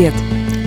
Привет! 0.00 0.14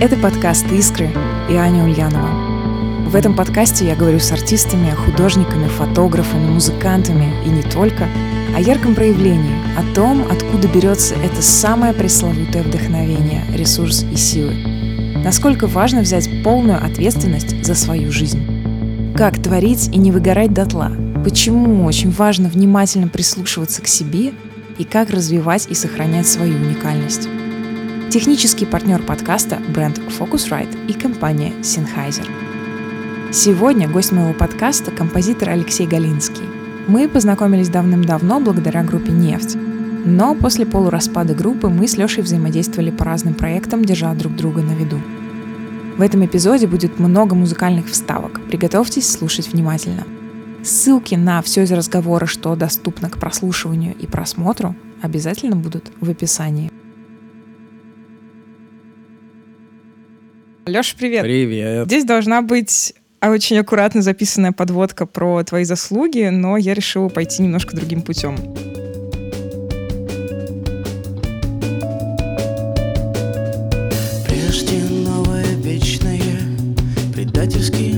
Это 0.00 0.16
подкаст 0.16 0.64
«Искры» 0.70 1.10
и 1.50 1.56
Аня 1.56 1.82
Ульянова. 1.82 3.08
В 3.08 3.16
этом 3.16 3.34
подкасте 3.34 3.84
я 3.84 3.96
говорю 3.96 4.20
с 4.20 4.30
артистами, 4.30 4.90
художниками, 4.90 5.66
фотографами, 5.66 6.52
музыкантами 6.52 7.34
и 7.44 7.48
не 7.48 7.62
только, 7.62 8.06
о 8.54 8.60
ярком 8.60 8.94
проявлении, 8.94 9.56
о 9.76 9.92
том, 9.92 10.24
откуда 10.30 10.68
берется 10.68 11.16
это 11.16 11.42
самое 11.42 11.92
пресловутое 11.92 12.62
вдохновение, 12.62 13.42
ресурс 13.52 14.04
и 14.04 14.14
силы. 14.14 14.54
Насколько 15.24 15.66
важно 15.66 16.02
взять 16.02 16.30
полную 16.44 16.80
ответственность 16.80 17.60
за 17.64 17.74
свою 17.74 18.12
жизнь. 18.12 19.16
Как 19.16 19.42
творить 19.42 19.88
и 19.88 19.98
не 19.98 20.12
выгорать 20.12 20.54
дотла. 20.54 20.92
Почему 21.24 21.84
очень 21.86 22.12
важно 22.12 22.48
внимательно 22.48 23.08
прислушиваться 23.08 23.82
к 23.82 23.88
себе 23.88 24.32
и 24.78 24.84
как 24.84 25.10
развивать 25.10 25.66
и 25.68 25.74
сохранять 25.74 26.28
свою 26.28 26.54
уникальность. 26.54 27.28
Технический 28.14 28.64
партнер 28.64 29.02
подкаста– 29.02 29.60
бренд 29.74 29.98
Focusrite 29.98 30.86
и 30.86 30.92
компания 30.92 31.50
Sennheiser. 31.62 32.24
Сегодня 33.32 33.88
гость 33.88 34.12
моего 34.12 34.32
подкаста– 34.32 34.92
композитор 34.92 35.48
Алексей 35.48 35.84
Галинский. 35.84 36.44
Мы 36.86 37.08
познакомились 37.08 37.70
давным-давно 37.70 38.38
благодаря 38.38 38.84
группе 38.84 39.10
«Нефть». 39.10 39.56
Но 40.04 40.36
после 40.36 40.64
полураспада 40.64 41.34
группы 41.34 41.68
мы 41.68 41.88
с 41.88 41.96
Лешей 41.96 42.22
взаимодействовали 42.22 42.92
по 42.92 43.04
разным 43.04 43.34
проектам, 43.34 43.84
держа 43.84 44.14
друг 44.14 44.36
друга 44.36 44.62
на 44.62 44.76
виду. 44.76 45.00
В 45.98 46.00
этом 46.00 46.24
эпизоде 46.24 46.68
будет 46.68 47.00
много 47.00 47.34
музыкальных 47.34 47.88
вставок. 47.88 48.40
Приготовьтесь 48.46 49.10
слушать 49.10 49.52
внимательно. 49.52 50.04
Ссылки 50.62 51.16
на 51.16 51.42
все 51.42 51.64
из 51.64 51.72
разговора, 51.72 52.26
что 52.26 52.54
доступно 52.54 53.10
к 53.10 53.18
прослушиванию 53.18 53.96
и 53.98 54.06
просмотру, 54.06 54.76
обязательно 55.02 55.56
будут 55.56 55.90
в 56.00 56.08
описании. 56.08 56.70
Леша, 60.66 60.94
привет. 60.96 61.22
Привет. 61.22 61.86
Здесь 61.86 62.04
должна 62.04 62.40
быть 62.40 62.94
очень 63.20 63.58
аккуратно 63.58 64.00
записанная 64.00 64.52
подводка 64.52 65.04
про 65.04 65.42
твои 65.44 65.64
заслуги, 65.64 66.30
но 66.30 66.56
я 66.56 66.72
решила 66.72 67.08
пойти 67.08 67.42
немножко 67.42 67.76
другим 67.76 68.00
путем. 68.00 68.36
Прежде 74.26 74.78
новое 75.04 75.54
вечное, 75.56 76.22
предательски 77.12 77.93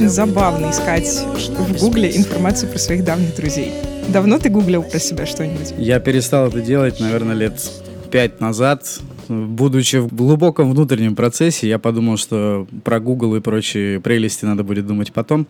очень 0.00 0.08
забавно 0.08 0.70
искать 0.70 1.26
в 1.58 1.78
Гугле 1.78 2.16
информацию 2.16 2.70
про 2.70 2.78
своих 2.78 3.04
давних 3.04 3.36
друзей. 3.36 3.70
Давно 4.08 4.38
ты 4.38 4.48
гуглил 4.48 4.82
про 4.82 4.98
себя 4.98 5.26
что-нибудь? 5.26 5.74
Я 5.76 6.00
перестал 6.00 6.48
это 6.48 6.62
делать, 6.62 7.00
наверное, 7.00 7.34
лет 7.34 7.70
пять 8.10 8.40
назад. 8.40 8.98
Будучи 9.28 9.96
в 9.96 10.08
глубоком 10.14 10.70
внутреннем 10.70 11.14
процессе, 11.14 11.68
я 11.68 11.78
подумал, 11.78 12.16
что 12.16 12.66
про 12.82 12.98
Google 12.98 13.36
и 13.36 13.40
прочие 13.40 14.00
прелести 14.00 14.46
надо 14.46 14.64
будет 14.64 14.86
думать 14.86 15.12
потом. 15.12 15.46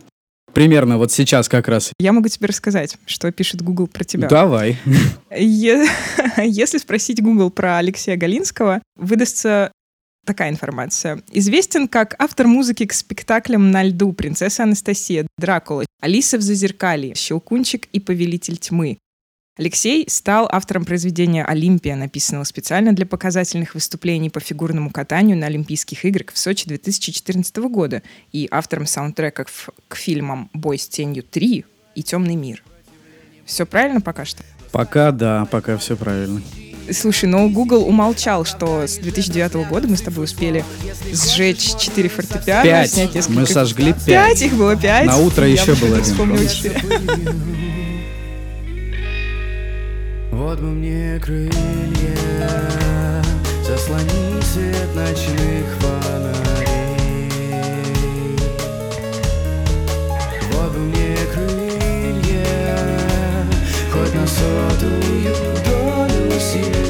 Примерно 0.51 0.97
вот 0.97 1.13
сейчас 1.13 1.47
как 1.47 1.69
раз. 1.69 1.93
Я 1.97 2.11
могу 2.11 2.27
тебе 2.27 2.47
рассказать, 2.47 2.97
что 3.05 3.31
пишет 3.31 3.61
Google 3.61 3.87
про 3.87 4.03
тебя. 4.03 4.27
Давай. 4.27 4.77
Если 5.33 6.77
спросить 6.77 7.23
Google 7.23 7.51
про 7.51 7.77
Алексея 7.77 8.17
Галинского, 8.17 8.81
выдастся 8.97 9.71
такая 10.25 10.49
информация. 10.49 11.21
Известен 11.31 11.87
как 11.87 12.15
автор 12.19 12.47
музыки 12.47 12.85
к 12.85 12.93
спектаклям 12.93 13.71
«На 13.71 13.83
льду», 13.83 14.13
«Принцесса 14.13 14.63
Анастасия», 14.63 15.27
«Дракула», 15.37 15.85
«Алиса 16.01 16.37
в 16.37 16.41
зазеркалье», 16.41 17.15
«Щелкунчик» 17.15 17.87
и 17.91 17.99
«Повелитель 17.99 18.57
тьмы». 18.57 18.97
Алексей 19.57 20.09
стал 20.09 20.47
автором 20.49 20.85
произведения 20.85 21.43
«Олимпия», 21.43 21.95
написанного 21.95 22.45
специально 22.45 22.93
для 22.93 23.05
показательных 23.05 23.75
выступлений 23.75 24.29
по 24.29 24.39
фигурному 24.39 24.89
катанию 24.91 25.37
на 25.37 25.47
Олимпийских 25.47 26.05
играх 26.05 26.31
в 26.31 26.37
Сочи 26.37 26.67
2014 26.67 27.57
года 27.57 28.01
и 28.31 28.47
автором 28.49 28.85
саундтреков 28.85 29.69
к 29.87 29.95
фильмам 29.95 30.49
«Бой 30.53 30.79
с 30.79 30.87
тенью 30.87 31.23
3» 31.23 31.65
и 31.95 32.03
«Темный 32.03 32.35
мир». 32.35 32.63
Все 33.45 33.65
правильно 33.65 33.99
пока 33.99 34.23
что? 34.23 34.43
Пока 34.71 35.11
да, 35.11 35.45
пока 35.45 35.77
все 35.77 35.97
правильно. 35.97 36.41
Слушай, 36.93 37.25
но 37.25 37.47
Google 37.49 37.87
умолчал, 37.87 38.45
что 38.45 38.85
с 38.87 38.97
2009 38.97 39.67
года 39.69 39.87
мы 39.87 39.95
с 39.97 40.01
тобой 40.01 40.25
успели 40.25 40.63
сжечь 41.11 41.75
4 41.75 42.09
фортепиано, 42.09 42.63
Пять. 42.63 42.91
снять 42.91 43.15
несколько... 43.15 43.39
Мы 43.39 43.45
сожгли 43.47 43.93
пять. 43.93 44.05
Пять, 44.05 44.41
их 44.41 44.53
было 44.53 44.75
пять. 44.75 45.05
На 45.05 45.17
утро 45.17 45.47
Я 45.47 45.53
еще 45.53 45.73
почему-то 45.73 46.23
был 46.23 46.33
один. 46.35 47.41
Вот 50.31 50.59
бы 50.59 50.67
мне 50.67 51.19
крылья 51.19 51.51
Заслони 53.65 54.41
свет 54.41 54.95
ночных 54.95 55.65
фонарей 55.79 56.77
Вот 60.51 60.71
бы 60.73 60.79
мне 60.79 61.15
крылья 61.33 62.47
Хоть 63.91 64.13
на 64.13 64.25
сотую 64.27 65.35
долю 65.65 66.39
сильней 66.39 66.80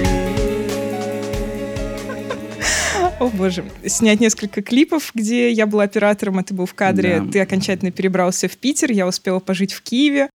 О 3.21 3.29
боже. 3.29 3.63
Снять 3.85 4.19
несколько 4.19 4.63
клипов, 4.63 5.11
где 5.13 5.51
я 5.51 5.67
была 5.67 5.83
оператором, 5.83 6.39
а 6.39 6.43
ты 6.43 6.55
был 6.55 6.65
в 6.65 6.73
кадре. 6.73 7.21
Да. 7.21 7.31
Ты 7.31 7.39
окончательно 7.41 7.91
перебрался 7.91 8.47
в 8.47 8.57
Питер, 8.57 8.91
я 8.91 9.05
успела 9.05 9.39
пожить 9.39 9.73
в 9.73 9.83
Киеве. 9.83 10.27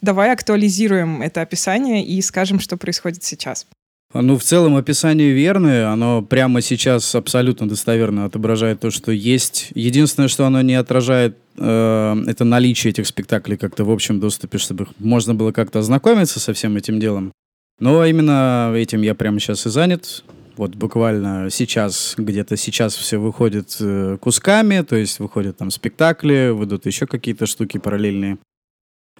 Давай 0.00 0.32
актуализируем 0.32 1.20
это 1.20 1.42
описание 1.42 2.02
и 2.02 2.22
скажем, 2.22 2.60
что 2.60 2.78
происходит 2.78 3.24
сейчас. 3.24 3.66
Ну, 4.14 4.38
в 4.38 4.42
целом 4.42 4.76
описание 4.76 5.32
верное, 5.32 5.90
оно 5.90 6.22
прямо 6.22 6.62
сейчас 6.62 7.14
абсолютно 7.14 7.68
достоверно 7.68 8.24
отображает 8.24 8.80
то, 8.80 8.90
что 8.90 9.12
есть. 9.12 9.70
Единственное, 9.74 10.28
что 10.28 10.46
оно 10.46 10.62
не 10.62 10.76
отражает, 10.76 11.36
э, 11.58 12.16
это 12.26 12.44
наличие 12.44 12.92
этих 12.92 13.06
спектаклей 13.06 13.58
как-то 13.58 13.84
в 13.84 13.90
общем 13.90 14.18
доступе, 14.18 14.56
чтобы 14.56 14.86
можно 14.98 15.34
было 15.34 15.52
как-то 15.52 15.80
ознакомиться 15.80 16.40
со 16.40 16.54
всем 16.54 16.74
этим 16.78 17.00
делом. 17.00 17.32
Но 17.80 18.02
именно 18.06 18.72
этим 18.74 19.02
я 19.02 19.14
прямо 19.14 19.40
сейчас 19.40 19.66
и 19.66 19.68
занят. 19.68 20.24
Вот 20.56 20.74
буквально 20.76 21.50
сейчас, 21.50 22.14
где-то 22.16 22.56
сейчас 22.56 22.94
все 22.94 23.18
выходит 23.18 23.76
э, 23.80 24.18
кусками, 24.20 24.82
то 24.82 24.94
есть 24.96 25.18
выходят 25.18 25.56
там 25.56 25.70
спектакли, 25.70 26.50
выйдут 26.50 26.86
еще 26.86 27.06
какие-то 27.06 27.46
штуки 27.46 27.78
параллельные. 27.78 28.38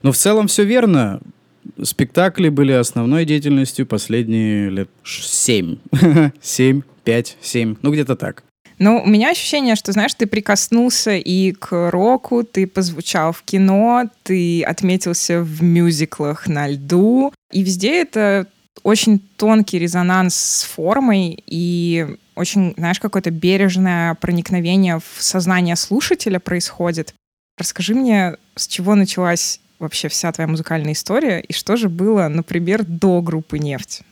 Но 0.03 0.13
в 0.13 0.17
целом 0.17 0.47
все 0.47 0.65
верно. 0.65 1.21
Спектакли 1.83 2.51
были 2.51 2.73
основной 2.73 3.25
деятельностью 3.25 3.87
последние 3.87 4.69
лет 4.69 4.91
ш- 5.03 5.23
семь. 5.27 5.79
Семь, 6.43 6.83
пять, 7.05 7.39
семь. 7.41 7.77
Ну, 7.83 7.91
где-то 7.91 8.17
так. 8.17 8.45
Но 8.79 9.03
у 9.03 9.07
меня 9.07 9.31
ощущение, 9.31 9.77
что, 9.77 9.93
знаешь, 9.93 10.15
ты 10.15 10.27
прикоснулся 10.27 11.13
и 11.13 11.53
к 11.53 11.91
року, 11.91 12.43
ты 12.45 12.67
позвучал 12.67 13.33
в 13.33 13.43
кино, 13.43 14.11
ты 14.25 14.63
отметился 14.63 15.41
в 15.41 15.63
мюзиклах 15.63 16.49
на 16.49 16.69
льду. 16.69 17.33
И 17.53 17.63
везде 17.63 18.03
это 18.03 18.47
очень 18.85 19.19
тонкий 19.19 19.81
резонанс 19.81 20.37
с 20.37 20.63
формой 20.63 21.43
и 21.47 22.07
очень, 22.37 22.75
знаешь, 22.77 23.01
какое-то 23.01 23.31
бережное 23.31 24.15
проникновение 24.15 25.01
в 25.01 25.23
сознание 25.23 25.75
слушателя 25.75 26.39
происходит. 26.39 27.15
Расскажи 27.59 27.95
мне, 27.95 28.37
с 28.55 28.69
чего 28.69 28.95
началась 28.95 29.61
вообще 29.79 30.09
вся 30.09 30.31
твоя 30.33 30.47
музыкальная 30.47 30.93
история 30.93 31.41
и 31.41 31.53
что 31.53 31.77
же 31.77 31.89
было, 31.89 32.29
например, 32.29 32.85
до 32.85 33.21
группы 33.23 33.59
«Нефть»? 33.59 34.03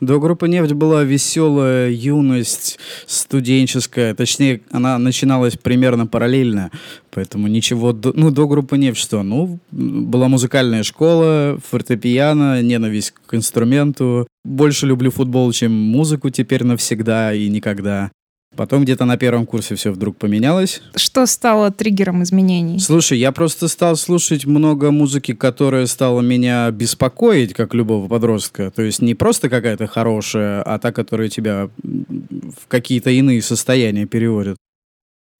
До 0.00 0.20
группы 0.20 0.46
«Нефть» 0.48 0.72
была 0.74 1.02
веселая 1.02 1.90
юность 1.90 2.78
студенческая. 3.06 4.14
Точнее, 4.14 4.60
она 4.70 4.96
начиналась 4.98 5.56
примерно 5.56 6.06
параллельно. 6.06 6.70
Поэтому 7.10 7.48
ничего... 7.48 7.92
до- 7.92 8.12
Ну, 8.14 8.30
до 8.30 8.46
группы 8.46 8.78
«Нефть» 8.78 9.00
что? 9.00 9.24
Ну, 9.24 9.58
была 9.72 10.28
музыкальная 10.28 10.84
школа, 10.84 11.58
фортепиано, 11.68 12.62
ненависть 12.62 13.12
к 13.26 13.34
инструменту. 13.34 14.28
Больше 14.44 14.86
люблю 14.86 15.10
футбол, 15.10 15.50
чем 15.52 15.72
музыку 15.72 16.30
теперь 16.30 16.62
навсегда 16.64 17.34
и 17.34 17.48
никогда. 17.48 18.12
Потом 18.58 18.82
где-то 18.82 19.04
на 19.04 19.16
первом 19.16 19.46
курсе 19.46 19.76
все 19.76 19.92
вдруг 19.92 20.16
поменялось. 20.16 20.82
Что 20.96 21.26
стало 21.26 21.70
триггером 21.70 22.24
изменений? 22.24 22.80
Слушай, 22.80 23.18
я 23.18 23.30
просто 23.30 23.68
стал 23.68 23.94
слушать 23.94 24.46
много 24.46 24.90
музыки, 24.90 25.32
которая 25.32 25.86
стала 25.86 26.22
меня 26.22 26.68
беспокоить, 26.72 27.54
как 27.54 27.72
любого 27.72 28.08
подростка. 28.08 28.72
То 28.72 28.82
есть 28.82 29.00
не 29.00 29.14
просто 29.14 29.48
какая-то 29.48 29.86
хорошая, 29.86 30.60
а 30.64 30.80
та, 30.80 30.90
которая 30.90 31.28
тебя 31.28 31.70
в 31.84 32.66
какие-то 32.66 33.10
иные 33.10 33.42
состояния 33.42 34.06
переводит. 34.06 34.56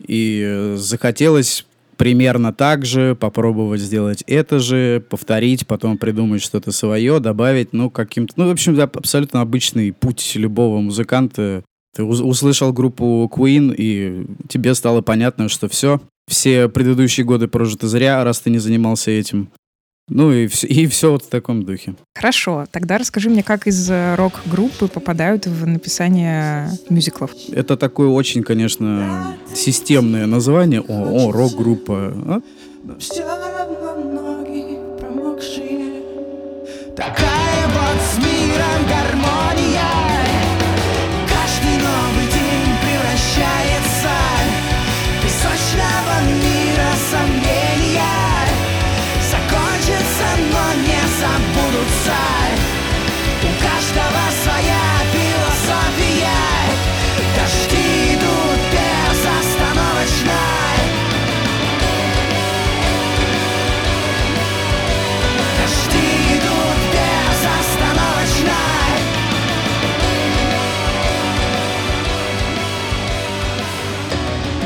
И 0.07 0.41
э, 0.47 0.77
захотелось 0.77 1.67
примерно 1.97 2.53
так 2.53 2.87
же, 2.87 3.17
попробовать 3.17 3.81
сделать 3.81 4.23
это 4.29 4.61
же, 4.61 5.05
повторить, 5.11 5.67
потом 5.67 5.99
придумать 5.99 6.41
что-то 6.41 6.71
свое, 6.71 7.19
добавить, 7.19 7.73
ну, 7.73 7.91
каким-то... 7.91 8.35
Ну, 8.37 8.47
в 8.47 8.53
общем, 8.53 8.81
абсолютно 8.81 9.41
обычный 9.41 9.93
путь 9.93 10.37
любого 10.37 10.81
музыканта. 10.81 11.65
Ты 11.95 12.05
услышал 12.05 12.73
группу 12.73 13.31
Queen, 13.35 13.75
и 13.77 14.27
тебе 14.49 14.75
стало 14.75 15.01
понятно, 15.01 15.49
что 15.49 15.69
все, 15.69 16.01
все 16.29 16.69
предыдущие 16.69 17.25
годы 17.25 17.49
прожиты 17.49 17.87
зря, 17.87 18.23
раз 18.25 18.41
ты 18.41 18.51
не 18.51 18.59
занимался 18.59 19.11
этим. 19.11 19.51
Ну 20.11 20.33
и, 20.33 20.49
и 20.63 20.87
все 20.87 21.13
вот 21.13 21.25
в 21.25 21.29
таком 21.29 21.65
духе. 21.65 21.95
Хорошо, 22.15 22.67
тогда 22.71 22.97
расскажи 22.97 23.29
мне, 23.29 23.43
как 23.43 23.67
из 23.67 23.91
э, 23.91 24.15
рок-группы 24.15 24.89
попадают 24.89 25.47
в 25.47 25.67
написание 25.67 26.71
мюзиклов. 26.89 27.31
Это 27.53 27.77
такое 27.77 28.09
очень, 28.09 28.43
конечно, 28.43 29.37
системное 29.55 30.27
название. 30.27 30.81
О, 30.81 31.29
о 31.29 31.33
рок-группа. 31.33 32.15
А? 32.27 32.41
Все 32.99 33.23
равно 33.23 34.13
ноги 34.13 34.79
промокшие. 34.99 36.03
Такая 36.97 37.69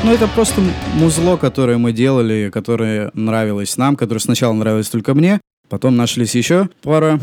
Ну, 0.03 0.11
это 0.11 0.27
просто 0.27 0.61
музло, 0.95 1.37
которое 1.37 1.77
мы 1.77 1.93
делали, 1.93 2.49
которое 2.51 3.09
нравилось 3.13 3.77
нам, 3.77 3.95
которое 3.95 4.19
сначала 4.19 4.51
нравилось 4.51 4.89
только 4.89 5.13
мне. 5.13 5.39
Потом 5.69 5.95
нашлись 5.95 6.35
еще 6.35 6.67
пара 6.81 7.21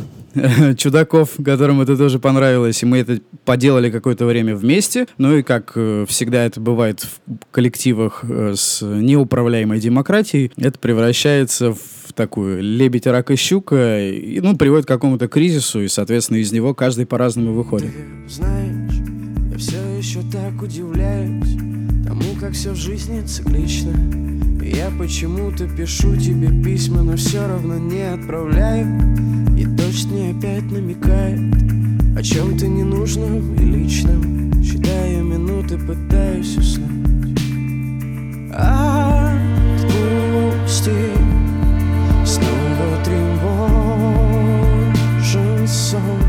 чудаков, 0.78 1.32
которым 1.44 1.82
это 1.82 1.94
тоже 1.98 2.18
понравилось, 2.18 2.82
и 2.82 2.86
мы 2.86 2.98
это 2.98 3.20
поделали 3.44 3.90
какое-то 3.90 4.24
время 4.24 4.56
вместе. 4.56 5.06
Ну 5.18 5.36
и 5.36 5.42
как 5.42 5.72
э, 5.74 6.06
всегда 6.08 6.46
это 6.46 6.58
бывает 6.58 7.00
в 7.02 7.44
коллективах 7.50 8.24
э, 8.26 8.54
с 8.56 8.80
неуправляемой 8.80 9.78
демократией, 9.78 10.50
это 10.56 10.78
превращается 10.78 11.74
в 11.74 12.12
такую 12.14 12.62
лебедь, 12.62 13.06
рак 13.06 13.30
и 13.30 13.36
щука, 13.36 14.00
и, 14.00 14.40
ну, 14.40 14.56
приводит 14.56 14.86
к 14.86 14.88
какому-то 14.88 15.28
кризису, 15.28 15.82
и, 15.82 15.88
соответственно, 15.88 16.38
из 16.38 16.50
него 16.50 16.72
каждый 16.72 17.04
по-разному 17.04 17.52
выходит. 17.52 17.92
Ты 17.92 18.28
знаешь, 18.32 18.94
я 19.52 19.58
все 19.58 19.98
еще 19.98 20.20
так 20.32 20.62
удивляюсь 20.62 21.69
как 22.40 22.52
все 22.54 22.70
в 22.72 22.76
жизни 22.76 23.20
циклично. 23.20 23.92
Я 24.64 24.90
почему-то 24.98 25.68
пишу 25.68 26.16
тебе 26.16 26.48
письма, 26.64 27.02
но 27.02 27.16
все 27.16 27.46
равно 27.46 27.76
не 27.76 28.00
отправляю. 28.00 28.86
И 29.58 29.66
дождь 29.66 30.06
мне 30.06 30.30
опять 30.30 30.70
намекает 30.70 31.38
О 32.16 32.22
чем-то 32.22 32.66
ненужном 32.66 33.54
и 33.56 33.64
личном. 33.64 34.62
Считая 34.62 35.20
минуты, 35.22 35.76
пытаюсь 35.76 36.56
уснуть. 36.56 36.88
Отпусти. 38.54 39.90
Снова 42.24 43.04
тревожен 43.04 44.48
сон 45.68 46.20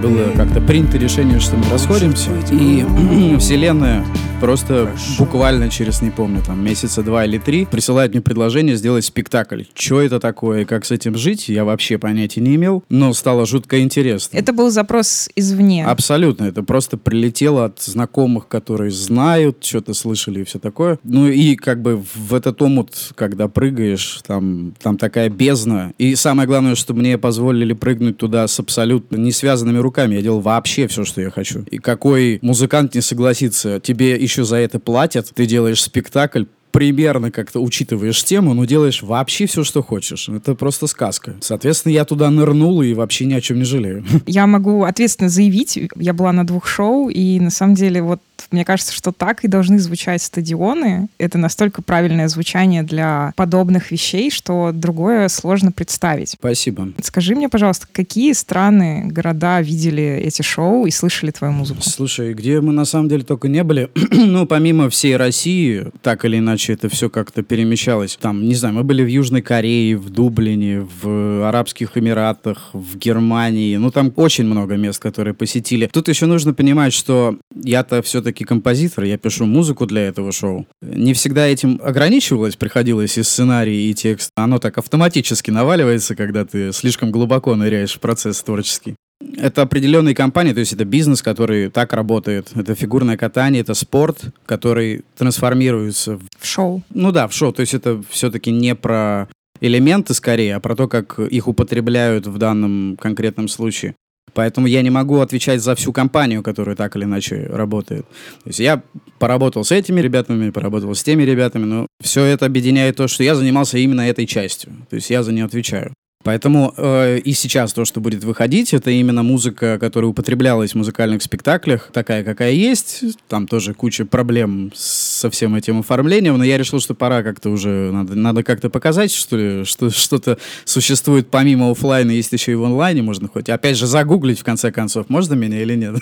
было 0.00 0.32
как-то 0.34 0.60
принято 0.60 0.96
решение, 0.96 1.40
что 1.40 1.56
мы 1.56 1.64
расходимся, 1.70 2.30
и 2.50 3.36
вселенная 3.38 4.04
просто 4.40 4.90
буквально 5.18 5.68
через, 5.68 6.00
не 6.00 6.10
помню, 6.10 6.42
там, 6.44 6.64
месяца 6.64 7.02
два 7.02 7.26
или 7.26 7.38
три 7.38 7.66
присылает 7.66 8.12
мне 8.12 8.22
предложение 8.22 8.76
сделать 8.76 9.04
спектакль. 9.04 9.64
Что 9.74 10.00
это 10.00 10.18
такое 10.18 10.62
и 10.62 10.64
как 10.64 10.86
с 10.86 10.90
этим 10.90 11.16
жить, 11.16 11.48
я 11.48 11.64
вообще 11.64 11.98
понятия 11.98 12.40
не 12.40 12.56
имел, 12.56 12.82
но 12.88 13.12
стало 13.12 13.44
жутко 13.44 13.80
интересно. 13.82 14.36
Это 14.38 14.52
был 14.52 14.70
запрос 14.70 15.28
извне? 15.36 15.84
Абсолютно. 15.84 16.44
Это 16.44 16.62
просто 16.62 16.96
прилетело 16.96 17.66
от 17.66 17.82
знакомых, 17.82 18.48
которые 18.48 18.90
знают, 18.90 19.62
что-то 19.62 19.92
слышали 19.92 20.40
и 20.40 20.44
все 20.44 20.58
такое. 20.58 20.98
Ну 21.04 21.28
и 21.28 21.54
как 21.56 21.82
бы 21.82 22.02
в 22.14 22.34
этот 22.34 22.62
омут, 22.62 23.12
когда 23.14 23.48
прыгаешь, 23.48 24.20
там, 24.26 24.74
там 24.80 24.96
такая 24.96 25.28
бездна. 25.28 25.92
И 25.98 26.14
самое 26.14 26.48
главное, 26.48 26.74
что 26.74 26.94
мне 26.94 27.18
позволили 27.18 27.74
прыгнуть 27.74 28.16
туда 28.16 28.48
с 28.48 28.58
абсолютно 28.58 29.16
не 29.16 29.32
связанными 29.32 29.78
руками. 29.78 29.89
Я 29.98 30.22
делал 30.22 30.40
вообще 30.40 30.86
все, 30.86 31.04
что 31.04 31.20
я 31.20 31.30
хочу. 31.30 31.62
И 31.70 31.78
какой 31.78 32.38
музыкант 32.42 32.94
не 32.94 33.00
согласится, 33.00 33.80
тебе 33.80 34.16
еще 34.16 34.44
за 34.44 34.56
это 34.56 34.78
платят, 34.78 35.30
ты 35.34 35.46
делаешь 35.46 35.82
спектакль, 35.82 36.44
примерно 36.70 37.30
как-то 37.30 37.60
учитываешь 37.60 38.22
тему, 38.24 38.54
но 38.54 38.64
делаешь 38.64 39.02
вообще 39.02 39.46
все, 39.46 39.64
что 39.64 39.82
хочешь. 39.82 40.28
Это 40.28 40.54
просто 40.54 40.86
сказка. 40.86 41.36
Соответственно, 41.40 41.92
я 41.92 42.04
туда 42.04 42.30
нырнул 42.30 42.82
и 42.82 42.94
вообще 42.94 43.24
ни 43.26 43.34
о 43.34 43.40
чем 43.40 43.58
не 43.58 43.64
жалею. 43.64 44.04
Я 44.26 44.46
могу 44.46 44.84
ответственно 44.84 45.28
заявить, 45.28 45.78
я 45.96 46.12
была 46.12 46.32
на 46.32 46.46
двух 46.46 46.66
шоу, 46.66 47.08
и 47.08 47.40
на 47.40 47.50
самом 47.50 47.74
деле 47.74 48.02
вот 48.02 48.20
мне 48.50 48.64
кажется, 48.64 48.92
что 48.92 49.12
так 49.12 49.44
и 49.44 49.48
должны 49.48 49.78
звучать 49.78 50.22
стадионы. 50.22 51.08
Это 51.18 51.38
настолько 51.38 51.82
правильное 51.82 52.28
звучание 52.28 52.82
для 52.82 53.32
подобных 53.36 53.90
вещей, 53.90 54.30
что 54.30 54.72
другое 54.72 55.28
сложно 55.28 55.72
представить. 55.72 56.30
Спасибо. 56.30 56.88
Скажи 57.02 57.34
мне, 57.34 57.48
пожалуйста, 57.48 57.86
какие 57.92 58.32
страны, 58.32 59.04
города 59.06 59.60
видели 59.60 60.22
эти 60.24 60.42
шоу 60.42 60.86
и 60.86 60.90
слышали 60.90 61.30
твою 61.30 61.52
музыку? 61.52 61.82
Слушай, 61.82 62.34
где 62.34 62.60
мы 62.60 62.72
на 62.72 62.84
самом 62.84 63.08
деле 63.08 63.24
только 63.24 63.48
не 63.48 63.62
были, 63.62 63.90
ну, 64.10 64.46
помимо 64.46 64.90
всей 64.90 65.16
России, 65.16 65.86
так 66.02 66.24
или 66.24 66.38
иначе 66.38 66.59
это 66.68 66.88
все 66.88 67.08
как-то 67.08 67.42
перемещалось. 67.42 68.18
Там, 68.20 68.46
не 68.46 68.54
знаю, 68.54 68.74
мы 68.74 68.84
были 68.84 69.02
в 69.02 69.06
Южной 69.06 69.40
Корее, 69.40 69.96
в 69.96 70.10
Дублине, 70.10 70.86
в 71.02 71.48
Арабских 71.48 71.96
Эмиратах, 71.96 72.70
в 72.74 72.98
Германии. 72.98 73.76
Ну, 73.76 73.90
там 73.90 74.12
очень 74.16 74.44
много 74.44 74.76
мест, 74.76 75.00
которые 75.00 75.32
посетили. 75.32 75.88
Тут 75.92 76.08
еще 76.08 76.26
нужно 76.26 76.52
понимать, 76.52 76.92
что 76.92 77.38
я-то 77.54 78.02
все-таки 78.02 78.44
композитор, 78.44 79.04
я 79.04 79.16
пишу 79.16 79.46
музыку 79.46 79.86
для 79.86 80.02
этого 80.02 80.32
шоу. 80.32 80.66
Не 80.82 81.14
всегда 81.14 81.46
этим 81.46 81.80
ограничивалось, 81.82 82.56
приходилось 82.56 83.16
и 83.16 83.22
сценарий, 83.22 83.90
и 83.90 83.94
текст. 83.94 84.30
Оно 84.34 84.58
так 84.58 84.76
автоматически 84.78 85.50
наваливается, 85.50 86.14
когда 86.14 86.44
ты 86.44 86.72
слишком 86.72 87.10
глубоко 87.10 87.54
ныряешь 87.54 87.94
в 87.94 88.00
процесс 88.00 88.42
творческий. 88.42 88.96
Это 89.36 89.62
определенные 89.62 90.14
компании, 90.14 90.52
то 90.52 90.60
есть 90.60 90.72
это 90.72 90.84
бизнес, 90.84 91.22
который 91.22 91.70
так 91.70 91.92
работает. 91.92 92.50
Это 92.54 92.74
фигурное 92.74 93.16
катание, 93.16 93.62
это 93.62 93.74
спорт, 93.74 94.18
который 94.46 95.02
трансформируется 95.16 96.16
в, 96.16 96.22
в 96.38 96.46
шоу. 96.46 96.82
Ну 96.90 97.12
да, 97.12 97.28
в 97.28 97.34
шоу. 97.34 97.52
То 97.52 97.60
есть 97.60 97.74
это 97.74 98.02
все-таки 98.08 98.50
не 98.50 98.74
про 98.74 99.28
элементы 99.60 100.14
скорее, 100.14 100.56
а 100.56 100.60
про 100.60 100.74
то, 100.74 100.88
как 100.88 101.18
их 101.18 101.48
употребляют 101.48 102.26
в 102.26 102.38
данном 102.38 102.96
конкретном 102.96 103.48
случае. 103.48 103.94
Поэтому 104.32 104.66
я 104.66 104.82
не 104.82 104.90
могу 104.90 105.18
отвечать 105.18 105.60
за 105.60 105.74
всю 105.74 105.92
компанию, 105.92 106.42
которая 106.42 106.76
так 106.76 106.96
или 106.96 107.04
иначе 107.04 107.46
работает. 107.50 108.06
То 108.44 108.48
есть 108.48 108.60
я 108.60 108.82
поработал 109.18 109.64
с 109.64 109.72
этими 109.72 110.00
ребятами, 110.00 110.50
поработал 110.50 110.94
с 110.94 111.02
теми 111.02 111.24
ребятами, 111.24 111.64
но 111.64 111.86
все 112.02 112.24
это 112.24 112.46
объединяет 112.46 112.96
то, 112.96 113.08
что 113.08 113.24
я 113.24 113.34
занимался 113.34 113.78
именно 113.78 114.02
этой 114.02 114.26
частью. 114.26 114.72
То 114.88 114.96
есть 114.96 115.10
я 115.10 115.22
за 115.22 115.32
нее 115.32 115.44
отвечаю. 115.44 115.92
Поэтому 116.22 116.74
э, 116.76 117.18
и 117.20 117.32
сейчас 117.32 117.72
то, 117.72 117.86
что 117.86 118.00
будет 118.00 118.24
выходить, 118.24 118.74
это 118.74 118.90
именно 118.90 119.22
музыка, 119.22 119.78
которая 119.78 120.10
употреблялась 120.10 120.72
в 120.72 120.74
музыкальных 120.74 121.22
спектаклях, 121.22 121.88
такая, 121.94 122.24
какая 122.24 122.52
есть. 122.52 123.04
Там 123.26 123.46
тоже 123.46 123.72
куча 123.72 124.04
проблем 124.04 124.70
со 124.74 125.30
всем 125.30 125.54
этим 125.54 125.80
оформлением, 125.80 126.36
но 126.36 126.44
я 126.44 126.58
решил, 126.58 126.78
что 126.78 126.94
пора 126.94 127.22
как-то 127.22 127.48
уже, 127.48 127.90
надо, 127.90 128.16
надо 128.16 128.42
как-то 128.42 128.68
показать, 128.68 129.12
что 129.12 129.36
ли, 129.38 129.64
что 129.64 129.88
что-то 129.88 130.36
существует 130.66 131.30
помимо 131.30 131.70
офлайна, 131.70 132.10
есть 132.10 132.32
еще 132.32 132.52
и 132.52 132.54
в 132.54 132.64
онлайне, 132.64 133.00
можно 133.00 133.26
хоть, 133.26 133.48
опять 133.48 133.78
же, 133.78 133.86
загуглить 133.86 134.40
в 134.40 134.44
конце 134.44 134.70
концов, 134.70 135.08
можно 135.08 135.32
меня 135.32 135.62
или 135.62 135.74
нет? 135.74 135.96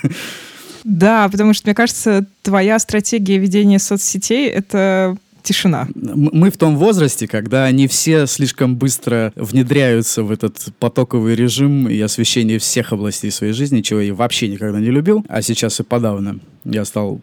Да, 0.83 1.29
потому 1.29 1.53
что, 1.53 1.67
мне 1.67 1.75
кажется, 1.75 2.25
твоя 2.41 2.79
стратегия 2.79 3.37
ведения 3.37 3.79
соцсетей— 3.79 4.47
это 4.49 5.17
тишина. 5.43 5.87
Мы 5.95 6.49
в 6.49 6.57
том 6.57 6.77
возрасте, 6.77 7.27
когда 7.27 7.69
не 7.71 7.87
все 7.87 8.27
слишком 8.27 8.75
быстро 8.75 9.31
внедряются 9.35 10.23
в 10.23 10.31
этот 10.31 10.67
потоковый 10.79 11.35
режим 11.35 11.87
и 11.87 11.99
освещение 11.99 12.59
всех 12.59 12.93
областей 12.93 13.31
своей 13.31 13.53
жизни, 13.53 13.81
чего 13.81 13.99
я 14.01 14.13
вообще 14.13 14.47
никогда 14.47 14.79
не 14.79 14.91
любил, 14.91 15.25
а 15.27 15.41
сейчас 15.41 15.79
и 15.79 15.83
подавно. 15.83 16.39
Я 16.65 16.85
стал... 16.85 17.21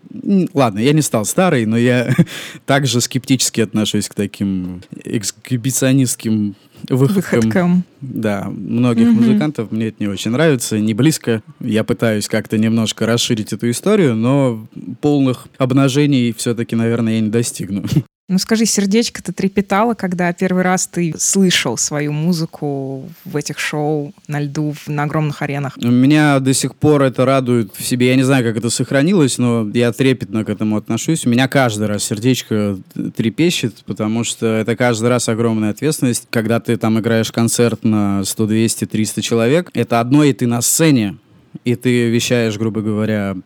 Ладно, 0.55 0.79
я 0.79 0.93
не 0.93 1.03
стал 1.03 1.25
старый, 1.25 1.67
но 1.67 1.77
я 1.77 2.15
также 2.67 3.01
скептически 3.01 3.61
отношусь 3.61 4.09
к 4.09 4.15
таким 4.15 4.83
эксгибиционистским 5.05 6.57
выходкам. 6.89 7.41
выходкам. 7.41 7.85
Да, 8.01 8.49
многих 8.49 9.09
mm-hmm. 9.09 9.13
музыкантов 9.13 9.73
мне 9.73 9.89
это 9.89 9.97
не 10.01 10.09
очень 10.09 10.31
нравится, 10.31 10.79
не 10.79 10.95
близко. 10.95 11.43
Я 11.61 11.85
пытаюсь 11.85 12.29
как-то 12.29 12.59
немножко 12.59 13.07
расширить 13.07 13.53
эту 13.53 13.71
историю, 13.71 14.15
но 14.15 14.67
полных 15.01 15.49
обнажений 15.59 16.33
все-таки, 16.37 16.77
наверное, 16.77 17.15
я 17.15 17.21
не 17.21 17.31
достигну. 17.31 17.85
Ну 18.29 18.39
скажи, 18.39 18.67
сердечко-то 18.67 19.33
трепетало, 19.33 19.95
когда 19.95 20.33
первый 20.33 20.65
раз 20.65 20.89
ты 20.89 21.15
слышал 21.17 21.77
свою 21.79 22.11
музыку 22.11 23.09
в 23.25 23.37
этих 23.37 23.61
шоу 23.61 24.13
на 24.27 24.41
льду, 24.41 24.75
на 24.89 25.05
огромных 25.05 25.43
аренах? 25.43 25.77
Меня 25.77 26.41
до 26.41 26.53
сих 26.53 26.75
пор 26.75 27.03
это 27.03 27.25
радует 27.25 27.73
в 27.77 27.85
себе. 27.85 28.09
Я 28.09 28.17
не 28.17 28.25
знаю, 28.25 28.45
как 28.45 28.57
это 28.57 28.69
сохранилось, 28.69 29.39
но 29.39 29.71
я 29.73 29.93
трепетно 29.93 30.45
к 30.45 30.49
этому 30.49 30.77
отношусь. 30.77 31.25
У 31.25 31.29
меня 31.29 31.47
каждый 31.47 31.87
раз 31.87 32.03
сердечко 32.03 32.77
трепещет, 33.15 33.85
потому 33.87 34.25
что 34.25 34.47
это 34.47 34.75
каждый 34.75 35.09
раз 35.09 35.29
огромная 35.29 35.71
ответственность. 35.71 36.27
Когда 36.29 36.59
ты 36.59 36.77
там 36.79 36.99
играешь 36.99 37.31
концерт 37.31 37.85
на 37.85 38.25
100, 38.25 38.47
200, 38.47 38.87
300 38.87 39.23
человек, 39.23 39.71
это 39.73 40.01
одно, 40.01 40.25
и 40.25 40.33
ты 40.33 40.49
на 40.49 40.63
сцене, 40.63 41.19
и 41.63 41.77
ты 41.77 42.11
вещаешь, 42.11 42.59
грубо 42.59 42.81
говоря, 42.81 43.37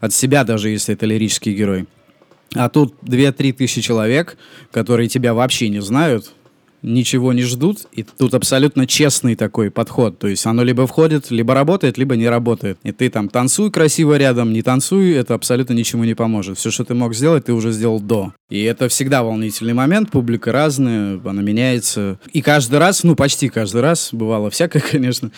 от 0.00 0.12
себя, 0.12 0.44
даже 0.44 0.68
если 0.68 0.92
это 0.92 1.06
лирический 1.06 1.54
герой. 1.54 1.86
А 2.54 2.68
тут 2.68 2.94
2-3 3.02 3.52
тысячи 3.52 3.80
человек, 3.80 4.36
которые 4.70 5.08
тебя 5.08 5.34
вообще 5.34 5.68
не 5.68 5.80
знают, 5.80 6.32
ничего 6.86 7.32
не 7.32 7.42
ждут, 7.42 7.86
и 7.92 8.04
тут 8.04 8.34
абсолютно 8.34 8.86
честный 8.86 9.34
такой 9.34 9.70
подход. 9.70 10.18
То 10.18 10.28
есть 10.28 10.46
оно 10.46 10.62
либо 10.62 10.86
входит, 10.86 11.30
либо 11.30 11.52
работает, 11.52 11.98
либо 11.98 12.16
не 12.16 12.28
работает. 12.28 12.78
И 12.84 12.92
ты 12.92 13.10
там 13.10 13.28
танцуй 13.28 13.70
красиво 13.70 14.16
рядом, 14.16 14.52
не 14.52 14.62
танцуй, 14.62 15.12
это 15.12 15.34
абсолютно 15.34 15.72
ничему 15.72 16.04
не 16.04 16.14
поможет. 16.14 16.58
Все, 16.58 16.70
что 16.70 16.84
ты 16.84 16.94
мог 16.94 17.14
сделать, 17.14 17.46
ты 17.46 17.52
уже 17.52 17.72
сделал 17.72 18.00
до. 18.00 18.32
И 18.48 18.62
это 18.62 18.88
всегда 18.88 19.22
волнительный 19.24 19.74
момент, 19.74 20.10
публика 20.10 20.52
разная, 20.52 21.20
она 21.24 21.42
меняется. 21.42 22.18
И 22.32 22.40
каждый 22.40 22.78
раз, 22.78 23.02
ну 23.02 23.16
почти 23.16 23.48
каждый 23.48 23.80
раз, 23.80 24.10
бывало 24.12 24.50
всякое, 24.50 24.80
конечно, 24.90 25.32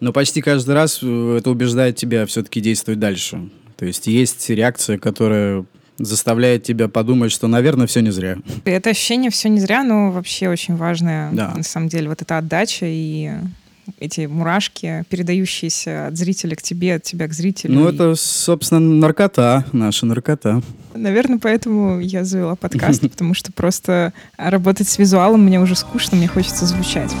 но 0.00 0.12
почти 0.12 0.42
каждый 0.42 0.74
раз 0.74 1.00
э, 1.02 1.36
это 1.38 1.50
убеждает 1.50 1.96
тебя 1.96 2.26
все-таки 2.26 2.60
действовать 2.60 3.00
дальше. 3.00 3.48
То 3.76 3.86
есть 3.86 4.06
есть 4.06 4.50
реакция, 4.50 4.98
которая 4.98 5.64
заставляет 6.04 6.62
тебя 6.64 6.88
подумать, 6.88 7.32
что, 7.32 7.46
наверное, 7.46 7.86
все 7.86 8.00
не 8.00 8.10
зря. 8.10 8.38
Это 8.64 8.90
ощущение 8.90 9.30
все 9.30 9.48
не 9.48 9.60
зря, 9.60 9.82
но 9.82 10.10
вообще 10.10 10.48
очень 10.48 10.76
важное, 10.76 11.30
да. 11.32 11.52
на 11.54 11.62
самом 11.62 11.88
деле, 11.88 12.08
вот 12.08 12.22
эта 12.22 12.38
отдача 12.38 12.86
и 12.86 13.30
эти 13.98 14.26
мурашки, 14.26 15.04
передающиеся 15.08 16.06
от 16.06 16.16
зрителя 16.16 16.54
к 16.54 16.62
тебе, 16.62 16.94
от 16.94 17.02
тебя 17.02 17.26
к 17.26 17.32
зрителю. 17.32 17.74
Ну, 17.74 17.88
это, 17.88 18.14
собственно, 18.14 18.80
наркота, 18.80 19.64
наша 19.72 20.06
наркота. 20.06 20.62
Наверное, 20.94 21.38
поэтому 21.38 22.00
я 22.00 22.24
завела 22.24 22.56
подкаст, 22.56 23.00
потому 23.10 23.34
что 23.34 23.52
просто 23.52 24.12
работать 24.36 24.88
с 24.88 24.98
визуалом 24.98 25.44
мне 25.44 25.60
уже 25.60 25.74
скучно, 25.76 26.16
мне 26.16 26.28
хочется 26.28 26.66
звучать. 26.66 27.12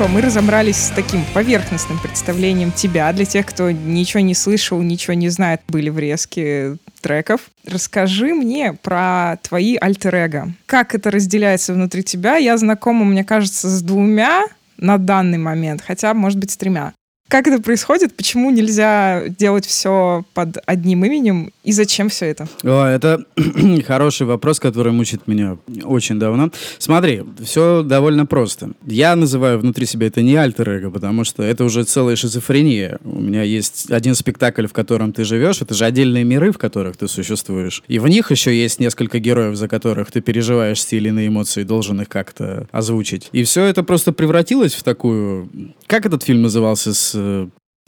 Хорошо, 0.00 0.14
мы 0.14 0.22
разобрались 0.22 0.78
с 0.78 0.88
таким 0.88 1.26
поверхностным 1.34 1.98
представлением 1.98 2.72
тебя. 2.72 3.12
Для 3.12 3.26
тех, 3.26 3.44
кто 3.44 3.70
ничего 3.70 4.20
не 4.20 4.34
слышал, 4.34 4.80
ничего 4.80 5.12
не 5.12 5.28
знает, 5.28 5.60
были 5.68 5.90
врезки 5.90 6.78
треков. 7.02 7.42
Расскажи 7.66 8.32
мне 8.32 8.72
про 8.72 9.36
твои 9.42 9.76
альтер-эго. 9.76 10.54
Как 10.64 10.94
это 10.94 11.10
разделяется 11.10 11.74
внутри 11.74 12.02
тебя? 12.02 12.36
Я 12.36 12.56
знакома, 12.56 13.04
мне 13.04 13.24
кажется, 13.24 13.68
с 13.68 13.82
двумя 13.82 14.44
на 14.78 14.96
данный 14.96 15.36
момент, 15.36 15.82
хотя, 15.86 16.14
может 16.14 16.38
быть, 16.38 16.50
с 16.50 16.56
тремя. 16.56 16.94
Как 17.30 17.46
это 17.46 17.62
происходит? 17.62 18.12
Почему 18.16 18.50
нельзя 18.50 19.28
делать 19.28 19.64
все 19.64 20.24
под 20.34 20.58
одним 20.66 21.04
именем? 21.04 21.52
И 21.62 21.70
зачем 21.70 22.08
все 22.08 22.26
это? 22.26 22.48
О, 22.64 22.84
это 22.84 23.24
хороший 23.86 24.26
вопрос, 24.26 24.58
который 24.58 24.90
мучит 24.90 25.28
меня 25.28 25.56
очень 25.84 26.18
давно. 26.18 26.50
Смотри, 26.78 27.22
все 27.40 27.84
довольно 27.84 28.26
просто. 28.26 28.72
Я 28.84 29.14
называю 29.14 29.60
внутри 29.60 29.86
себя 29.86 30.08
это 30.08 30.22
не 30.22 30.34
альтер-эго, 30.34 30.90
потому 30.90 31.22
что 31.22 31.44
это 31.44 31.62
уже 31.62 31.84
целая 31.84 32.16
шизофрения. 32.16 32.98
У 33.04 33.20
меня 33.20 33.44
есть 33.44 33.92
один 33.92 34.16
спектакль, 34.16 34.66
в 34.66 34.72
котором 34.72 35.12
ты 35.12 35.22
живешь. 35.22 35.62
Это 35.62 35.72
же 35.74 35.84
отдельные 35.84 36.24
миры, 36.24 36.50
в 36.50 36.58
которых 36.58 36.96
ты 36.96 37.06
существуешь. 37.06 37.84
И 37.86 38.00
в 38.00 38.08
них 38.08 38.32
еще 38.32 38.52
есть 38.52 38.80
несколько 38.80 39.20
героев, 39.20 39.54
за 39.54 39.68
которых 39.68 40.10
ты 40.10 40.20
переживаешь 40.20 40.84
те 40.84 40.96
или 40.96 41.10
иные 41.10 41.28
эмоции, 41.28 41.62
должен 41.62 42.00
их 42.00 42.08
как-то 42.08 42.66
озвучить. 42.72 43.28
И 43.30 43.44
все 43.44 43.66
это 43.66 43.84
просто 43.84 44.10
превратилось 44.10 44.74
в 44.74 44.82
такую... 44.82 45.48
Как 45.86 46.06
этот 46.06 46.24
фильм 46.24 46.42
назывался 46.42 46.92
с 46.92 47.19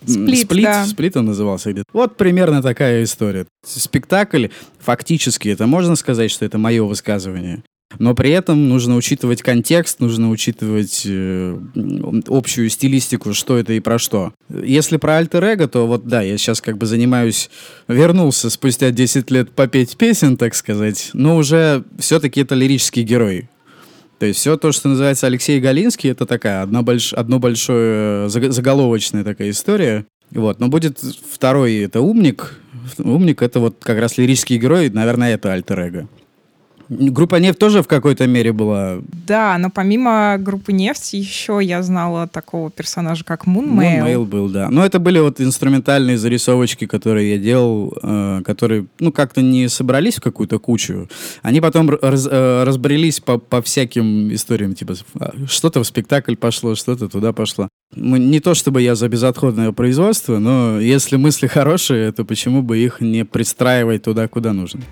Сплит, 0.05 0.47
Сплит, 0.47 0.65
да. 0.65 0.85
Сплит 0.85 1.17
он 1.17 1.27
назывался 1.27 1.73
где-то. 1.73 1.87
Вот 1.93 2.17
примерно 2.17 2.61
такая 2.61 3.05
история. 3.05 3.47
Спектакль, 3.65 4.49
фактически, 4.81 5.49
это 5.49 5.67
можно 5.67 5.95
сказать, 5.95 6.31
что 6.31 6.45
это 6.45 6.59
мое 6.59 6.83
высказывание. 6.83 7.63
Но 7.99 8.15
при 8.15 8.31
этом 8.31 8.69
нужно 8.69 8.97
учитывать 8.97 9.43
контекст, 9.43 10.01
нужно 10.01 10.31
учитывать 10.31 11.03
э, 11.05 11.59
общую 12.27 12.71
стилистику, 12.71 13.35
что 13.35 13.59
это 13.59 13.75
и 13.75 13.81
про 13.81 13.99
что. 13.99 14.33
Если 14.49 14.97
про 14.97 15.19
альтер 15.19 15.45
эго, 15.45 15.69
то 15.69 15.87
вот 15.87 16.07
да, 16.07 16.23
я 16.23 16.39
сейчас 16.39 16.61
как 16.61 16.79
бы 16.79 16.87
занимаюсь, 16.87 17.51
вернулся 17.89 18.51
спустя 18.51 18.91
10 18.91 19.31
лет 19.31 19.51
попеть 19.51 19.97
песен, 19.97 20.37
так 20.37 20.55
сказать, 20.55 21.11
но 21.13 21.37
уже 21.37 21.85
все-таки 21.99 22.41
это 22.41 22.55
лирический 22.55 23.03
герой. 23.03 23.49
То 24.23 24.27
есть 24.27 24.39
все 24.39 24.57
то, 24.57 24.71
что 24.71 24.89
называется 24.89 25.27
Алексей 25.27 25.59
Галинский, 25.59 26.09
это 26.09 26.27
такая 26.27 26.63
одна 26.63 26.83
больш... 26.83 27.13
одно 27.13 27.41
большое 27.41 28.27
э, 28.27 28.29
заголовочная 28.29 29.25
такая 29.25 29.51
история. 29.51 30.07
Вот. 30.31 30.61
Но 30.61 30.69
будет 30.69 31.01
второй, 31.01 31.79
это 31.79 32.01
умник. 32.03 32.61
Умник— 32.99 33.43
это 33.43 33.59
вот 33.59 33.79
как 33.81 33.99
раз 33.99 34.19
лирический 34.19 34.59
герой, 34.59 34.91
наверное, 34.91 35.35
это 35.35 35.53
альтер-эго. 35.53 36.07
Группа 36.99 37.37
«Нефть» 37.37 37.59
тоже 37.59 37.83
в 37.83 37.89
какой-то 37.89 38.27
мере 38.27 38.53
была... 38.53 38.99
Да, 39.27 39.57
но 39.59 39.71
помимо 39.71 40.37
группы 40.39 40.73
«Нефть» 40.73 41.15
еще 41.15 41.59
я 41.63 41.83
знала 41.83 42.29
такого 42.29 42.71
персонажа, 42.71 43.25
как 43.25 43.47
Мунмейл. 43.47 44.01
Мунмейл 44.01 44.25
был, 44.25 44.49
да. 44.49 44.69
Но 44.71 44.85
это 44.85 44.99
были 44.99 45.19
вот 45.19 45.41
инструментальные 45.41 46.19
зарисовочки, 46.19 46.87
которые 46.87 47.33
я 47.33 47.39
делал, 47.39 47.97
э, 48.03 48.43
которые, 48.45 48.87
ну, 49.01 49.13
как-то 49.13 49.41
не 49.41 49.69
собрались 49.69 50.17
в 50.17 50.21
какую-то 50.21 50.59
кучу. 50.59 51.09
Они 51.43 51.61
потом 51.61 51.91
раз, 51.91 52.29
э, 52.31 52.65
разбрелись 52.65 53.21
по, 53.21 53.39
по 53.39 53.63
всяким 53.63 54.33
историям, 54.35 54.75
типа 54.75 54.95
а, 55.19 55.33
что-то 55.47 55.83
в 55.83 55.87
спектакль 55.87 56.37
пошло, 56.37 56.75
что-то 56.75 57.09
туда 57.09 57.33
пошло. 57.33 57.69
Мы, 57.95 58.19
не 58.19 58.41
то 58.41 58.55
чтобы 58.55 58.83
я 58.83 58.95
за 58.95 59.09
безотходное 59.09 59.73
производство, 59.73 60.39
но 60.39 60.81
если 60.81 61.17
мысли 61.17 61.47
хорошие, 61.47 62.13
то 62.13 62.25
почему 62.25 62.63
бы 62.63 62.79
их 62.79 63.01
не 63.01 63.25
пристраивать 63.25 64.03
туда, 64.03 64.29
куда 64.29 64.53
нужно? 64.53 64.83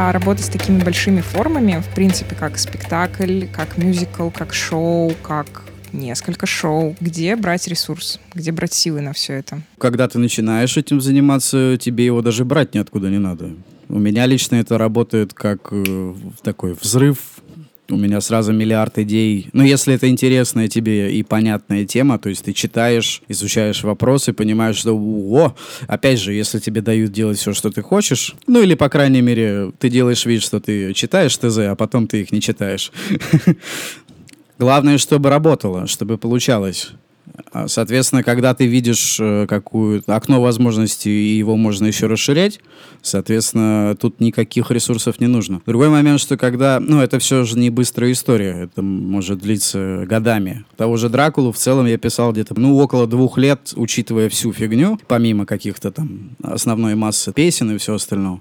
Для 0.00 0.12
работы 0.12 0.42
с 0.42 0.48
такими 0.48 0.82
большими 0.82 1.20
формами, 1.20 1.82
в 1.82 1.94
принципе, 1.94 2.34
как 2.34 2.58
спектакль, 2.58 3.44
как 3.52 3.76
мюзикл, 3.76 4.30
как 4.30 4.54
шоу, 4.54 5.12
как 5.22 5.64
несколько 5.92 6.46
шоу. 6.46 6.96
Где 7.00 7.36
брать 7.36 7.68
ресурс? 7.68 8.18
Где 8.34 8.50
брать 8.50 8.72
силы 8.72 9.02
на 9.02 9.12
все 9.12 9.34
это? 9.34 9.60
Когда 9.78 10.08
ты 10.08 10.18
начинаешь 10.18 10.78
этим 10.78 11.02
заниматься, 11.02 11.76
тебе 11.78 12.06
его 12.06 12.22
даже 12.22 12.46
брать 12.46 12.74
ниоткуда 12.74 13.10
не 13.10 13.18
надо. 13.18 13.50
У 13.90 13.98
меня 13.98 14.24
лично 14.24 14.56
это 14.56 14.78
работает 14.78 15.34
как 15.34 15.68
э, 15.70 16.14
такой 16.42 16.76
взрыв 16.80 17.18
у 17.92 17.96
меня 17.96 18.20
сразу 18.20 18.52
миллиард 18.52 18.98
идей. 18.98 19.48
Ну, 19.52 19.62
если 19.62 19.94
это 19.94 20.08
интересная 20.08 20.68
тебе 20.68 21.12
и 21.12 21.22
понятная 21.22 21.84
тема, 21.84 22.18
то 22.18 22.28
есть 22.28 22.44
ты 22.44 22.52
читаешь, 22.52 23.22
изучаешь 23.28 23.82
вопросы, 23.82 24.32
понимаешь, 24.32 24.76
что, 24.76 24.96
о, 24.96 25.54
опять 25.86 26.20
же, 26.20 26.32
если 26.32 26.58
тебе 26.58 26.80
дают 26.80 27.12
делать 27.12 27.38
все, 27.38 27.52
что 27.52 27.70
ты 27.70 27.82
хочешь, 27.82 28.34
ну, 28.46 28.62
или, 28.62 28.74
по 28.74 28.88
крайней 28.88 29.22
мере, 29.22 29.72
ты 29.78 29.88
делаешь 29.88 30.24
вид, 30.26 30.42
что 30.42 30.60
ты 30.60 30.92
читаешь 30.94 31.36
ТЗ, 31.36 31.58
а 31.58 31.74
потом 31.76 32.06
ты 32.06 32.22
их 32.22 32.32
не 32.32 32.40
читаешь. 32.40 32.92
Главное, 34.58 34.98
чтобы 34.98 35.30
работало, 35.30 35.86
чтобы 35.86 36.18
получалось. 36.18 36.92
А, 37.52 37.68
соответственно, 37.68 38.22
когда 38.22 38.54
ты 38.54 38.66
видишь 38.66 39.18
э, 39.20 39.46
какую-то 39.46 40.14
окно 40.16 40.40
возможностей, 40.40 41.10
и 41.10 41.38
его 41.38 41.56
можно 41.56 41.86
еще 41.86 42.06
расширять, 42.06 42.60
соответственно, 43.02 43.96
тут 43.98 44.20
никаких 44.20 44.70
ресурсов 44.70 45.20
не 45.20 45.26
нужно. 45.26 45.60
Другой 45.66 45.88
момент, 45.88 46.20
что 46.20 46.36
когда, 46.36 46.80
ну, 46.80 47.00
это 47.00 47.18
все 47.18 47.44
же 47.44 47.58
не 47.58 47.70
быстрая 47.70 48.12
история, 48.12 48.64
это 48.64 48.82
может 48.82 49.40
длиться 49.40 50.04
годами. 50.06 50.64
Того 50.76 50.96
же 50.96 51.08
Дракулу 51.08 51.52
в 51.52 51.56
целом 51.56 51.86
я 51.86 51.98
писал 51.98 52.32
где-то, 52.32 52.58
ну, 52.58 52.76
около 52.76 53.06
двух 53.06 53.38
лет, 53.38 53.72
учитывая 53.76 54.28
всю 54.28 54.52
фигню, 54.52 54.98
помимо 55.06 55.46
каких-то 55.46 55.90
там 55.90 56.36
основной 56.42 56.94
массы 56.94 57.32
песен 57.32 57.70
и 57.72 57.78
все 57.78 57.94
остальное. 57.94 58.40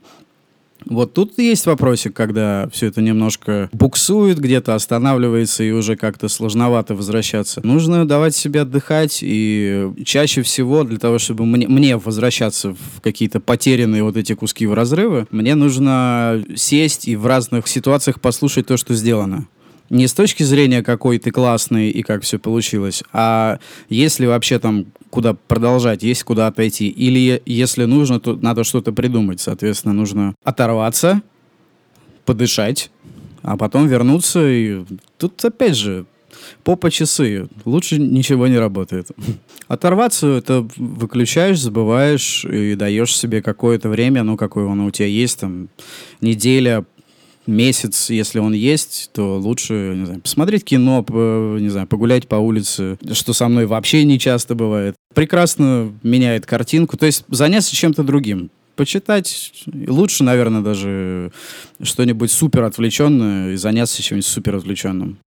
Вот 0.86 1.14
тут 1.14 1.38
есть 1.38 1.66
вопросик, 1.66 2.16
когда 2.16 2.70
все 2.72 2.88
это 2.88 3.02
немножко 3.02 3.70
буксует, 3.74 4.40
где-то 4.40 4.76
останавливается 4.76 5.64
и 5.64 5.72
уже 5.72 5.96
как-то 5.96 6.28
сложновато 6.28 6.96
возвращаться. 6.96 7.62
Нужно 7.64 8.08
давать 8.08 8.36
себе 8.36 8.62
отдыхать, 8.62 9.20
и 9.22 9.92
чаще 10.06 10.42
всего 10.42 10.84
для 10.84 10.98
того, 10.98 11.20
чтобы 11.20 11.46
мне, 11.46 11.68
мне 11.68 11.98
возвращаться 11.98 12.72
в 12.74 13.02
какие-то 13.02 13.40
потерянные 13.40 14.04
вот 14.04 14.18
эти 14.18 14.34
куски 14.34 14.66
в 14.66 14.74
разрывы, 14.74 15.28
мне 15.32 15.56
нужно 15.56 16.44
сесть 16.56 17.08
и 17.08 17.16
в 17.16 17.26
разных 17.26 17.68
ситуациях 17.68 18.22
послушать 18.22 18.68
то, 18.68 18.78
что 18.78 18.94
сделано 18.94 19.48
не 19.90 20.08
с 20.08 20.14
точки 20.14 20.44
зрения, 20.44 20.84
какой 20.84 21.20
ты 21.20 21.32
классный 21.32 21.90
и 21.90 22.04
как 22.04 22.24
все 22.24 22.40
получилось, 22.40 23.04
а 23.12 23.60
если 23.90 24.26
вообще 24.26 24.60
там 24.60 24.86
куда 25.10 25.34
продолжать, 25.34 26.04
есть 26.04 26.24
куда 26.24 26.48
отойти. 26.48 26.88
Или 26.88 27.42
если 27.46 27.86
нужно, 27.86 28.20
то 28.20 28.36
надо 28.36 28.64
что-то 28.64 28.92
придумать. 28.92 29.42
Соответственно, 29.42 29.94
нужно 29.94 30.36
оторваться, 30.44 31.22
подышать, 32.26 32.92
а 33.42 33.58
потом 33.58 33.88
вернуться. 33.88 34.48
И 34.48 34.84
тут 35.18 35.44
опять 35.44 35.76
же 35.76 36.06
попа 36.64 36.92
часы. 36.92 37.48
Лучше 37.66 37.98
ничего 37.98 38.48
не 38.48 38.58
работает. 38.58 39.08
Оторваться 39.68 40.28
это 40.28 40.68
выключаешь, 40.78 41.60
забываешь 41.60 42.46
и 42.46 42.76
даешь 42.76 43.18
себе 43.18 43.42
какое-то 43.42 43.90
время, 43.90 44.24
ну, 44.24 44.38
какое 44.38 44.70
оно 44.70 44.86
у 44.86 44.92
тебя 44.92 45.08
есть, 45.08 45.40
там, 45.40 45.70
неделя, 46.22 46.86
месяц, 47.52 48.10
если 48.10 48.40
он 48.40 48.54
есть, 48.54 49.10
то 49.14 49.38
лучше, 49.38 49.94
не 49.96 50.06
знаю, 50.06 50.22
посмотреть 50.22 50.64
кино, 50.64 51.06
не 51.60 51.70
знаю, 51.70 51.88
погулять 51.88 52.28
по 52.28 52.36
улице, 52.36 52.98
что 53.14 53.34
со 53.34 53.48
мной 53.48 53.66
вообще 53.66 54.04
не 54.04 54.20
часто 54.20 54.56
бывает. 54.56 54.96
Прекрасно 55.14 55.92
меняет 56.04 56.46
картинку, 56.46 56.98
то 56.98 57.06
есть 57.06 57.26
заняться 57.30 57.76
чем-то 57.76 58.04
другим 58.04 58.52
почитать. 58.76 59.52
Лучше, 59.88 60.24
наверное, 60.24 60.62
даже 60.62 61.32
что-нибудь 61.82 62.32
супер 62.32 62.64
отвлеченное 62.64 63.52
и 63.52 63.56
заняться 63.58 64.02
чем-нибудь 64.02 64.26
супер 64.26 64.56
отвлеченным. 64.56 65.18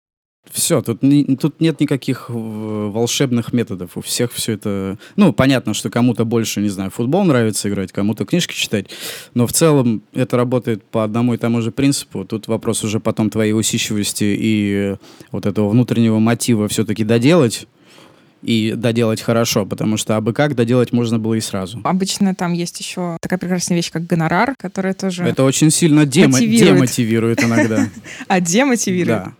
Все, 0.50 0.82
тут, 0.82 1.02
не, 1.02 1.24
тут 1.36 1.60
нет 1.60 1.80
никаких 1.80 2.26
э, 2.28 2.32
волшебных 2.32 3.52
методов. 3.52 3.96
У 3.96 4.00
всех 4.02 4.32
все 4.32 4.52
это... 4.52 4.98
Ну, 5.16 5.32
понятно, 5.32 5.72
что 5.72 5.88
кому-то 5.88 6.24
больше, 6.24 6.60
не 6.60 6.68
знаю, 6.68 6.90
футбол 6.90 7.24
нравится 7.24 7.68
играть, 7.68 7.92
кому-то 7.92 8.24
книжки 8.26 8.54
читать, 8.54 8.86
но 9.34 9.46
в 9.46 9.52
целом 9.52 10.02
это 10.12 10.36
работает 10.36 10.84
по 10.84 11.04
одному 11.04 11.32
и 11.34 11.38
тому 11.38 11.62
же 11.62 11.70
принципу. 11.70 12.24
Тут 12.24 12.48
вопрос 12.48 12.84
уже 12.84 13.00
потом 13.00 13.30
твоей 13.30 13.52
усидчивости 13.52 14.24
и 14.38 14.96
вот 15.30 15.46
этого 15.46 15.68
внутреннего 15.70 16.18
мотива 16.18 16.68
все-таки 16.68 17.04
доделать, 17.04 17.66
и 18.42 18.72
доделать 18.76 19.20
хорошо, 19.20 19.64
потому 19.64 19.96
что 19.96 20.16
абы 20.16 20.32
как 20.32 20.54
доделать 20.56 20.92
можно 20.92 21.18
было 21.18 21.34
и 21.34 21.40
сразу. 21.40 21.80
Обычно 21.84 22.34
там 22.34 22.52
есть 22.52 22.78
еще 22.80 23.16
такая 23.20 23.38
прекрасная 23.38 23.76
вещь, 23.76 23.90
как 23.90 24.06
гонорар, 24.06 24.54
которая 24.58 24.94
тоже 24.94 25.22
Это 25.22 25.44
очень 25.44 25.70
сильно 25.70 26.00
демо- 26.04 26.40
демотивирует 26.40 27.42
иногда. 27.42 27.88
А 28.28 28.40
демотивирует? 28.40 29.24
Да. 29.24 29.32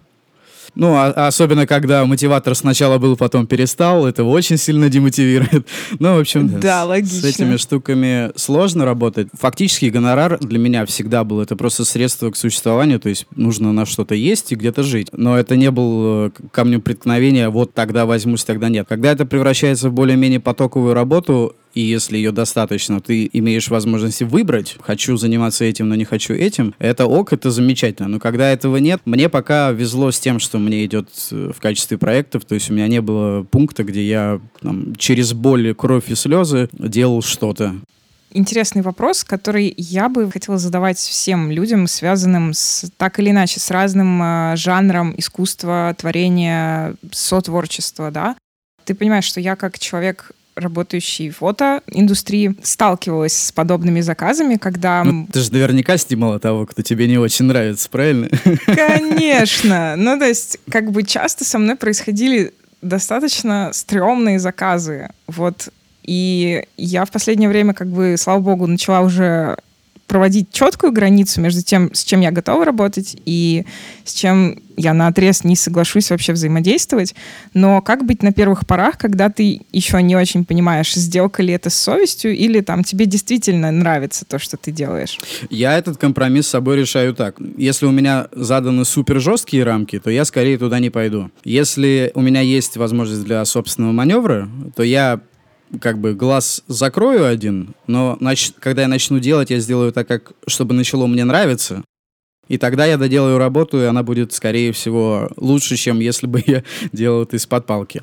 Ну, 0.74 0.94
а, 0.94 1.11
особенно, 1.26 1.66
когда 1.66 2.04
мотиватор 2.06 2.54
сначала 2.54 2.98
был, 2.98 3.16
потом 3.16 3.46
перестал, 3.46 4.06
это 4.06 4.24
очень 4.24 4.56
сильно 4.56 4.88
демотивирует. 4.88 5.66
Ну, 5.98 6.16
в 6.16 6.20
общем, 6.20 6.48
да, 6.48 6.58
да 6.58 6.85
логично. 6.85 7.20
с 7.20 7.24
этими 7.24 7.56
штуками 7.56 8.30
сложно 8.37 8.85
работать. 8.85 9.28
Фактически 9.38 9.87
гонорар 9.87 10.38
для 10.38 10.58
меня 10.58 10.87
всегда 10.87 11.22
был, 11.22 11.40
это 11.40 11.54
просто 11.54 11.85
средство 11.85 12.30
к 12.30 12.37
существованию, 12.37 12.98
то 12.98 13.08
есть 13.08 13.26
нужно 13.37 13.72
на 13.72 13.85
что-то 13.85 14.14
есть 14.14 14.52
и 14.52 14.54
где-то 14.54 14.82
жить. 14.82 15.08
Но 15.12 15.38
это 15.38 15.56
не 15.56 15.70
был 15.70 16.26
э, 16.26 16.30
камнем 16.50 16.80
преткновения, 16.80 17.50
вот 17.50 17.74
тогда 17.74 18.06
возьмусь, 18.06 18.44
тогда 18.44 18.68
нет. 18.68 18.87
Когда 18.88 19.12
это 19.12 19.26
превращается 19.26 19.90
в 19.90 19.92
более-менее 19.92 20.40
потоковую 20.40 20.94
работу, 20.94 21.54
и 21.74 21.80
если 21.80 22.16
ее 22.16 22.32
достаточно, 22.32 23.00
ты 23.00 23.28
имеешь 23.32 23.68
возможность 23.68 24.22
выбрать, 24.22 24.76
хочу 24.80 25.16
заниматься 25.16 25.64
этим, 25.64 25.88
но 25.88 25.94
не 25.94 26.04
хочу 26.04 26.35
этим, 26.35 26.74
это 26.78 27.06
ок, 27.06 27.32
это 27.32 27.50
замечательно. 27.50 28.08
Но 28.08 28.20
когда 28.20 28.50
этого 28.50 28.76
нет, 28.76 29.00
мне 29.04 29.28
пока 29.28 29.70
везло 29.70 30.11
с 30.11 30.20
тем, 30.20 30.38
что 30.38 30.58
мне 30.58 30.85
идет 30.85 31.08
э, 31.30 31.52
в 31.54 31.61
качестве 31.61 31.98
проектов, 31.98 32.44
то 32.44 32.54
есть 32.54 32.70
у 32.70 32.74
меня 32.74 32.88
не 32.88 33.00
было 33.00 33.42
пункта, 33.42 33.85
где 33.85 34.06
я 34.06 34.40
там, 34.61 34.94
через 34.96 35.32
боль, 35.32 35.74
кровь 35.74 36.11
и 36.11 36.14
слезы 36.14 36.68
делал 36.72 37.22
что-то 37.22 37.74
интересный 38.35 38.82
вопрос, 38.82 39.24
который 39.24 39.74
я 39.76 40.08
бы 40.08 40.30
хотела 40.30 40.58
задавать 40.58 40.96
всем 40.96 41.50
людям, 41.50 41.87
связанным 41.87 42.54
с 42.54 42.90
так 42.96 43.18
или 43.18 43.30
иначе 43.30 43.61
с 43.61 43.70
разным 43.70 44.22
э, 44.22 44.56
жанром 44.56 45.14
искусства, 45.16 45.94
творения, 45.98 46.94
сотворчества, 47.11 48.11
да. 48.11 48.37
Ты 48.85 48.94
понимаешь, 48.94 49.24
что 49.24 49.40
я 49.40 49.54
как 49.54 49.78
человек 49.78 50.32
работающий 50.54 51.30
в 51.30 51.38
фотоиндустрии, 51.38 52.56
сталкивалась 52.62 53.32
с 53.32 53.52
подобными 53.52 54.00
заказами, 54.00 54.56
когда... 54.56 55.04
Ну, 55.04 55.26
ты 55.32 55.40
же 55.40 55.52
наверняка 55.52 55.96
снимала 55.96 56.38
того, 56.38 56.66
кто 56.66 56.82
тебе 56.82 57.08
не 57.08 57.18
очень 57.18 57.46
нравится, 57.46 57.88
правильно? 57.90 58.28
Конечно. 58.66 59.94
Ну, 60.02 60.18
то 60.18 60.26
есть, 60.26 60.58
как 60.70 60.90
бы 60.90 61.02
часто 61.04 61.44
со 61.44 61.58
мной 61.58 61.76
происходили 61.76 62.52
достаточно 62.82 63.70
стрёмные 63.72 64.38
заказы. 64.38 65.10
Вот. 65.26 65.68
И 66.02 66.64
я 66.76 67.04
в 67.04 67.10
последнее 67.10 67.48
время, 67.48 67.72
как 67.72 67.88
бы, 67.88 68.16
слава 68.18 68.40
богу, 68.40 68.66
начала 68.66 69.00
уже 69.00 69.56
проводить 70.12 70.53
четкую 70.53 70.92
границу 70.92 71.40
между 71.40 71.62
тем, 71.62 71.88
с 71.94 72.05
чем 72.05 72.20
я 72.20 72.31
готова 72.31 72.66
работать 72.66 73.16
и 73.25 73.64
с 74.05 74.12
чем 74.12 74.61
я 74.77 74.92
на 74.92 75.07
отрез 75.07 75.42
не 75.42 75.57
соглашусь 75.57 76.11
вообще 76.11 76.35
взаимодействовать. 76.35 77.14
Но 77.55 77.81
как 77.81 78.05
быть 78.05 78.22
на 78.22 78.31
первых 78.31 78.66
порах, 78.66 78.98
когда 78.98 79.31
ты 79.31 79.62
еще 79.72 80.03
не 80.03 80.14
очень 80.14 80.44
понимаешь, 80.44 80.92
сделка 80.92 81.42
ли 81.42 81.55
это 81.55 81.70
с 81.70 81.75
совестью, 81.77 82.37
или 82.37 82.61
там 82.61 82.85
тебе 82.85 83.07
действительно 83.07 83.70
нравится 83.70 84.27
то, 84.27 84.38
что 84.38 84.59
ты 84.59 84.70
делаешь? 84.70 85.18
Я 85.48 85.79
этот 85.79 85.96
компромисс 85.96 86.46
с 86.46 86.51
собой 86.51 86.77
решаю 86.77 87.14
так. 87.14 87.37
Если 87.57 87.87
у 87.87 87.90
меня 87.90 88.27
заданы 88.33 88.85
супер 88.85 89.18
жесткие 89.18 89.64
рамки, 89.64 89.98
то 89.98 90.11
я 90.11 90.27
скорее 90.27 90.59
туда 90.59 90.79
не 90.79 90.90
пойду. 90.90 91.31
Если 91.42 92.12
у 92.14 92.20
меня 92.20 92.42
есть 92.42 92.77
возможность 92.77 93.25
для 93.25 93.42
собственного 93.46 93.92
маневра, 93.92 94.46
то 94.77 94.83
я 94.83 95.20
как 95.80 95.98
бы 95.98 96.14
глаз 96.14 96.62
закрою 96.68 97.26
один, 97.26 97.74
но 97.87 98.16
нач... 98.20 98.52
когда 98.58 98.82
я 98.82 98.88
начну 98.88 99.18
делать, 99.18 99.50
я 99.50 99.58
сделаю 99.58 99.92
так, 99.92 100.06
как 100.06 100.32
чтобы 100.46 100.74
начало 100.74 101.06
мне 101.06 101.24
нравиться. 101.24 101.82
И 102.48 102.58
тогда 102.58 102.85
я 102.87 102.98
доделаю 102.98 103.38
работу, 103.38 103.80
и 103.80 103.85
она 103.85 104.02
будет, 104.02 104.32
скорее 104.32 104.72
всего, 104.72 105.30
лучше, 105.37 105.76
чем 105.76 106.00
если 106.00 106.26
бы 106.26 106.42
я 106.46 106.64
делал 106.92 107.22
это 107.22 107.37
из-под 107.37 107.66
палки. 107.66 108.02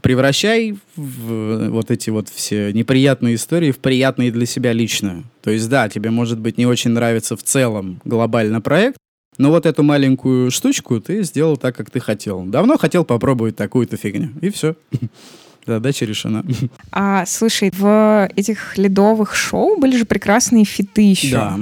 Превращай 0.00 0.78
в 0.96 1.68
вот 1.68 1.90
эти 1.90 2.08
вот 2.08 2.30
все 2.30 2.72
неприятные 2.72 3.34
истории 3.34 3.70
в 3.70 3.78
приятные 3.78 4.32
для 4.32 4.46
себя 4.46 4.72
лично. 4.72 5.24
То 5.42 5.50
есть, 5.50 5.68
да, 5.68 5.90
тебе, 5.90 6.10
может 6.10 6.38
быть, 6.38 6.56
не 6.56 6.64
очень 6.64 6.92
нравится 6.92 7.36
в 7.36 7.42
целом 7.42 8.00
глобально 8.06 8.62
проект, 8.62 8.96
но 9.36 9.50
вот 9.50 9.66
эту 9.66 9.82
маленькую 9.82 10.50
штучку 10.50 11.00
ты 11.00 11.22
сделал 11.22 11.56
так, 11.58 11.76
как 11.76 11.90
ты 11.90 12.00
хотел. 12.00 12.44
Давно 12.44 12.78
хотел 12.78 13.04
попробовать 13.04 13.56
такую-то 13.56 13.96
фигню. 13.96 14.30
И 14.40 14.50
все. 14.50 14.74
задача 15.74 16.04
решена. 16.04 16.44
А, 16.92 17.24
слушай, 17.26 17.70
в 17.72 18.28
этих 18.36 18.76
ледовых 18.76 19.34
шоу 19.34 19.78
были 19.78 19.96
же 19.96 20.04
прекрасные 20.04 20.64
фиты 20.64 21.02
еще. 21.02 21.36
Да. 21.36 21.58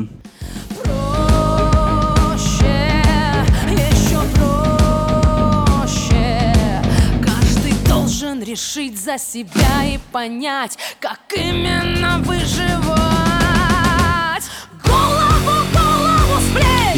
решить 8.45 8.99
за 8.99 9.19
себя 9.19 9.85
и 9.85 9.99
понять, 10.11 10.79
как 11.01 11.21
именно 11.37 12.19
выживать. 12.25 12.88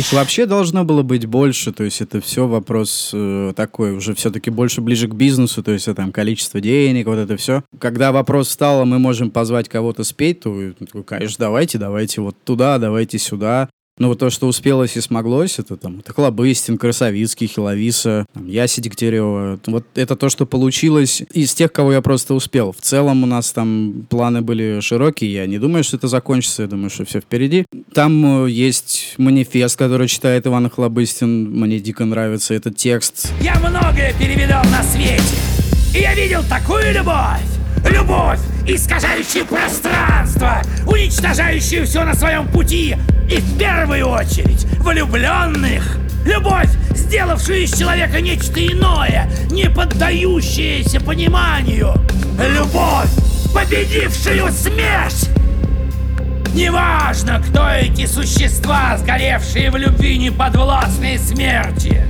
Их 0.00 0.14
вообще 0.14 0.46
должно 0.46 0.82
было 0.84 1.02
быть 1.02 1.26
больше, 1.26 1.72
то 1.72 1.84
есть 1.84 2.00
это 2.00 2.22
все 2.22 2.46
вопрос 2.46 3.10
э, 3.12 3.52
такой, 3.54 3.92
уже 3.92 4.14
все-таки 4.14 4.48
больше 4.48 4.80
ближе 4.80 5.08
к 5.08 5.14
бизнесу, 5.14 5.62
то 5.62 5.72
есть 5.72 5.88
это, 5.88 5.96
там 5.96 6.10
количество 6.10 6.58
денег, 6.58 7.06
вот 7.06 7.18
это 7.18 7.36
все. 7.36 7.64
Когда 7.78 8.10
вопрос 8.10 8.48
стал, 8.48 8.80
а 8.80 8.84
мы 8.86 8.98
можем 8.98 9.30
позвать 9.30 9.68
кого-то 9.68 10.02
спеть, 10.04 10.40
то, 10.40 10.72
конечно, 11.04 11.36
давайте, 11.38 11.76
давайте 11.76 12.22
вот 12.22 12.34
туда, 12.44 12.78
давайте 12.78 13.18
сюда. 13.18 13.68
Но 14.00 14.08
вот 14.08 14.18
то, 14.18 14.30
что 14.30 14.48
успелось 14.48 14.96
и 14.96 15.00
смоглось, 15.02 15.58
это 15.58 15.76
там 15.76 15.98
это 15.98 16.14
Хлобыстин, 16.14 16.78
Красовицкий, 16.78 17.46
Хиловиса, 17.46 18.24
там, 18.32 18.48
Яси 18.48 18.80
Дегтярева. 18.80 19.60
Вот 19.66 19.84
это 19.94 20.16
то, 20.16 20.30
что 20.30 20.46
получилось 20.46 21.22
из 21.34 21.52
тех, 21.52 21.70
кого 21.70 21.92
я 21.92 22.00
просто 22.00 22.32
успел. 22.32 22.72
В 22.72 22.80
целом 22.80 23.22
у 23.22 23.26
нас 23.26 23.52
там 23.52 24.06
планы 24.08 24.40
были 24.40 24.80
широкие. 24.80 25.30
Я 25.34 25.46
не 25.46 25.58
думаю, 25.58 25.84
что 25.84 25.98
это 25.98 26.08
закончится. 26.08 26.62
Я 26.62 26.68
думаю, 26.68 26.88
что 26.88 27.04
все 27.04 27.20
впереди. 27.20 27.66
Там 27.92 28.46
э, 28.46 28.50
есть 28.50 29.16
манифест, 29.18 29.78
который 29.78 30.08
читает 30.08 30.46
Иван 30.46 30.70
Хлобыстин. 30.70 31.50
Мне 31.50 31.78
дико 31.78 32.06
нравится 32.06 32.54
этот 32.54 32.76
текст. 32.76 33.30
Я 33.42 33.56
многое 33.56 34.14
перевидал 34.18 34.64
на 34.64 34.82
свете. 34.82 35.22
И 35.94 36.00
я 36.00 36.14
видел 36.14 36.42
такую 36.48 36.94
любовь. 36.94 37.42
Любовь, 37.88 38.38
искажающую 38.66 39.46
пространство, 39.46 40.62
уничтожающую 40.86 41.86
все 41.86 42.04
на 42.04 42.14
своем 42.14 42.46
пути. 42.48 42.96
И 43.30 43.36
в 43.36 43.58
первую 43.58 44.08
очередь 44.08 44.64
влюбленных. 44.80 45.98
Любовь, 46.24 46.68
сделавшую 46.94 47.62
из 47.62 47.76
человека 47.76 48.20
нечто 48.20 48.64
иное, 48.64 49.30
не 49.50 49.70
поддающееся 49.70 51.00
пониманию. 51.00 51.94
Любовь, 52.38 53.10
победившую 53.54 54.52
смерть. 54.52 55.30
Неважно, 56.52 57.40
кто 57.40 57.68
эти 57.68 58.06
существа, 58.06 58.98
сгоревшие 58.98 59.70
в 59.70 59.76
любви 59.76 60.18
неподвластные 60.18 61.18
смерти. 61.18 62.04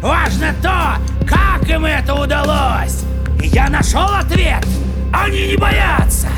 Важно 0.00 0.54
то, 0.62 0.96
как 1.26 1.68
им 1.68 1.84
это 1.84 2.14
удалось. 2.14 3.04
И 3.42 3.48
я 3.48 3.68
нашел 3.68 4.08
ответ. 4.14 4.64
Они 5.12 5.48
не 5.48 5.56
боятся. 5.56 6.28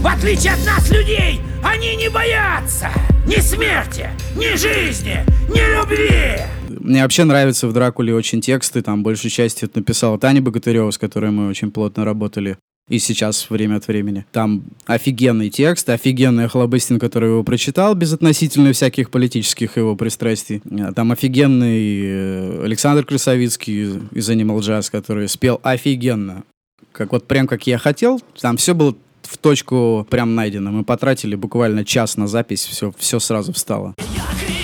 В 0.00 0.06
отличие 0.06 0.54
от 0.54 0.64
нас, 0.64 0.90
людей, 0.90 1.40
они 1.62 1.96
не 1.96 2.08
боятся 2.08 2.88
ни 3.28 3.40
смерти, 3.40 4.08
ни 4.36 4.56
жизни, 4.56 5.22
ни 5.50 5.60
любви. 5.76 6.40
Мне 6.88 7.02
вообще 7.02 7.24
нравятся 7.24 7.68
в 7.68 7.74
«Дракуле» 7.74 8.14
очень 8.14 8.40
тексты, 8.40 8.80
там 8.80 9.02
большей 9.02 9.28
части 9.28 9.66
это 9.66 9.80
написала 9.80 10.18
Таня 10.18 10.40
Богатырева, 10.40 10.90
с 10.90 10.96
которой 10.96 11.30
мы 11.30 11.48
очень 11.48 11.70
плотно 11.70 12.02
работали. 12.02 12.56
И 12.88 12.98
сейчас 12.98 13.50
время 13.50 13.76
от 13.76 13.86
времени. 13.88 14.24
Там 14.32 14.62
офигенный 14.86 15.50
текст, 15.50 15.90
офигенный 15.90 16.48
Хлобыстин, 16.48 16.98
который 16.98 17.28
его 17.28 17.44
прочитал, 17.44 17.94
без 17.94 18.14
относительно 18.14 18.72
всяких 18.72 19.10
политических 19.10 19.76
его 19.76 19.96
пристрастий. 19.96 20.62
Там 20.96 21.12
офигенный 21.12 22.00
э, 22.02 22.64
Александр 22.64 23.04
Красовицкий 23.04 24.00
из 24.12 24.30
Animal 24.30 24.60
Jazz, 24.60 24.90
который 24.90 25.28
спел 25.28 25.60
офигенно. 25.62 26.44
Как 26.92 27.12
вот 27.12 27.26
прям 27.26 27.46
как 27.46 27.66
я 27.66 27.76
хотел. 27.76 28.22
Там 28.40 28.56
все 28.56 28.74
было 28.74 28.96
в 29.24 29.36
точку 29.36 30.06
прям 30.08 30.34
найдено. 30.34 30.72
Мы 30.72 30.84
потратили 30.84 31.34
буквально 31.34 31.84
час 31.84 32.16
на 32.16 32.26
запись, 32.26 32.64
все, 32.64 32.94
все 32.96 33.18
сразу 33.18 33.52
встало. 33.52 33.94
Я 33.98 34.57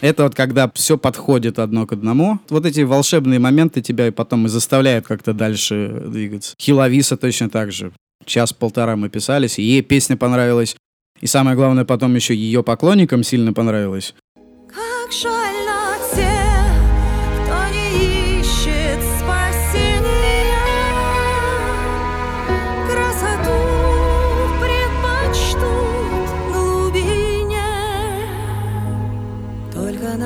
Это 0.00 0.22
вот 0.24 0.34
когда 0.34 0.70
все 0.74 0.96
подходит 0.96 1.58
одно 1.58 1.86
к 1.86 1.92
одному. 1.92 2.38
Вот 2.48 2.66
эти 2.66 2.80
волшебные 2.80 3.40
моменты 3.40 3.82
тебя 3.82 4.06
и 4.06 4.12
потом 4.12 4.46
и 4.46 4.48
заставляют 4.48 5.06
как-то 5.06 5.32
дальше 5.32 6.02
двигаться. 6.06 6.54
Хиловиса 6.60 7.16
точно 7.16 7.50
так 7.50 7.72
же. 7.72 7.92
Час-полтора 8.24 8.96
мы 8.96 9.08
писались, 9.08 9.58
и 9.58 9.62
ей 9.62 9.82
песня 9.82 10.16
понравилась. 10.16 10.76
И 11.20 11.26
самое 11.26 11.56
главное, 11.56 11.84
потом 11.84 12.14
еще 12.14 12.34
ее 12.34 12.62
поклонникам 12.62 13.24
сильно 13.24 13.52
понравилось. 13.52 14.14
Как 14.68 15.12
жаль 15.12 15.47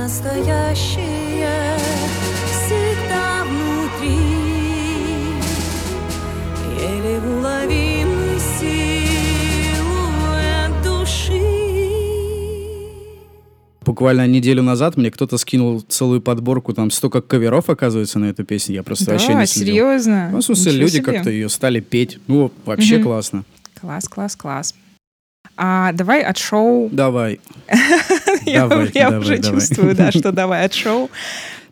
настоящее 0.03 1.77
всегда 2.51 3.45
внутри, 3.45 4.19
еле 6.77 7.21
уловимый 7.21 8.41
силуэт 9.71 10.83
души. 10.83 11.41
Буквально 13.83 14.27
неделю 14.27 14.63
назад 14.65 14.97
мне 14.97 15.13
кто-то 15.13 15.39
скинул 15.39 15.81
целую 15.83 16.21
подборку, 16.21 16.73
там 16.73 16.91
столько 16.91 17.21
каверов, 17.23 17.71
оказывается, 17.71 18.19
на 18.19 18.25
эту 18.27 18.45
песню. 18.45 18.75
Я 18.75 18.83
просто 18.83 19.13
вообще 19.13 19.35
Да, 19.35 19.41
не 19.43 19.47
следил. 19.47 19.75
серьезно? 19.75 20.31
Ну, 20.33 20.39
в 20.39 20.43
смысле, 20.43 20.73
люди 20.73 20.97
себе. 20.97 21.05
как-то 21.13 21.31
ее 21.31 21.49
стали 21.49 21.79
петь. 21.79 22.19
Ну, 22.27 22.51
вообще 22.65 22.97
Мгм. 22.97 23.05
классно. 23.05 23.45
Класс, 23.81 24.09
класс, 24.09 24.35
класс. 24.35 24.75
А 25.57 25.93
давай 25.93 26.23
от 26.23 26.39
шоу. 26.39 26.89
Давай. 26.91 27.39
Я, 28.47 28.67
Давай, 28.69 28.91
я 28.95 29.11
давай, 29.11 29.19
уже 29.21 29.39
давай. 29.39 29.61
чувствую, 29.61 29.95
да, 29.95 30.11
что 30.13 30.33
давай 30.33 30.65
от 30.65 30.75
шоу. 30.75 31.11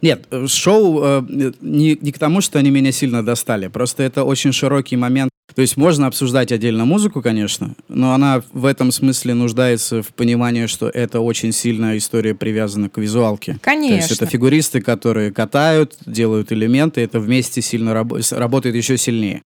Нет, 0.02 0.24
э, 0.30 0.46
шоу 0.46 1.00
э, 1.02 1.22
не, 1.60 1.98
не 2.00 2.12
к 2.12 2.18
тому, 2.18 2.40
что 2.40 2.58
они 2.58 2.70
меня 2.70 2.90
сильно 2.92 3.24
достали. 3.24 3.68
Просто 3.68 4.02
это 4.02 4.24
очень 4.24 4.52
широкий 4.52 4.96
момент. 4.96 5.30
То 5.54 5.62
есть 5.62 5.76
можно 5.76 6.06
обсуждать 6.06 6.52
отдельно 6.52 6.84
музыку, 6.84 7.20
конечно, 7.22 7.74
но 7.88 8.14
она 8.14 8.40
в 8.52 8.64
этом 8.64 8.92
смысле 8.92 9.34
нуждается 9.34 10.00
в 10.00 10.08
понимании, 10.14 10.66
что 10.66 10.88
это 10.88 11.18
очень 11.20 11.50
сильная 11.52 11.98
история 11.98 12.34
привязана 12.36 12.88
к 12.88 12.98
визуалке. 12.98 13.58
То 13.62 13.70
есть 13.72 13.80
Конечно. 14.08 14.14
это 14.14 14.26
фигуристы, 14.26 14.80
которые 14.80 15.32
катают, 15.32 15.96
делают 16.06 16.52
элементы, 16.52 17.00
это 17.00 17.18
вместе 17.18 17.62
сильно 17.62 18.06
с- 18.20 18.32
работает 18.32 18.76
еще 18.76 18.96
сильнее. 18.96 19.42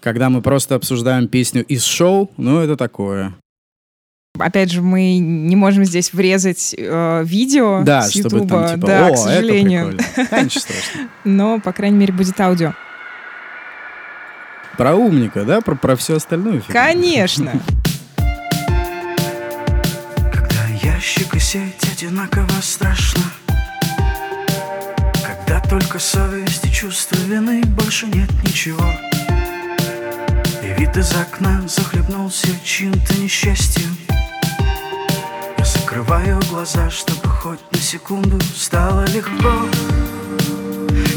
Когда 0.00 0.30
мы 0.30 0.42
просто 0.42 0.76
обсуждаем 0.76 1.26
песню 1.28 1.64
из 1.64 1.84
шоу, 1.84 2.30
ну 2.36 2.60
это 2.60 2.76
такое. 2.76 3.34
Опять 4.38 4.70
же, 4.72 4.80
мы 4.80 5.18
не 5.18 5.56
можем 5.56 5.84
здесь 5.84 6.14
врезать 6.14 6.74
э, 6.76 7.22
видео 7.24 7.82
Да, 7.84 8.02
с 8.02 8.12
чтобы 8.12 8.38
Ютуба, 8.38 8.66
там 8.66 8.74
типа, 8.76 8.86
да, 8.86 9.06
о, 9.08 9.12
к 9.12 9.16
сожалению. 9.18 9.98
это 10.16 10.42
ничего 10.44 10.60
страшного. 10.60 11.08
Но, 11.24 11.60
по 11.60 11.72
крайней 11.72 11.98
мере, 11.98 12.14
будет 12.14 12.40
аудио. 12.40 12.72
Про 14.78 14.94
умника, 14.94 15.44
да? 15.44 15.60
Про, 15.60 15.74
про 15.76 15.96
все 15.96 16.16
остальное. 16.16 16.62
Конечно. 16.66 17.52
Когда 20.32 20.66
ящик 20.82 21.34
и 21.34 21.38
сеть 21.38 21.84
одинаково 21.92 22.48
страшно 22.62 23.22
Когда 25.22 25.60
только 25.60 25.98
совесть 25.98 26.64
и 26.64 26.72
чувство 26.72 27.16
вины 27.26 27.62
больше 27.66 28.06
нет 28.06 28.30
ничего 28.42 28.82
И 30.62 30.80
вид 30.80 30.96
из 30.96 31.14
окна 31.14 31.62
захлебнулся 31.68 32.48
чьим-то 32.64 33.14
несчастьем 33.20 33.94
Я 35.62 35.66
закрываю 35.66 36.40
глаза, 36.50 36.90
чтобы 36.90 37.28
хоть 37.28 37.60
на 37.70 37.78
секунду 37.78 38.36
стало 38.52 39.04
легко. 39.06 39.68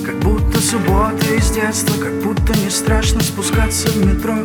Как 0.05 0.19
будто 0.19 0.61
суббота 0.61 1.33
из 1.33 1.49
детства, 1.49 1.95
как 1.99 2.13
будто 2.21 2.55
не 2.59 2.69
страшно 2.69 3.21
спускаться 3.21 3.87
в 3.87 4.05
метро. 4.05 4.35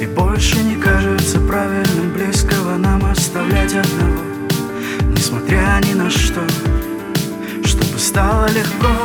И 0.00 0.06
больше 0.06 0.56
не 0.62 0.76
кажется 0.76 1.38
правильным 1.40 2.14
близкого 2.14 2.78
нам 2.78 3.04
оставлять 3.04 3.74
одного. 3.74 4.22
Несмотря 5.14 5.78
ни 5.86 5.92
на 5.92 6.08
что 6.08 6.40
Чтобы 7.66 7.98
стало 7.98 8.46
легко. 8.46 8.96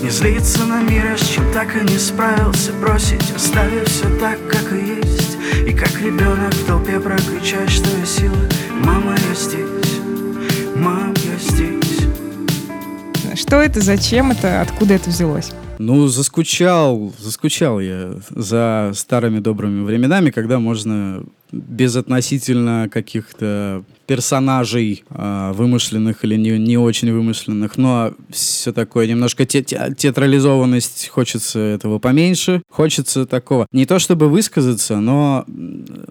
Не 0.00 0.10
злиться 0.10 0.64
на 0.64 0.80
мир, 0.80 1.18
с 1.18 1.26
чем 1.26 1.52
так 1.52 1.74
и 1.74 1.80
не 1.80 1.98
справился 1.98 2.72
Бросить, 2.74 3.34
оставив 3.34 3.88
все 3.88 4.08
так, 4.20 4.38
как 4.48 4.72
и 4.72 5.00
есть 5.00 5.13
ребенок 6.04 6.52
в 6.52 6.66
толпе 6.66 7.00
прокричать, 7.00 7.70
что 7.70 7.88
я 7.96 8.04
сила. 8.04 8.36
Мама, 8.84 9.12
я 9.12 9.34
здесь, 9.34 10.00
мам, 10.76 11.14
я 11.24 11.38
здесь. 11.38 12.04
Что 13.40 13.56
это, 13.56 13.80
зачем 13.80 14.30
это, 14.30 14.60
откуда 14.60 14.94
это 14.94 15.08
взялось? 15.08 15.52
Ну, 15.78 16.06
заскучал, 16.08 17.12
заскучал 17.18 17.80
я 17.80 18.16
за 18.28 18.92
старыми 18.94 19.38
добрыми 19.40 19.82
временами, 19.82 20.30
когда 20.30 20.58
можно 20.58 21.24
безотносительно 21.54 22.88
каких-то 22.92 23.84
персонажей 24.06 25.04
э, 25.08 25.52
вымышленных 25.54 26.24
или 26.24 26.36
не, 26.36 26.58
не 26.58 26.76
очень 26.76 27.12
вымышленных, 27.12 27.76
но 27.76 28.12
все 28.30 28.72
такое 28.72 29.06
немножко 29.06 29.46
те, 29.46 29.62
те, 29.62 29.94
театрализованность, 29.96 31.08
хочется 31.08 31.58
этого 31.58 31.98
поменьше, 31.98 32.62
хочется 32.68 33.26
такого. 33.26 33.66
Не 33.72 33.86
то 33.86 33.98
чтобы 33.98 34.28
высказаться, 34.28 35.00
но 35.00 35.46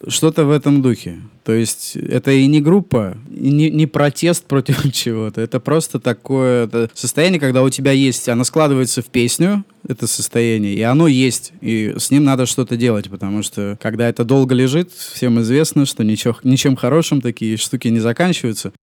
что-то 0.08 0.46
в 0.46 0.52
этом 0.52 0.82
духе. 0.82 1.22
То 1.44 1.54
есть 1.54 1.96
это 1.96 2.32
и 2.32 2.48
не 2.48 2.62
группа, 2.62 3.18
и 3.30 3.52
не, 3.52 3.70
не 3.70 3.86
протест 3.86 4.46
против 4.46 4.92
чего-то, 4.94 5.42
это 5.42 5.60
просто 5.60 6.00
такое 6.00 6.66
это 6.66 6.90
состояние, 6.94 7.40
когда 7.40 7.64
у 7.64 7.70
тебя 7.70 7.92
есть, 7.92 8.28
оно 8.30 8.44
складывается 8.44 9.02
в 9.02 9.08
песню, 9.08 9.64
это 9.88 10.08
состояние, 10.08 10.76
и 10.76 10.82
оно 10.82 11.08
есть, 11.08 11.54
и 11.62 11.94
с 11.98 12.12
ним 12.12 12.24
надо 12.24 12.46
что-то 12.46 12.78
делать, 12.78 13.10
потому 13.10 13.44
что 13.44 13.78
когда 13.82 14.08
это 14.08 14.24
долго 14.24 14.56
лежит, 14.56 14.92
всем 14.92 15.40
известно, 15.42 15.86
что 15.86 16.04
ничего, 16.04 16.38
ничем 16.44 16.76
хорошим 16.76 17.22
такие 17.22 17.58
штуки 17.58 17.88
не 17.90 18.00
заканчиваются. 18.00 18.74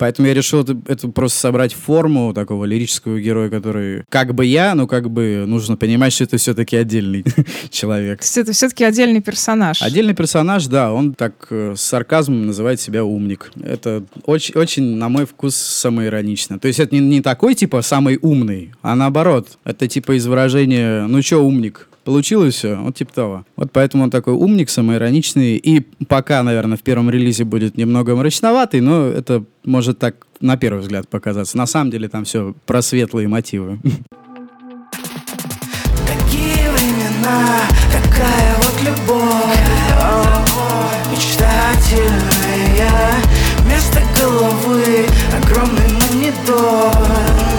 Поэтому 0.00 0.28
я 0.28 0.34
решил 0.34 0.62
это, 0.62 0.80
это 0.86 1.08
просто 1.08 1.38
собрать 1.38 1.74
форму 1.74 2.32
такого 2.32 2.64
лирического 2.64 3.20
героя, 3.20 3.50
который 3.50 4.04
как 4.08 4.34
бы 4.34 4.46
я, 4.46 4.74
но 4.74 4.86
как 4.86 5.10
бы 5.10 5.44
нужно 5.46 5.76
понимать, 5.76 6.14
что 6.14 6.24
это 6.24 6.38
все-таки 6.38 6.74
отдельный 6.74 7.22
человек. 7.70 8.20
То 8.20 8.24
есть 8.24 8.38
это 8.38 8.52
все-таки 8.52 8.82
отдельный 8.82 9.20
персонаж. 9.20 9.82
Отдельный 9.82 10.14
персонаж, 10.14 10.66
да, 10.68 10.90
он 10.90 11.12
так 11.12 11.48
э, 11.50 11.74
с 11.76 11.82
сарказмом 11.82 12.46
называет 12.46 12.80
себя 12.80 13.04
умник. 13.04 13.52
Это 13.62 14.02
очень, 14.24 14.54
очень, 14.54 14.96
на 14.96 15.10
мой 15.10 15.26
вкус, 15.26 15.54
самоиронично. 15.54 16.58
То 16.58 16.68
есть 16.68 16.80
это 16.80 16.94
не, 16.94 17.02
не 17.02 17.20
такой, 17.20 17.54
типа, 17.54 17.82
самый 17.82 18.18
умный, 18.22 18.72
а 18.80 18.96
наоборот. 18.96 19.58
Это 19.64 19.86
типа 19.86 20.16
из 20.16 20.26
выражения 20.26 21.06
«ну 21.08 21.20
чё, 21.20 21.42
умник?» 21.42 21.89
Получилось 22.10 22.56
все, 22.56 22.74
вот 22.74 22.96
типа 22.96 23.12
того. 23.14 23.44
Вот 23.54 23.70
поэтому 23.70 24.02
он 24.02 24.10
такой 24.10 24.34
умник, 24.34 24.68
самоироничный. 24.68 25.54
И 25.58 25.78
пока, 26.08 26.42
наверное, 26.42 26.76
в 26.76 26.82
первом 26.82 27.08
релизе 27.08 27.44
будет 27.44 27.76
немного 27.76 28.16
мрачноватый, 28.16 28.80
но 28.80 29.06
это 29.06 29.44
может 29.64 30.00
так 30.00 30.26
на 30.40 30.56
первый 30.56 30.80
взгляд 30.80 31.08
показаться. 31.08 31.56
На 31.56 31.66
самом 31.66 31.92
деле 31.92 32.08
там 32.08 32.24
все 32.24 32.52
про 32.66 32.82
светлые 32.82 33.28
мотивы. 33.28 33.78
Такие 36.08 36.68
времена, 36.72 37.60
такая 37.92 38.56
вот 38.56 38.74
любовь 38.82 39.60
Мечтательная 41.12 42.18
Вместо 43.60 44.02
головы 44.18 45.06
огромный 45.40 45.92
монитор 45.92 47.49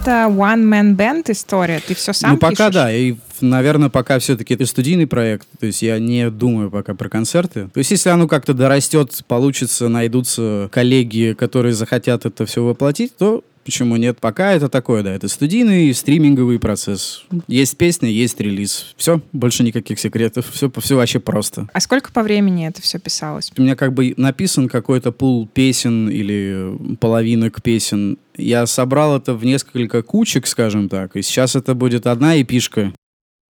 это 0.00 0.26
One 0.30 0.64
Man 0.64 0.96
Band 0.96 1.30
история? 1.30 1.80
Ты 1.86 1.94
все 1.94 2.12
сам 2.12 2.32
ну, 2.32 2.36
пока 2.38 2.68
пишешь? 2.68 2.74
да. 2.74 2.92
И, 2.92 3.16
наверное, 3.40 3.90
пока 3.90 4.18
все-таки 4.18 4.54
это 4.54 4.66
студийный 4.66 5.06
проект. 5.06 5.46
То 5.58 5.66
есть 5.66 5.82
я 5.82 5.98
не 5.98 6.30
думаю 6.30 6.70
пока 6.70 6.94
про 6.94 7.08
концерты. 7.08 7.68
То 7.72 7.78
есть 7.78 7.90
если 7.90 8.08
оно 8.08 8.26
как-то 8.26 8.54
дорастет, 8.54 9.22
получится, 9.28 9.88
найдутся 9.88 10.68
коллеги, 10.72 11.34
которые 11.38 11.74
захотят 11.74 12.24
это 12.24 12.46
все 12.46 12.64
воплотить, 12.64 13.16
то 13.16 13.44
Почему 13.64 13.96
нет? 13.96 14.18
Пока 14.20 14.52
это 14.52 14.68
такое, 14.68 15.02
да, 15.02 15.12
это 15.14 15.28
студийный 15.28 15.92
стриминговый 15.92 16.58
процесс. 16.58 17.24
Есть 17.46 17.76
песня, 17.76 18.08
есть 18.08 18.40
релиз. 18.40 18.94
Все, 18.96 19.20
больше 19.32 19.62
никаких 19.62 19.98
секретов. 19.98 20.50
Все, 20.50 20.70
все 20.78 20.96
вообще 20.96 21.20
просто. 21.20 21.68
А 21.72 21.80
сколько 21.80 22.10
по 22.10 22.22
времени 22.22 22.66
это 22.66 22.80
все 22.80 22.98
писалось? 22.98 23.52
У 23.56 23.62
меня 23.62 23.76
как 23.76 23.92
бы 23.92 24.14
написан 24.16 24.68
какой-то 24.68 25.12
пул 25.12 25.46
песен 25.46 26.08
или 26.08 26.96
половинок 27.00 27.62
песен. 27.62 28.18
Я 28.36 28.66
собрал 28.66 29.16
это 29.16 29.34
в 29.34 29.44
несколько 29.44 30.02
кучек, 30.02 30.46
скажем 30.46 30.88
так. 30.88 31.16
И 31.16 31.22
сейчас 31.22 31.54
это 31.54 31.74
будет 31.74 32.06
одна 32.06 32.40
эпишка. 32.40 32.94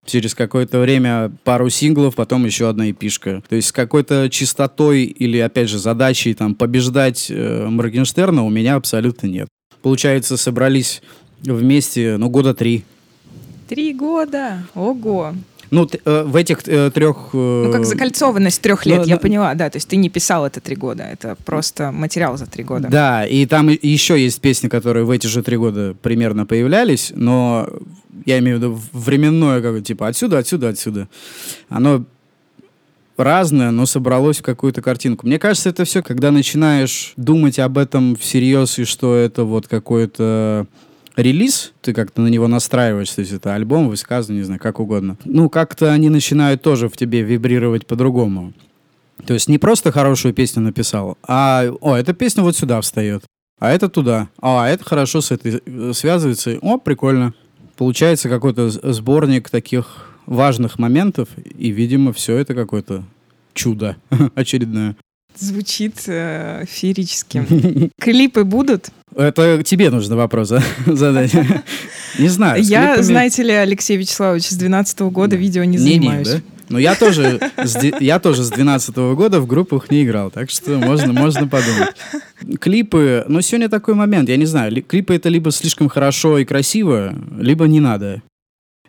Через 0.04 0.36
какое-то 0.36 0.78
время 0.78 1.32
пару 1.42 1.68
синглов, 1.68 2.14
потом 2.14 2.44
еще 2.44 2.68
одна 2.68 2.92
эпишка. 2.92 3.42
То 3.48 3.56
есть 3.56 3.68
с 3.68 3.72
какой-то 3.72 4.30
чистотой 4.30 5.02
или, 5.02 5.38
опять 5.38 5.68
же, 5.68 5.80
задачей 5.80 6.32
там 6.34 6.54
побеждать 6.54 7.26
э, 7.28 7.66
Моргенштерна 7.66 8.44
у 8.44 8.50
меня 8.50 8.76
абсолютно 8.76 9.26
нет. 9.26 9.48
Получается, 9.86 10.36
собрались 10.36 11.00
вместе, 11.42 12.16
ну, 12.16 12.28
года 12.28 12.54
три. 12.54 12.84
Три 13.68 13.94
года. 13.94 14.64
Ого. 14.74 15.32
Ну, 15.70 15.88
э, 16.04 16.22
в 16.26 16.34
этих 16.34 16.66
э, 16.66 16.90
трех... 16.92 17.28
э, 17.32 17.62
Ну, 17.66 17.70
как 17.70 17.84
закольцованность 17.84 18.60
трех 18.60 18.84
лет, 18.84 19.02
ну, 19.02 19.04
я 19.04 19.14
ну, 19.14 19.20
поняла, 19.20 19.54
да. 19.54 19.70
То 19.70 19.76
есть 19.76 19.86
ты 19.86 19.94
не 19.94 20.08
писал 20.08 20.44
это 20.44 20.60
три 20.60 20.74
года, 20.74 21.04
это 21.04 21.36
просто 21.44 21.92
материал 21.92 22.36
за 22.36 22.46
три 22.46 22.64
года. 22.64 22.88
Да, 22.88 23.24
и 23.24 23.46
там 23.46 23.68
еще 23.68 24.20
есть 24.20 24.40
песни, 24.40 24.66
которые 24.66 25.04
в 25.04 25.10
эти 25.12 25.28
же 25.28 25.44
три 25.44 25.56
года 25.56 25.94
примерно 26.02 26.46
появлялись, 26.46 27.12
но 27.14 27.68
я 28.24 28.40
имею 28.40 28.58
в 28.58 28.60
виду 28.60 28.80
временное, 28.92 29.62
как 29.62 29.84
типа 29.84 30.08
отсюда, 30.08 30.38
отсюда, 30.38 30.70
отсюда. 30.70 31.08
Оно 31.68 32.04
разное, 33.16 33.70
но 33.70 33.86
собралось 33.86 34.38
в 34.38 34.42
какую-то 34.42 34.82
картинку. 34.82 35.26
Мне 35.26 35.38
кажется, 35.38 35.68
это 35.68 35.84
все, 35.84 36.02
когда 36.02 36.30
начинаешь 36.30 37.12
думать 37.16 37.58
об 37.58 37.78
этом 37.78 38.16
всерьез, 38.16 38.78
и 38.78 38.84
что 38.84 39.14
это 39.14 39.44
вот 39.44 39.68
какой-то 39.68 40.66
релиз, 41.16 41.72
ты 41.80 41.94
как-то 41.94 42.20
на 42.20 42.28
него 42.28 42.46
настраиваешься, 42.46 43.16
то 43.16 43.20
есть 43.22 43.32
это 43.32 43.54
альбом, 43.54 43.88
высказывание, 43.88 44.40
не 44.40 44.44
знаю, 44.44 44.60
как 44.60 44.80
угодно. 44.80 45.16
Ну, 45.24 45.48
как-то 45.48 45.92
они 45.92 46.08
начинают 46.10 46.62
тоже 46.62 46.88
в 46.88 46.96
тебе 46.96 47.22
вибрировать 47.22 47.86
по-другому. 47.86 48.52
То 49.24 49.34
есть 49.34 49.48
не 49.48 49.58
просто 49.58 49.92
хорошую 49.92 50.34
песню 50.34 50.62
написал, 50.62 51.16
а, 51.26 51.64
о, 51.80 51.96
эта 51.96 52.12
песня 52.12 52.42
вот 52.42 52.56
сюда 52.56 52.80
встает, 52.82 53.24
а 53.58 53.72
это 53.72 53.88
туда, 53.88 54.28
а 54.40 54.68
это 54.68 54.84
хорошо 54.84 55.22
с 55.22 55.30
этой 55.30 55.62
э, 55.64 55.92
связывается, 55.94 56.58
о, 56.60 56.76
прикольно. 56.76 57.32
Получается 57.76 58.28
какой-то 58.28 58.68
сборник 58.68 59.48
таких 59.48 60.05
важных 60.26 60.78
моментов, 60.78 61.28
и, 61.58 61.70
видимо, 61.70 62.12
все 62.12 62.36
это 62.36 62.54
какое-то 62.54 63.04
чудо 63.54 63.96
очередное. 64.34 64.96
Звучит 65.38 65.94
э, 66.06 66.64
феерически. 66.66 67.90
Клипы 68.00 68.44
будут? 68.44 68.88
Это 69.14 69.62
тебе 69.62 69.90
нужно 69.90 70.16
вопрос 70.16 70.52
задать. 70.86 71.32
Не 72.18 72.28
знаю. 72.28 72.62
Я, 72.62 73.02
знаете 73.02 73.42
ли, 73.42 73.52
Алексей 73.52 73.96
Вячеславович, 73.98 74.48
с 74.48 74.56
12 74.56 75.00
года 75.00 75.36
видео 75.36 75.64
не 75.64 75.76
занимаюсь. 75.76 76.36
Но 76.68 76.78
я 76.78 76.94
тоже, 76.94 77.38
с 77.56 77.80
я 78.00 78.18
тоже 78.18 78.42
с 78.42 78.50
12 78.50 78.96
года 78.96 79.40
в 79.40 79.46
группах 79.46 79.90
не 79.90 80.02
играл, 80.04 80.30
так 80.30 80.50
что 80.50 80.78
можно, 80.78 81.12
можно 81.12 81.46
подумать. 81.46 81.94
Клипы, 82.60 83.24
ну 83.28 83.40
сегодня 83.40 83.68
такой 83.68 83.94
момент, 83.94 84.28
я 84.28 84.36
не 84.36 84.46
знаю, 84.46 84.72
ли- 84.72 84.82
клипы 84.82 85.14
это 85.14 85.28
либо 85.28 85.52
слишком 85.52 85.88
хорошо 85.88 86.38
и 86.38 86.44
красиво, 86.44 87.14
либо 87.38 87.66
не 87.68 87.80
надо. 87.80 88.22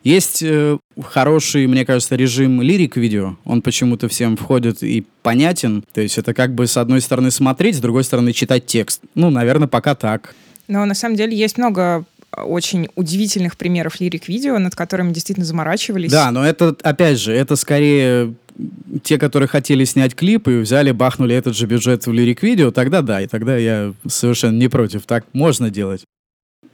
Есть 0.03 0.41
э, 0.43 0.77
хороший, 1.01 1.67
мне 1.67 1.85
кажется, 1.85 2.15
режим 2.15 2.61
лирик-видео. 2.61 3.37
Он 3.45 3.61
почему-то 3.61 4.07
всем 4.07 4.37
входит 4.37 4.83
и 4.83 5.05
понятен. 5.21 5.83
То 5.93 6.01
есть 6.01 6.17
это 6.17 6.33
как 6.33 6.53
бы 6.53 6.67
с 6.67 6.77
одной 6.77 7.01
стороны 7.01 7.31
смотреть, 7.31 7.77
с 7.77 7.79
другой 7.79 8.03
стороны 8.03 8.33
читать 8.33 8.65
текст. 8.65 9.01
Ну, 9.15 9.29
наверное, 9.29 9.67
пока 9.67 9.95
так. 9.95 10.35
Но 10.67 10.85
на 10.85 10.93
самом 10.93 11.15
деле 11.15 11.35
есть 11.35 11.57
много 11.57 12.05
э, 12.35 12.41
очень 12.41 12.87
удивительных 12.95 13.57
примеров 13.57 13.99
лирик-видео, 13.99 14.57
над 14.59 14.75
которыми 14.75 15.13
действительно 15.13 15.45
заморачивались. 15.45 16.11
Да, 16.11 16.31
но 16.31 16.45
это, 16.45 16.75
опять 16.83 17.19
же, 17.19 17.33
это 17.33 17.55
скорее 17.55 18.33
те, 19.03 19.17
которые 19.17 19.47
хотели 19.47 19.83
снять 19.83 20.15
клип 20.15 20.47
и 20.47 20.59
взяли, 20.59 20.91
бахнули 20.91 21.35
этот 21.35 21.55
же 21.55 21.67
бюджет 21.67 22.07
в 22.07 22.11
лирик-видео, 22.11 22.71
тогда 22.71 23.01
да, 23.01 23.21
и 23.21 23.27
тогда 23.27 23.57
я 23.57 23.93
совершенно 24.07 24.57
не 24.57 24.67
против. 24.67 25.05
Так 25.05 25.25
можно 25.33 25.69
делать. 25.69 26.03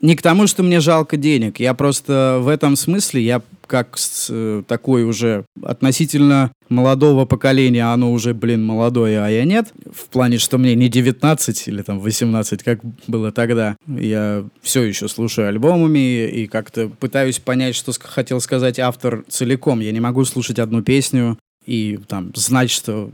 Не 0.03 0.17
к 0.17 0.21
тому, 0.21 0.47
что 0.47 0.63
мне 0.63 0.81
жалко 0.81 1.15
денег. 1.15 1.61
Я 1.61 1.73
просто 1.73 2.39
в 2.41 2.49
этом 2.49 2.75
смысле, 2.75 3.21
я 3.21 3.41
как 3.67 3.97
с, 3.97 4.27
э, 4.29 4.63
такой 4.67 5.05
уже 5.05 5.45
относительно 5.63 6.51
молодого 6.67 7.25
поколения, 7.25 7.85
оно 7.85 8.11
уже, 8.11 8.33
блин, 8.33 8.65
молодое, 8.65 9.23
а 9.23 9.29
я 9.29 9.45
нет. 9.45 9.71
В 9.93 10.09
плане, 10.09 10.39
что 10.39 10.57
мне 10.57 10.75
не 10.75 10.89
19 10.89 11.67
или 11.69 11.81
там 11.83 11.99
18, 11.99 12.63
как 12.63 12.79
было 13.07 13.31
тогда. 13.31 13.77
Я 13.87 14.45
все 14.61 14.83
еще 14.83 15.07
слушаю 15.07 15.47
альбомами 15.47 16.27
и 16.27 16.47
как-то 16.47 16.89
пытаюсь 16.89 17.39
понять, 17.39 17.75
что 17.75 17.93
хотел 17.99 18.41
сказать 18.41 18.79
автор 18.79 19.23
целиком. 19.29 19.79
Я 19.79 19.91
не 19.91 20.01
могу 20.01 20.25
слушать 20.25 20.59
одну 20.59 20.81
песню 20.81 21.37
и 21.65 21.99
там 22.07 22.31
знать, 22.35 22.69
что 22.69 23.09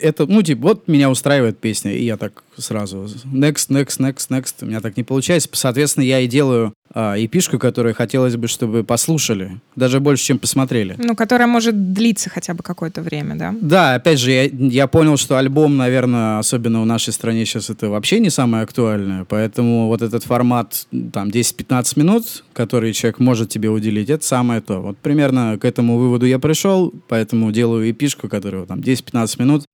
это, 0.00 0.26
ну, 0.26 0.42
типа, 0.42 0.62
вот 0.62 0.88
меня 0.88 1.10
устраивает 1.10 1.58
песня, 1.58 1.92
и 1.92 2.04
я 2.04 2.16
так 2.16 2.42
сразу 2.56 3.04
next, 3.24 3.68
next, 3.70 3.98
next, 3.98 4.28
next, 4.28 4.54
у 4.62 4.66
меня 4.66 4.80
так 4.80 4.96
не 4.96 5.04
получается. 5.04 5.48
Соответственно, 5.52 6.04
я 6.04 6.20
и 6.20 6.26
делаю 6.26 6.74
а, 6.94 7.14
эпишку, 7.16 7.58
которую 7.58 7.94
хотелось 7.94 8.36
бы, 8.36 8.48
чтобы 8.48 8.84
послушали, 8.84 9.60
даже 9.76 10.00
больше, 10.00 10.24
чем 10.24 10.38
посмотрели. 10.38 10.94
Ну, 10.98 11.16
которая 11.16 11.46
может 11.46 11.92
длиться 11.92 12.28
хотя 12.30 12.54
бы 12.54 12.62
какое-то 12.62 13.02
время, 13.02 13.34
да? 13.36 13.54
Да, 13.60 13.94
опять 13.94 14.18
же, 14.18 14.30
я, 14.30 14.44
я 14.44 14.86
понял, 14.86 15.16
что 15.16 15.38
альбом, 15.38 15.76
наверное, 15.76 16.38
особенно 16.38 16.82
в 16.82 16.86
нашей 16.86 17.12
стране 17.12 17.46
сейчас 17.46 17.70
это 17.70 17.88
вообще 17.88 18.20
не 18.20 18.30
самое 18.30 18.64
актуальное, 18.64 19.24
поэтому 19.24 19.88
вот 19.88 20.02
этот 20.02 20.24
формат, 20.24 20.86
там, 21.12 21.28
10-15 21.28 21.98
минут, 21.98 22.44
который 22.52 22.92
человек 22.92 23.18
может 23.18 23.48
тебе 23.48 23.70
уделить, 23.70 24.10
это 24.10 24.24
самое 24.24 24.60
то. 24.60 24.80
Вот 24.80 24.98
примерно 24.98 25.58
к 25.58 25.64
этому 25.64 25.96
выводу 25.98 26.26
я 26.26 26.38
пришел, 26.38 26.92
поэтому 27.08 27.52
делаю 27.52 27.90
эпишку, 27.90 28.28
которая 28.28 28.66
там 28.66 28.80
10-15 28.80 29.40
минут, 29.40 29.64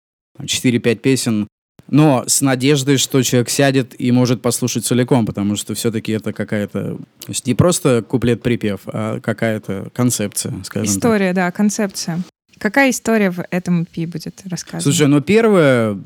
4-5 0.40 0.94
песен, 0.96 1.48
но 1.88 2.24
с 2.26 2.40
надеждой, 2.40 2.98
что 2.98 3.22
человек 3.22 3.48
сядет 3.50 3.98
и 3.98 4.12
может 4.12 4.42
послушать 4.42 4.84
целиком, 4.84 5.26
потому 5.26 5.56
что 5.56 5.74
все-таки 5.74 6.12
это 6.12 6.32
какая-то... 6.32 6.96
То 6.96 7.28
есть 7.28 7.46
не 7.46 7.54
просто 7.54 8.02
куплет-припев, 8.02 8.80
а 8.86 9.20
какая-то 9.20 9.88
концепция, 9.94 10.54
скажем 10.64 10.86
История, 10.86 11.32
да, 11.32 11.50
концепция. 11.50 12.20
Какая 12.58 12.90
история 12.90 13.30
в 13.30 13.44
этом 13.50 13.82
EP 13.82 14.06
будет 14.06 14.42
рассказана? 14.46 14.82
Слушай, 14.82 15.06
ну 15.06 15.20
первая, 15.20 15.98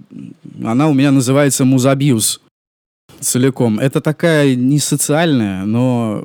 она 0.62 0.88
у 0.88 0.94
меня 0.94 1.10
называется 1.10 1.64
«Музабьюз» 1.64 2.40
целиком. 3.22 3.78
Это 3.78 4.00
такая 4.00 4.54
не 4.54 4.78
социальная, 4.78 5.64
но 5.64 6.24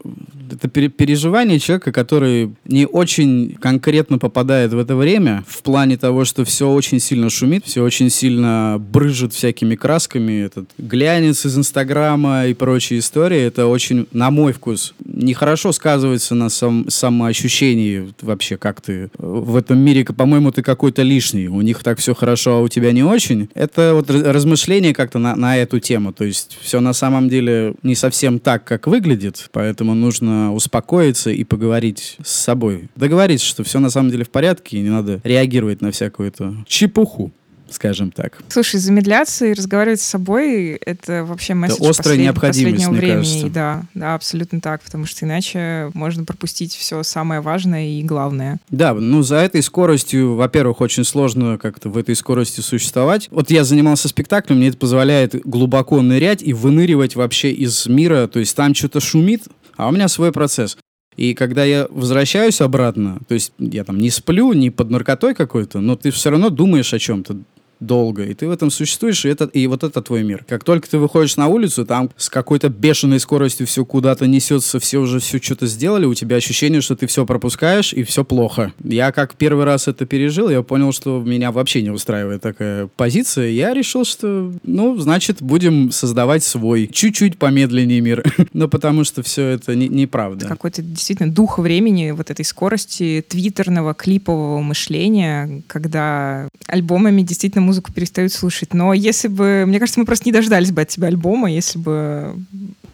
это 0.52 0.68
пере- 0.68 0.90
переживание 0.90 1.60
человека, 1.60 1.92
который 1.92 2.52
не 2.66 2.86
очень 2.86 3.56
конкретно 3.60 4.18
попадает 4.18 4.74
в 4.74 4.80
это 4.80 4.96
время, 4.96 5.44
в 5.48 5.62
плане 5.62 5.98
того, 5.98 6.26
что 6.26 6.46
все 6.46 6.70
очень 6.70 7.00
сильно 7.00 7.30
шумит, 7.30 7.66
все 7.66 7.84
очень 7.84 8.10
сильно 8.10 8.78
брыжет 8.80 9.34
всякими 9.34 9.76
красками. 9.76 10.46
Этот 10.46 10.70
глянец 10.78 11.46
из 11.46 11.58
Инстаграма 11.58 12.48
и 12.48 12.54
прочие 12.54 13.00
истории, 13.00 13.40
это 13.40 13.68
очень, 13.68 14.08
на 14.12 14.32
мой 14.32 14.54
вкус, 14.54 14.94
нехорошо 15.06 15.72
сказывается 15.72 16.36
на 16.36 16.50
сам, 16.50 16.90
самоощущении 16.90 18.14
вообще, 18.22 18.58
как 18.58 18.82
ты 18.82 19.10
в 19.18 19.56
этом 19.56 19.80
мире, 19.80 20.06
по-моему, 20.06 20.52
ты 20.52 20.62
какой-то 20.62 21.02
лишний. 21.02 21.48
У 21.48 21.62
них 21.62 21.84
так 21.84 22.00
все 22.00 22.14
хорошо, 22.14 22.58
а 22.58 22.62
у 22.62 22.68
тебя 22.68 22.92
не 22.92 23.04
очень. 23.04 23.50
Это 23.54 23.92
вот 23.94 24.10
размышление 24.10 24.94
как-то 24.94 25.20
на, 25.20 25.36
на 25.36 25.58
эту 25.58 25.80
тему. 25.80 26.14
То 26.14 26.24
есть 26.24 26.58
все 26.62 26.80
на 26.88 26.94
самом 26.94 27.28
деле 27.28 27.76
не 27.84 27.96
совсем 27.96 28.40
так, 28.40 28.64
как 28.64 28.88
выглядит, 28.88 29.50
поэтому 29.52 29.94
нужно 29.94 30.54
успокоиться 30.54 31.30
и 31.30 31.44
поговорить 31.44 32.18
с 32.24 32.32
собой. 32.32 32.90
Договориться, 32.96 33.46
что 33.46 33.64
все 33.64 33.80
на 33.80 33.90
самом 33.90 34.10
деле 34.10 34.24
в 34.24 34.30
порядке, 34.30 34.78
и 34.78 34.82
не 34.82 34.90
надо 34.90 35.20
реагировать 35.24 35.82
на 35.82 35.92
всякую 35.92 36.30
эту 36.30 36.56
чепуху 36.66 37.32
скажем 37.70 38.12
так. 38.12 38.38
Слушай, 38.50 38.80
замедляться 38.80 39.46
и 39.46 39.54
разговаривать 39.54 40.02
с 40.02 40.06
собой— 40.06 40.72
это 40.86 41.24
вообще 41.26 41.54
месседж 41.54 41.78
это 41.80 41.90
острая 41.90 42.16
послед... 42.16 42.26
необходимость, 42.26 42.76
последнего 42.76 42.90
мне 42.92 43.00
времени. 43.00 43.16
кажется. 43.18 43.50
Да, 43.50 43.84
да, 43.94 44.16
абсолютно 44.16 44.62
так, 44.62 44.82
потому 44.82 45.06
что 45.06 45.26
иначе 45.26 45.92
можно 45.94 46.24
пропустить 46.26 46.76
все 46.76 47.04
самое 47.04 47.42
важное 47.42 47.88
и 47.88 48.04
главное. 48.04 48.60
Да, 48.70 48.94
ну 48.94 49.22
за 49.22 49.38
этой 49.38 49.62
скоростью, 49.62 50.36
во-первых, 50.36 50.82
очень 50.82 51.04
сложно 51.04 51.58
как-то 51.58 51.90
в 51.90 51.98
этой 51.98 52.16
скорости 52.16 52.62
существовать. 52.62 53.28
Вот 53.32 53.52
я 53.52 53.64
занимался 53.64 54.08
спектаклем, 54.08 54.58
мне 54.58 54.70
это 54.70 54.78
позволяет 54.78 55.36
глубоко 55.46 56.02
нырять 56.02 56.42
и 56.42 56.54
выныривать 56.54 57.16
вообще 57.16 57.52
из 57.52 57.86
мира, 57.88 58.28
то 58.28 58.40
есть 58.40 58.56
там 58.56 58.74
что-то 58.74 59.00
шумит, 59.00 59.44
а 59.76 59.88
у 59.88 59.92
меня 59.92 60.08
свой 60.08 60.32
процесс. 60.32 60.78
И 61.18 61.34
когда 61.34 61.66
я 61.66 61.88
возвращаюсь 61.90 62.62
обратно, 62.62 63.20
то 63.28 63.34
есть 63.34 63.52
я 63.58 63.84
там 63.84 63.98
не 63.98 64.12
сплю, 64.12 64.54
не 64.54 64.70
под 64.70 64.92
наркотой 64.92 65.34
какой-то, 65.34 65.80
но 65.80 65.96
ты 65.96 66.12
все 66.12 66.30
равно 66.30 66.50
думаешь 66.50 66.94
о 66.94 67.00
чем-то 67.00 67.38
долго, 67.80 68.24
и 68.24 68.34
ты 68.34 68.48
в 68.48 68.52
этом 68.52 68.70
существуешь, 68.72 69.26
и, 69.26 69.30
это, 69.30 69.46
и 69.46 69.68
вот 69.68 69.84
это 69.84 70.02
твой 70.02 70.24
мир. 70.24 70.46
Как 70.48 70.64
только 70.64 70.90
ты 70.90 70.98
выходишь 70.98 71.38
на 71.38 71.48
улицу, 71.48 71.86
там 71.86 72.10
с 72.18 72.30
какой-то 72.30 72.70
бешеной 72.70 73.20
скоростью 73.20 73.68
все 73.68 73.86
куда-то 73.86 74.28
несется, 74.28 74.80
все 74.80 75.00
уже 75.00 75.20
все 75.20 75.40
что-то 75.42 75.68
сделали, 75.68 76.06
у 76.06 76.14
тебя 76.14 76.38
ощущение, 76.38 76.82
что 76.82 76.96
ты 76.96 77.08
все 77.08 77.26
пропускаешь, 77.26 77.94
и 77.94 78.04
все 78.04 78.24
плохо. 78.24 78.74
Я 78.84 79.12
как 79.12 79.36
первый 79.36 79.66
раз 79.66 79.88
это 79.88 80.06
пережил, 80.06 80.50
я 80.50 80.62
понял, 80.62 80.92
что 80.92 81.22
меня 81.22 81.52
вообще 81.52 81.82
не 81.82 81.90
устраивает 81.90 82.42
такая 82.42 82.88
позиция. 82.96 83.50
Я 83.50 83.74
решил, 83.74 84.06
что, 84.06 84.54
ну, 84.64 84.98
значит, 84.98 85.42
будем 85.42 85.92
создавать 85.92 86.44
свой, 86.44 86.88
чуть-чуть 86.92 87.38
помедленнее 87.38 88.02
мир. 88.02 88.24
Но 88.54 88.68
потому 88.68 89.04
что 89.04 89.24
все 89.24 89.48
это 89.48 89.76
не- 89.76 89.88
неправда. 89.88 90.48
Какой-то 90.48 90.82
действительно 90.82 91.32
дух 91.32 91.60
времени, 91.60 92.12
вот 92.12 92.32
этой 92.32 92.46
скорости 92.46 93.24
твиттерного, 93.28 93.94
клипового 93.94 94.62
мышления, 94.62 95.62
когда 95.68 96.48
альбомами 96.68 97.22
действительно 97.22 97.64
музыку 97.68 97.94
перестают 97.94 98.34
слушать. 98.34 98.74
Но 98.74 98.94
если 98.94 99.28
бы... 99.28 99.66
Мне 99.68 99.80
кажется, 99.80 100.00
мы 100.00 100.06
просто 100.06 100.26
не 100.26 100.32
дождались 100.32 100.72
бы 100.72 100.82
от 100.82 100.88
тебя 100.88 101.08
альбома, 101.08 101.52
если 101.52 101.78
бы 101.78 102.36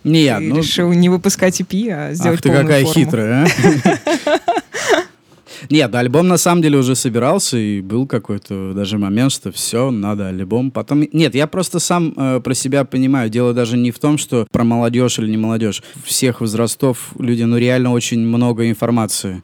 Не 0.03 0.23
я, 0.23 0.39
ты 0.39 0.49
ну... 0.49 0.57
решил 0.57 0.91
не 0.91 1.09
выпускать 1.09 1.61
EP, 1.61 1.89
а 1.89 2.13
сделать 2.13 2.39
Ах 2.39 2.43
ты 2.43 2.49
какая 2.49 2.83
форму. 2.83 2.93
хитрая, 2.93 3.47
а? 3.47 4.39
Нет, 5.69 5.95
альбом 5.95 6.27
на 6.27 6.37
самом 6.37 6.61
деле 6.61 6.77
уже 6.77 6.95
собирался, 6.95 7.57
и 7.57 7.81
был 7.81 8.05
какой-то 8.05 8.73
даже 8.73 8.97
момент, 8.97 9.31
что 9.31 9.51
все, 9.51 9.91
надо 9.91 10.27
альбом. 10.27 10.71
Потом... 10.71 11.07
Нет, 11.13 11.35
я 11.35 11.47
просто 11.47 11.79
сам 11.79 12.13
э, 12.17 12.41
про 12.41 12.53
себя 12.53 12.83
понимаю. 12.83 13.29
Дело 13.29 13.53
даже 13.53 13.77
не 13.77 13.91
в 13.91 13.99
том, 13.99 14.17
что 14.17 14.45
про 14.51 14.63
молодежь 14.63 15.19
или 15.19 15.29
не 15.29 15.37
молодежь. 15.37 15.81
Всех 16.03 16.41
возрастов 16.41 17.11
люди, 17.17 17.43
ну, 17.43 17.57
реально 17.57 17.91
очень 17.91 18.19
много 18.19 18.69
информации. 18.69 19.43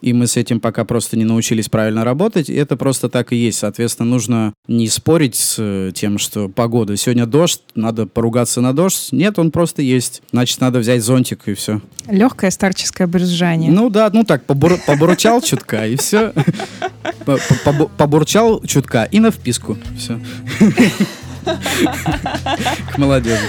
И 0.00 0.12
мы 0.12 0.26
с 0.26 0.36
этим 0.36 0.60
пока 0.60 0.84
просто 0.84 1.16
не 1.16 1.24
научились 1.24 1.68
правильно 1.68 2.04
работать. 2.04 2.48
И 2.48 2.54
это 2.54 2.76
просто 2.76 3.08
так 3.08 3.32
и 3.32 3.36
есть. 3.36 3.58
Соответственно, 3.58 4.08
нужно 4.08 4.54
не 4.66 4.88
спорить 4.88 5.34
с 5.34 5.56
э, 5.58 5.92
тем, 5.94 6.18
что 6.18 6.48
погода. 6.48 6.96
Сегодня 6.96 7.26
дождь, 7.26 7.62
надо 7.74 8.06
поругаться 8.06 8.60
на 8.60 8.72
дождь. 8.72 9.08
Нет, 9.12 9.38
он 9.38 9.50
просто 9.50 9.82
есть. 9.82 10.22
Значит, 10.30 10.60
надо 10.60 10.78
взять 10.78 11.02
зонтик 11.02 11.48
и 11.48 11.54
все. 11.54 11.80
Легкое 12.08 12.50
старческое 12.50 13.06
брюзжание. 13.06 13.70
Ну 13.70 13.90
да, 13.90 14.10
ну 14.12 14.24
так, 14.24 14.44
побур- 14.46 14.80
побурчал 14.86 15.40
чутка, 15.40 15.86
и 15.86 15.96
все. 15.96 16.32
Побурчал 17.96 18.62
чутка 18.62 19.04
и 19.04 19.20
на 19.20 19.30
вписку. 19.30 19.76
Все. 19.96 20.20
К 22.92 22.98
молодежи. 22.98 23.48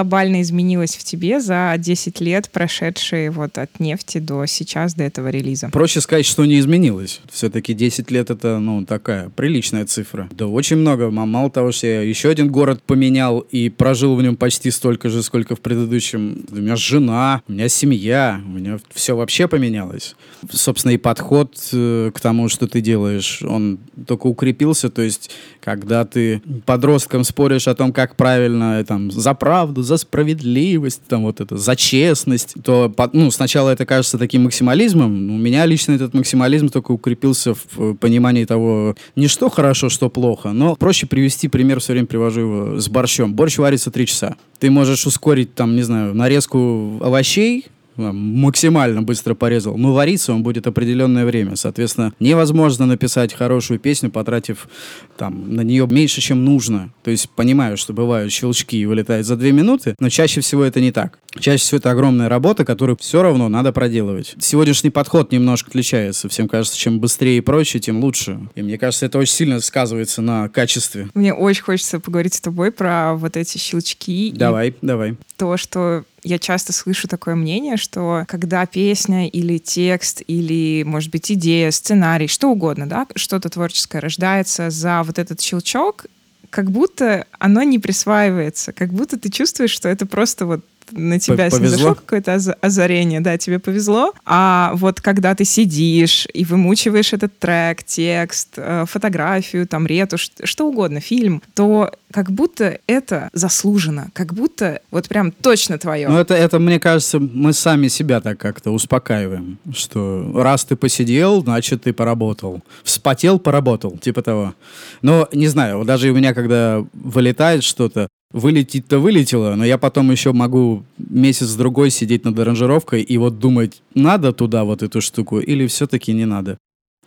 Глобально 0.00 0.40
изменилось 0.40 0.96
в 0.96 1.04
тебе 1.04 1.40
за 1.40 1.74
10 1.76 2.20
лет, 2.20 2.48
прошедшие 2.50 3.30
вот 3.30 3.58
от 3.58 3.80
нефти 3.80 4.16
до 4.16 4.46
сейчас, 4.46 4.94
до 4.94 5.04
этого 5.04 5.28
релиза? 5.28 5.68
Проще 5.70 6.00
сказать, 6.00 6.24
что 6.24 6.46
не 6.46 6.58
изменилось. 6.58 7.20
Все-таки 7.30 7.74
10 7.74 8.10
лет 8.10 8.30
это, 8.30 8.58
ну, 8.58 8.86
такая 8.86 9.28
приличная 9.28 9.84
цифра. 9.84 10.28
Да 10.32 10.46
очень 10.46 10.76
много. 10.76 11.10
Мало 11.10 11.50
того, 11.50 11.70
что 11.70 11.86
я 11.86 12.00
еще 12.00 12.30
один 12.30 12.50
город 12.50 12.82
поменял 12.82 13.40
и 13.40 13.68
прожил 13.68 14.16
в 14.16 14.22
нем 14.22 14.36
почти 14.36 14.70
столько 14.70 15.10
же, 15.10 15.22
сколько 15.22 15.54
в 15.54 15.60
предыдущем. 15.60 16.46
У 16.50 16.56
меня 16.56 16.76
жена, 16.76 17.42
у 17.46 17.52
меня 17.52 17.68
семья, 17.68 18.40
у 18.46 18.48
меня 18.48 18.78
все 18.94 19.14
вообще 19.14 19.48
поменялось. 19.48 20.16
Собственно, 20.50 20.92
и 20.92 20.96
подход 20.96 21.56
э, 21.72 22.10
к 22.14 22.20
тому, 22.20 22.48
что 22.48 22.66
ты 22.66 22.80
делаешь, 22.80 23.42
он 23.42 23.78
только 24.06 24.28
укрепился. 24.28 24.88
То 24.88 25.02
есть, 25.02 25.30
когда 25.60 26.06
ты 26.06 26.40
подросткам 26.64 27.22
споришь 27.24 27.68
о 27.68 27.74
том, 27.74 27.92
как 27.92 28.16
правильно, 28.16 28.80
э, 28.80 28.84
там, 28.84 29.10
за 29.10 29.34
правду, 29.34 29.82
за 29.90 29.96
справедливость, 29.96 31.02
там, 31.08 31.24
вот 31.24 31.40
это, 31.40 31.56
за 31.56 31.74
честность, 31.74 32.54
то, 32.62 32.94
ну, 33.12 33.32
сначала 33.32 33.70
это 33.70 33.84
кажется 33.84 34.18
таким 34.18 34.44
максимализмом. 34.44 35.30
У 35.30 35.36
меня 35.36 35.66
лично 35.66 35.92
этот 35.92 36.14
максимализм 36.14 36.68
только 36.68 36.92
укрепился 36.92 37.54
в 37.54 37.66
э, 37.76 37.94
понимании 37.94 38.44
того, 38.44 38.94
не 39.16 39.26
что 39.26 39.50
хорошо, 39.50 39.88
что 39.88 40.08
плохо, 40.08 40.52
но 40.52 40.76
проще 40.76 41.06
привести 41.06 41.48
пример, 41.48 41.80
все 41.80 41.92
время 41.92 42.06
привожу 42.06 42.40
его 42.40 42.80
с 42.80 42.88
борщом. 42.88 43.34
Борщ 43.34 43.58
варится 43.58 43.90
три 43.90 44.06
часа. 44.06 44.36
Ты 44.60 44.70
можешь 44.70 45.06
ускорить, 45.06 45.54
там, 45.56 45.74
не 45.74 45.82
знаю, 45.82 46.14
нарезку 46.14 47.00
овощей, 47.00 47.66
максимально 48.12 49.02
быстро 49.02 49.34
порезал. 49.34 49.76
Но 49.76 49.92
вариться 49.92 50.32
он 50.32 50.42
будет 50.42 50.66
определенное 50.66 51.24
время. 51.24 51.56
Соответственно, 51.56 52.12
невозможно 52.20 52.86
написать 52.86 53.32
хорошую 53.34 53.78
песню, 53.78 54.10
потратив 54.10 54.68
там, 55.16 55.54
на 55.54 55.60
нее 55.60 55.86
меньше, 55.90 56.20
чем 56.20 56.44
нужно. 56.44 56.90
То 57.02 57.10
есть 57.10 57.30
понимаю, 57.30 57.76
что 57.76 57.92
бывают 57.92 58.32
щелчки 58.32 58.80
и 58.80 58.86
вылетает 58.86 59.26
за 59.26 59.36
две 59.36 59.52
минуты, 59.52 59.94
но 59.98 60.08
чаще 60.08 60.40
всего 60.40 60.64
это 60.64 60.80
не 60.80 60.92
так. 60.92 61.18
Чаще 61.38 61.62
всего 61.62 61.78
это 61.78 61.90
огромная 61.92 62.28
работа, 62.28 62.64
которую 62.64 62.96
все 63.00 63.22
равно 63.22 63.48
надо 63.48 63.72
проделывать. 63.72 64.34
Сегодняшний 64.40 64.90
подход 64.90 65.30
немножко 65.30 65.68
отличается. 65.70 66.28
Всем 66.28 66.48
кажется, 66.48 66.76
чем 66.76 66.98
быстрее 66.98 67.38
и 67.38 67.40
проще, 67.40 67.78
тем 67.78 68.02
лучше. 68.02 68.40
И 68.56 68.62
мне 68.62 68.78
кажется, 68.78 69.06
это 69.06 69.18
очень 69.18 69.32
сильно 69.34 69.60
сказывается 69.60 70.22
на 70.22 70.48
качестве. 70.48 71.08
Мне 71.14 71.32
очень 71.32 71.62
хочется 71.62 72.00
поговорить 72.00 72.34
с 72.34 72.40
тобой 72.40 72.72
про 72.72 73.14
вот 73.14 73.36
эти 73.36 73.58
щелчки 73.58 74.28
и 74.28 74.32
Давай, 74.32 74.74
давай. 74.82 75.16
то, 75.36 75.56
что 75.56 76.04
я 76.22 76.38
часто 76.38 76.72
слышу 76.72 77.08
такое 77.08 77.34
мнение, 77.34 77.76
что 77.76 78.24
когда 78.28 78.66
песня 78.66 79.28
или 79.28 79.58
текст, 79.58 80.22
или, 80.26 80.82
может 80.84 81.10
быть, 81.10 81.30
идея, 81.32 81.70
сценарий, 81.70 82.26
что 82.26 82.48
угодно, 82.48 82.88
да, 82.88 83.06
что-то 83.14 83.48
творческое 83.48 84.00
рождается 84.00 84.70
за 84.70 85.02
вот 85.02 85.18
этот 85.18 85.40
щелчок, 85.40 86.06
как 86.50 86.70
будто 86.70 87.26
оно 87.38 87.62
не 87.62 87.78
присваивается, 87.78 88.72
как 88.72 88.92
будто 88.92 89.18
ты 89.18 89.30
чувствуешь, 89.30 89.70
что 89.70 89.88
это 89.88 90.04
просто 90.06 90.46
вот 90.46 90.64
на 90.92 91.18
тебя 91.18 91.50
снизошло 91.50 91.94
какое-то 91.94 92.34
оз- 92.34 92.56
озарение, 92.60 93.20
да, 93.20 93.38
тебе 93.38 93.58
повезло. 93.58 94.12
А 94.24 94.72
вот 94.74 95.00
когда 95.00 95.34
ты 95.34 95.44
сидишь 95.44 96.26
и 96.32 96.44
вымучиваешь 96.44 97.12
этот 97.12 97.38
трек, 97.38 97.82
текст, 97.84 98.54
э, 98.56 98.84
фотографию, 98.88 99.66
там, 99.66 99.86
ретушь, 99.86 100.30
что 100.44 100.68
угодно, 100.68 101.00
фильм, 101.00 101.42
то 101.54 101.92
как 102.12 102.30
будто 102.32 102.78
это 102.86 103.30
заслужено, 103.32 104.06
как 104.12 104.34
будто 104.34 104.80
вот 104.90 105.08
прям 105.08 105.30
точно 105.32 105.78
твое. 105.78 106.08
Ну, 106.08 106.18
это, 106.18 106.34
это, 106.34 106.58
мне 106.58 106.80
кажется, 106.80 107.18
мы 107.20 107.52
сами 107.52 107.88
себя 107.88 108.20
так 108.20 108.38
как-то 108.38 108.70
успокаиваем, 108.70 109.58
что 109.72 110.30
раз 110.34 110.64
ты 110.64 110.76
посидел, 110.76 111.42
значит, 111.42 111.82
ты 111.84 111.92
поработал. 111.92 112.62
Вспотел, 112.82 113.38
поработал, 113.38 113.96
типа 113.98 114.22
того. 114.22 114.54
Но, 115.02 115.28
не 115.32 115.46
знаю, 115.46 115.84
даже 115.84 116.10
у 116.10 116.14
меня, 116.14 116.34
когда 116.34 116.84
вылетает 116.92 117.62
что-то, 117.62 118.08
вылетит-то 118.32 118.98
вылетело, 118.98 119.54
но 119.54 119.64
я 119.64 119.78
потом 119.78 120.10
еще 120.10 120.32
могу 120.32 120.84
месяц-другой 120.98 121.90
сидеть 121.90 122.24
над 122.24 122.38
аранжировкой 122.38 123.02
и 123.02 123.18
вот 123.18 123.38
думать, 123.38 123.82
надо 123.94 124.32
туда 124.32 124.64
вот 124.64 124.82
эту 124.82 125.00
штуку 125.00 125.40
или 125.40 125.66
все-таки 125.66 126.12
не 126.12 126.26
надо. 126.26 126.58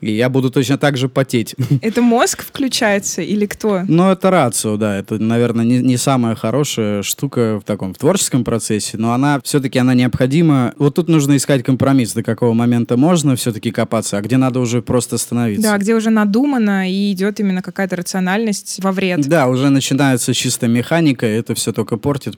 И 0.03 0.15
я 0.15 0.29
буду 0.29 0.49
точно 0.51 0.77
так 0.77 0.97
же 0.97 1.09
потеть. 1.09 1.55
Это 1.81 2.01
мозг 2.01 2.43
включается 2.43 3.21
или 3.21 3.45
кто? 3.45 3.81
Ну, 3.87 4.11
это 4.11 4.29
рацио, 4.29 4.77
да. 4.77 4.97
Это, 4.97 5.17
наверное, 5.17 5.65
не, 5.65 5.79
не 5.79 5.97
самая 5.97 6.35
хорошая 6.35 7.03
штука 7.03 7.59
в 7.59 7.63
таком 7.63 7.93
в 7.93 7.97
творческом 7.97 8.43
процессе, 8.43 8.97
но 8.97 9.13
она 9.13 9.39
все-таки 9.43 9.79
она 9.79 9.93
необходима. 9.93 10.73
Вот 10.77 10.95
тут 10.95 11.07
нужно 11.09 11.37
искать 11.37 11.63
компромисс, 11.63 12.13
до 12.13 12.23
какого 12.23 12.53
момента 12.53 12.97
можно 12.97 13.35
все-таки 13.35 13.71
копаться, 13.71 14.17
а 14.17 14.21
где 14.21 14.37
надо 14.37 14.59
уже 14.59 14.81
просто 14.81 15.15
остановиться. 15.15 15.63
Да, 15.71 15.77
где 15.77 15.95
уже 15.95 16.09
надумано 16.09 16.89
и 16.91 17.11
идет 17.11 17.39
именно 17.39 17.61
какая-то 17.61 17.95
рациональность 17.95 18.79
во 18.83 18.91
вред. 18.91 19.27
Да, 19.27 19.47
уже 19.47 19.69
начинается 19.69 20.33
чисто 20.33 20.67
механика, 20.67 21.25
и 21.25 21.31
это 21.37 21.55
все 21.55 21.71
только 21.71 21.97
портит. 21.97 22.35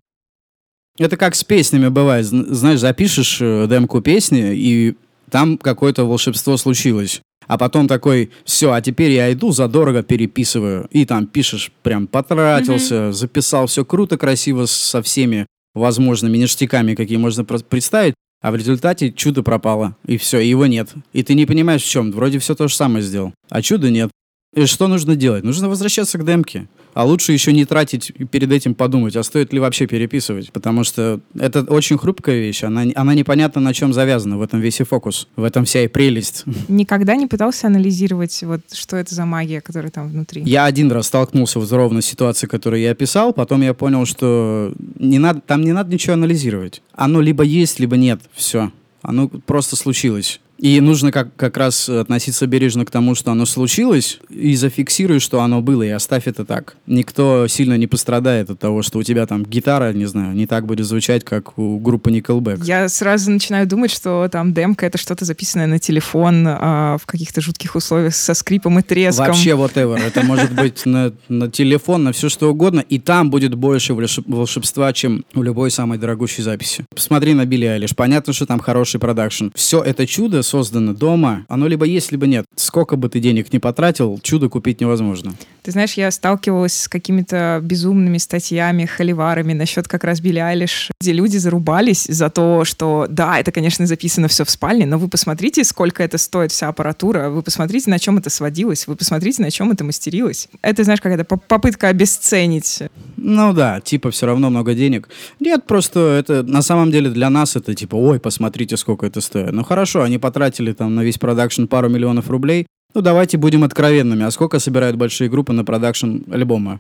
Это 0.98 1.18
как 1.18 1.36
с 1.36 1.44
песнями 1.44 1.90
бывает. 1.90 2.26
Зн- 2.26 2.54
Знаешь, 2.54 2.80
запишешь 2.80 3.40
э, 3.42 3.68
демку 3.70 4.02
песни, 4.02 4.54
и 4.56 4.96
там 5.30 5.58
какое-то 5.58 6.06
волшебство 6.06 6.56
случилось. 6.56 7.22
А 7.48 7.58
потом 7.58 7.88
такой, 7.88 8.32
все, 8.44 8.72
а 8.72 8.82
теперь 8.82 9.12
я 9.12 9.32
иду, 9.32 9.52
задорого 9.52 10.04
переписываю. 10.04 10.88
И 10.92 11.06
там 11.06 11.28
пишешь, 11.28 11.72
прям 11.84 12.08
потратился, 12.08 13.12
записал 13.12 13.68
все 13.68 13.86
круто, 13.86 14.18
красиво, 14.18 14.66
со 14.66 15.02
всеми 15.02 15.46
возможными 15.74 16.38
ништяками, 16.38 16.96
какие 16.96 17.18
можно 17.18 17.44
представить. 17.44 18.16
А 18.42 18.52
в 18.52 18.56
результате 18.56 19.12
чудо 19.12 19.44
пропало. 19.44 19.96
И 20.06 20.18
все, 20.18 20.40
и 20.40 20.48
его 20.48 20.66
нет. 20.66 20.90
И 21.14 21.24
ты 21.24 21.34
не 21.34 21.46
понимаешь, 21.46 21.82
в 21.82 21.90
чем. 21.90 22.12
Вроде 22.12 22.40
все 22.40 22.54
то 22.56 22.68
же 22.68 22.76
самое 22.76 23.04
сделал. 23.04 23.34
А 23.50 23.62
чуда 23.62 23.90
нет. 23.90 24.12
И 24.54 24.66
что 24.66 24.88
нужно 24.88 25.16
делать? 25.16 25.44
Нужно 25.44 25.68
возвращаться 25.68 26.18
к 26.18 26.26
демке. 26.26 26.68
А 26.96 27.04
лучше 27.04 27.34
еще 27.34 27.52
не 27.52 27.66
тратить 27.66 28.10
и 28.18 28.24
перед 28.24 28.54
этим 28.54 28.74
подумать, 28.74 29.18
а 29.18 29.24
стоит 29.24 29.52
ли 29.52 29.60
вообще 29.60 29.86
переписывать. 29.86 30.54
Потому 30.54 30.86
что 30.86 31.20
это 31.38 31.64
очень 31.64 31.98
хрупкая 31.98 32.40
вещь. 32.40 32.64
Она, 32.64 32.86
она 32.96 33.14
непонятно 33.14 33.60
на 33.60 33.74
чем 33.74 33.92
завязана. 33.92 34.38
В 34.38 34.42
этом 34.42 34.62
весь 34.62 34.80
и 34.80 34.86
фокус. 34.86 35.28
В 35.36 35.44
этом 35.44 35.66
вся 35.66 35.84
и 35.84 35.88
прелесть. 35.88 36.46
Никогда 36.70 37.18
не 37.18 37.28
пытался 37.28 37.68
анализировать, 37.68 38.42
вот 38.44 38.62
что 38.72 38.96
это 38.96 39.14
за 39.14 39.26
магия, 39.26 39.60
которая 39.60 39.92
там 39.92 40.08
внутри. 40.08 40.44
Я 40.44 40.64
один 40.64 40.90
раз 40.90 41.08
столкнулся 41.08 41.60
вот 41.60 41.70
ровно 41.70 42.02
с 42.02 42.06
ситуацией, 42.06 42.50
которую 42.50 42.82
я 42.82 42.92
описал. 42.92 43.34
Потом 43.34 43.62
я 43.62 43.74
понял, 43.74 44.06
что 44.06 44.74
не 44.98 45.20
надо, 45.20 45.42
там 45.42 45.64
не 45.64 45.74
надо 45.74 45.92
ничего 45.92 46.14
анализировать. 46.14 46.82
Оно 46.94 47.20
либо 47.20 47.44
есть, 47.44 47.78
либо 47.78 47.98
нет. 47.98 48.22
Все. 48.34 48.72
Оно 49.02 49.28
просто 49.28 49.76
случилось. 49.76 50.40
И 50.58 50.80
нужно 50.80 51.12
как, 51.12 51.36
как 51.36 51.58
раз 51.58 51.90
относиться 51.90 52.48
бережно 52.48 52.86
к 52.86 52.92
тому, 52.92 53.14
что 53.16 53.32
оно 53.32 53.46
случилось, 53.46 54.20
и 54.30 54.56
зафиксируй, 54.56 55.20
что 55.20 55.42
оно 55.42 55.62
было, 55.62 55.84
и 55.84 55.90
оставь 55.90 56.28
это 56.28 56.46
так. 56.46 56.78
Никто 56.88 57.48
сильно 57.48 57.78
не 57.78 57.88
пострадает 57.88 58.50
от 58.50 58.60
того, 58.60 58.82
что 58.82 59.00
у 59.00 59.04
тебя 59.04 59.26
там 59.26 59.44
гитара, 59.44 59.92
не 59.94 60.06
знаю, 60.06 60.34
не 60.34 60.48
так 60.48 60.66
будет 60.66 60.86
звучать, 60.86 61.26
как 61.26 61.58
у 61.58 61.78
группы 61.80 62.10
Nickelback. 62.10 62.64
Я 62.64 62.88
сразу 62.88 63.32
начинаю 63.32 63.68
думать, 63.68 63.92
что 63.92 64.28
там 64.32 64.54
демка— 64.54 64.86
это 64.88 64.98
что-то 64.98 65.26
записанное 65.26 65.68
на 65.68 65.80
телефон 65.80 66.46
а, 66.48 66.98
в 66.98 67.06
каких-то 67.06 67.42
жутких 67.42 67.76
условиях 67.76 68.16
со 68.16 68.34
скрипом 68.34 68.80
и 68.80 68.82
треском. 68.82 69.28
Вообще 69.28 69.52
whatever. 69.52 70.00
Это 70.00 70.24
может 70.24 70.54
быть 70.54 70.86
на, 70.86 71.12
на 71.28 71.52
телефон, 71.52 72.04
на 72.04 72.14
все 72.14 72.30
что 72.30 72.50
угодно, 72.50 72.80
и 72.80 73.00
там 73.00 73.30
будет 73.30 73.56
больше 73.56 73.94
волшеб- 73.94 74.24
волшебства, 74.28 74.94
чем 74.94 75.26
у 75.34 75.42
любой 75.42 75.70
самой 75.72 75.98
дорогущей 75.98 76.44
записи. 76.44 76.86
Посмотри 76.94 77.34
на 77.34 77.46
Билли 77.46 77.66
Айлиш. 77.66 77.96
Понятно, 77.96 78.32
что 78.32 78.46
там 78.46 78.60
хороший 78.60 79.00
продакшн. 79.00 79.48
Все 79.54 79.84
это 79.84 80.08
чудо 80.08 80.44
создано 80.46 80.94
дома. 80.94 81.46
Оно 81.50 81.68
либо 81.68 81.86
есть, 81.86 82.12
либо 82.12 82.28
нет. 82.28 82.46
Сколько 82.56 82.96
бы 82.96 83.10
ты 83.10 83.20
денег 83.20 83.52
не 83.52 83.60
потратил, 83.60 84.20
чудо 84.22 84.50
купить 84.50 84.82
невозможно. 84.82 85.34
Ты 85.66 85.72
знаешь, 85.72 85.94
я 85.94 86.12
сталкивалась 86.12 86.82
с 86.82 86.88
какими-то 86.88 87.60
безумными 87.64 88.20
статьями, 88.20 88.86
холиварами 88.86 89.54
насчет 89.54 89.88
как 89.88 90.04
раз 90.04 90.22
Билли 90.22 90.38
Айлиш, 90.38 90.92
где 91.02 91.12
люди 91.12 91.38
зарубались 91.38 92.04
за 92.04 92.30
то, 92.30 92.66
что 92.66 93.08
да, 93.10 93.40
это, 93.40 93.52
конечно, 93.52 93.88
записано 93.88 94.28
все 94.28 94.46
в 94.46 94.50
спальне, 94.52 94.86
но 94.86 95.00
вы 95.00 95.08
посмотрите, 95.08 95.64
сколько 95.64 96.04
это 96.04 96.20
стоит 96.20 96.52
вся 96.52 96.68
аппаратура, 96.68 97.32
вы 97.32 97.42
посмотрите, 97.42 97.90
на 97.90 97.98
чем 97.98 98.20
это 98.20 98.30
сводилось, 98.30 98.86
вы 98.86 98.96
посмотрите, 98.96 99.42
на 99.42 99.50
чем 99.50 99.72
это 99.72 99.84
мастерилось. 99.84 100.50
Это, 100.62 100.84
знаешь, 100.84 101.02
какая-то 101.02 101.24
поп- 101.24 101.48
попытка 101.48 101.88
обесценить. 101.88 102.84
Ну 103.18 103.52
да, 103.52 103.82
типа 103.82 104.12
все 104.12 104.28
равно 104.28 104.52
много 104.52 104.76
денег. 104.76 105.10
Нет, 105.40 105.66
просто 105.66 106.00
это 106.00 106.44
на 106.44 106.62
самом 106.62 106.92
деле 106.92 107.10
для 107.10 107.32
нас 107.32 107.56
это 107.56 107.74
типа, 107.74 107.96
ой, 107.96 108.20
посмотрите, 108.20 108.78
сколько 108.78 109.08
это 109.08 109.20
стоит. 109.20 109.52
Ну 109.52 109.64
хорошо, 109.64 110.04
они 110.04 110.20
потратили 110.20 110.74
там 110.74 110.94
на 110.94 111.02
весь 111.04 111.18
продакшн 111.18 111.66
пару 111.66 111.90
миллионов 111.90 112.30
рублей. 112.30 112.68
Ну 112.96 113.02
давайте 113.02 113.38
будем 113.38 113.66
откровенными. 113.66 114.24
А 114.24 114.32
сколько 114.32 114.58
собирают 114.60 114.96
большие 114.96 115.30
группы 115.30 115.52
на 115.52 115.66
продакшн 115.66 116.20
альбома? 116.32 116.80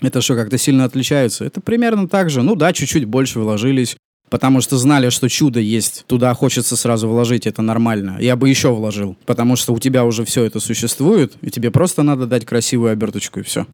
Это 0.00 0.20
что, 0.20 0.36
как-то 0.36 0.56
сильно 0.56 0.84
отличается? 0.84 1.44
Это 1.44 1.60
примерно 1.60 2.08
так 2.08 2.30
же. 2.30 2.42
Ну 2.42 2.54
да, 2.54 2.72
чуть-чуть 2.72 3.04
больше 3.06 3.40
вложились. 3.40 3.96
Потому 4.30 4.60
что 4.60 4.78
знали, 4.78 5.10
что 5.10 5.28
чудо 5.28 5.58
есть. 5.60 6.04
Туда 6.06 6.32
хочется 6.32 6.76
сразу 6.76 7.08
вложить, 7.08 7.46
это 7.46 7.60
нормально. 7.60 8.16
Я 8.20 8.36
бы 8.36 8.48
еще 8.48 8.72
вложил. 8.72 9.16
Потому 9.26 9.56
что 9.56 9.74
у 9.74 9.78
тебя 9.80 10.04
уже 10.04 10.24
все 10.24 10.44
это 10.44 10.60
существует, 10.60 11.34
и 11.42 11.50
тебе 11.50 11.70
просто 11.70 12.02
надо 12.02 12.26
дать 12.26 12.46
красивую 12.46 12.92
оберточку, 12.92 13.40
и 13.40 13.42
все. 13.42 13.66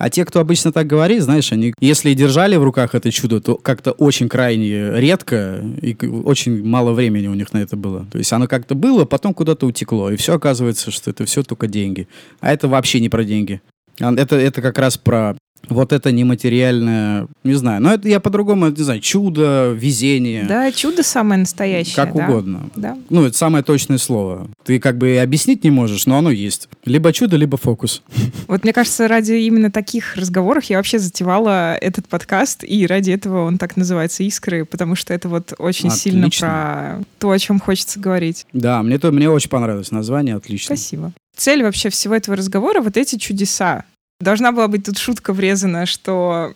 А 0.00 0.08
те, 0.08 0.24
кто 0.24 0.40
обычно 0.40 0.72
так 0.72 0.86
говорит, 0.86 1.22
знаешь, 1.22 1.52
они, 1.52 1.74
если 1.78 2.14
держали 2.14 2.56
в 2.56 2.64
руках 2.64 2.94
это 2.94 3.12
чудо, 3.12 3.38
то 3.42 3.56
как-то 3.56 3.90
очень 3.90 4.30
крайне 4.30 4.98
редко 4.98 5.62
и 5.82 5.94
очень 6.06 6.64
мало 6.64 6.92
времени 6.92 7.26
у 7.26 7.34
них 7.34 7.52
на 7.52 7.58
это 7.58 7.76
было. 7.76 8.06
То 8.10 8.16
есть 8.16 8.32
оно 8.32 8.46
как-то 8.46 8.74
было, 8.74 9.04
потом 9.04 9.34
куда-то 9.34 9.66
утекло, 9.66 10.10
и 10.10 10.16
все 10.16 10.36
оказывается, 10.36 10.90
что 10.90 11.10
это 11.10 11.26
все 11.26 11.42
только 11.42 11.66
деньги. 11.66 12.08
А 12.40 12.50
это 12.50 12.66
вообще 12.66 12.98
не 12.98 13.10
про 13.10 13.24
деньги. 13.24 13.60
А 14.00 14.10
Это, 14.14 14.36
это 14.36 14.62
как 14.62 14.78
раз 14.78 14.96
про 14.96 15.36
вот 15.68 15.92
это 15.92 16.10
нематериальное, 16.10 17.28
не 17.44 17.54
знаю, 17.54 17.82
но 17.82 17.94
это 17.94 18.08
я 18.08 18.20
по-другому, 18.20 18.68
не 18.68 18.82
знаю, 18.82 19.00
чудо, 19.00 19.72
везение, 19.76 20.44
Да, 20.44 20.72
чудо 20.72 21.02
самое 21.02 21.40
настоящее. 21.40 21.96
как 21.96 22.14
да. 22.14 22.24
угодно. 22.24 22.70
Да. 22.74 22.98
Ну, 23.08 23.24
это 23.24 23.36
самое 23.36 23.62
точное 23.62 23.98
слово. 23.98 24.48
Ты 24.64 24.80
как 24.80 24.98
бы 24.98 25.18
объяснить 25.18 25.62
не 25.64 25.70
можешь, 25.70 26.06
но 26.06 26.18
оно 26.18 26.30
есть. 26.30 26.68
Либо 26.84 27.12
чудо, 27.12 27.36
либо 27.36 27.56
фокус. 27.56 28.02
Вот 28.46 28.64
мне 28.64 28.72
кажется, 28.72 29.06
ради 29.06 29.32
именно 29.32 29.70
таких 29.70 30.16
разговоров 30.16 30.64
я 30.64 30.78
вообще 30.78 30.98
затевала 30.98 31.74
этот 31.76 32.08
подкаст, 32.08 32.64
и 32.64 32.84
ради 32.86 33.12
этого 33.12 33.44
он 33.44 33.58
так 33.58 33.76
называется 33.76 34.24
«Искры», 34.24 34.64
потому 34.64 34.96
что 34.96 35.14
это 35.14 35.28
вот 35.28 35.52
очень 35.58 35.90
сильно 35.90 36.26
Отлично. 36.26 36.46
про 36.48 37.04
то, 37.18 37.30
о 37.30 37.38
чем 37.38 37.60
хочется 37.60 38.00
говорить. 38.00 38.46
Да, 38.52 38.82
мне, 38.82 38.98
то, 38.98 39.12
мне 39.12 39.30
очень 39.30 39.50
понравилось 39.50 39.92
название, 39.92 40.34
отлично. 40.34 40.74
Спасибо. 40.74 41.12
Цель 41.36 41.62
вообще 41.62 41.90
всего 41.90 42.14
этого 42.14 42.36
разговора— 42.36 42.80
вот 42.82 42.96
эти 42.96 43.16
чудеса. 43.16 43.84
Должна 44.20 44.52
была 44.52 44.68
быть 44.68 44.84
тут 44.84 44.98
шутка 44.98 45.32
врезана, 45.32 45.86
что 45.86 46.52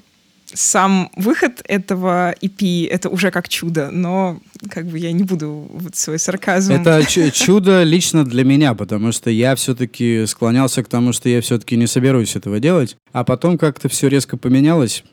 сам 0.52 1.10
выход 1.16 1.62
этого 1.64 2.34
EP— 2.40 2.88
это 2.90 3.08
уже 3.08 3.30
как 3.30 3.48
чудо, 3.48 3.90
но 3.90 4.38
как 4.70 4.86
бы 4.86 4.98
я 4.98 5.12
не 5.12 5.24
буду 5.24 5.66
вот 5.70 5.96
свой 5.96 6.18
сарказм... 6.18 6.74
Это 6.74 7.02
чудо 7.32 7.82
лично 7.82 8.24
для 8.24 8.44
меня, 8.44 8.74
потому 8.74 9.12
что 9.12 9.30
я 9.30 9.54
все-таки 9.56 10.26
склонялся 10.26 10.82
к 10.82 10.88
тому, 10.88 11.12
что 11.12 11.28
я 11.28 11.40
все-таки 11.40 11.76
не 11.76 11.86
соберусь 11.86 12.36
этого 12.36 12.60
делать. 12.60 12.96
А 13.12 13.24
потом 13.24 13.58
как-то 13.58 13.88
все 13.88 14.08
резко 14.08 14.36
поменялось. 14.36 15.04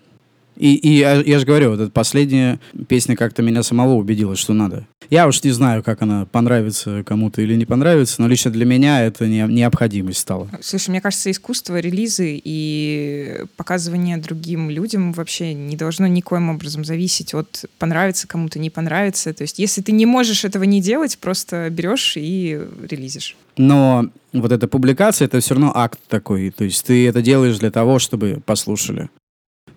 И, 0.62 0.76
и 0.76 0.99
я, 0.99 1.16
я 1.16 1.39
же 1.39 1.45
говорю, 1.47 1.72
вот 1.72 1.80
эта 1.80 1.89
последняя 1.89 2.59
песня 2.88 3.16
как-то 3.16 3.41
меня 3.41 3.64
самого 3.64 3.95
убедила, 3.95 4.36
что 4.36 4.53
надо. 4.53 4.86
Я 5.09 5.28
уж 5.28 5.43
не 5.43 5.49
знаю, 5.49 5.82
как 5.82 6.03
она 6.03 6.28
понравится 6.28 7.03
кому-то 7.03 7.41
или 7.41 7.55
не 7.55 7.66
понравится, 7.66 8.22
но 8.22 8.28
лично 8.28 8.51
для 8.51 8.64
меня 8.66 9.03
это 9.03 9.28
не, 9.28 9.41
необходимость 9.41 10.20
стала. 10.20 10.47
Слушай, 10.62 10.91
мне 10.91 11.01
кажется, 11.01 11.32
искусство, 11.32 11.80
релизы 11.80 12.39
и 12.43 13.43
показывание 13.57 14.18
другим 14.18 14.70
людям 14.70 15.14
вообще 15.14 15.55
не 15.55 15.76
должно 15.76 16.05
никоим 16.05 16.51
образом 16.51 16.86
зависеть 16.86 17.34
от 17.34 17.66
понравится 17.80 18.28
кому-то, 18.28 18.59
не 18.59 18.70
понравится. 18.70 19.34
То 19.34 19.41
есть, 19.41 19.57
если 19.57 19.82
ты 19.82 19.91
не 19.91 20.05
можешь 20.05 20.45
этого 20.45 20.64
не 20.66 20.80
делать, 20.80 21.18
просто 21.18 21.72
берешь 21.72 22.14
и 22.18 22.62
релизишь. 22.88 23.36
Но 23.57 24.09
вот 24.32 24.51
эта 24.51 24.68
публикация, 24.68 25.26
это 25.26 25.39
все 25.39 25.55
равно 25.55 25.72
акт 25.76 25.99
такой. 26.07 26.51
То 26.51 26.66
есть 26.66 26.86
ты 26.86 27.07
это 27.07 27.24
делаешь 27.24 27.57
для 27.57 27.72
того, 27.72 27.97
чтобы 27.97 28.43
послушали. 28.45 29.09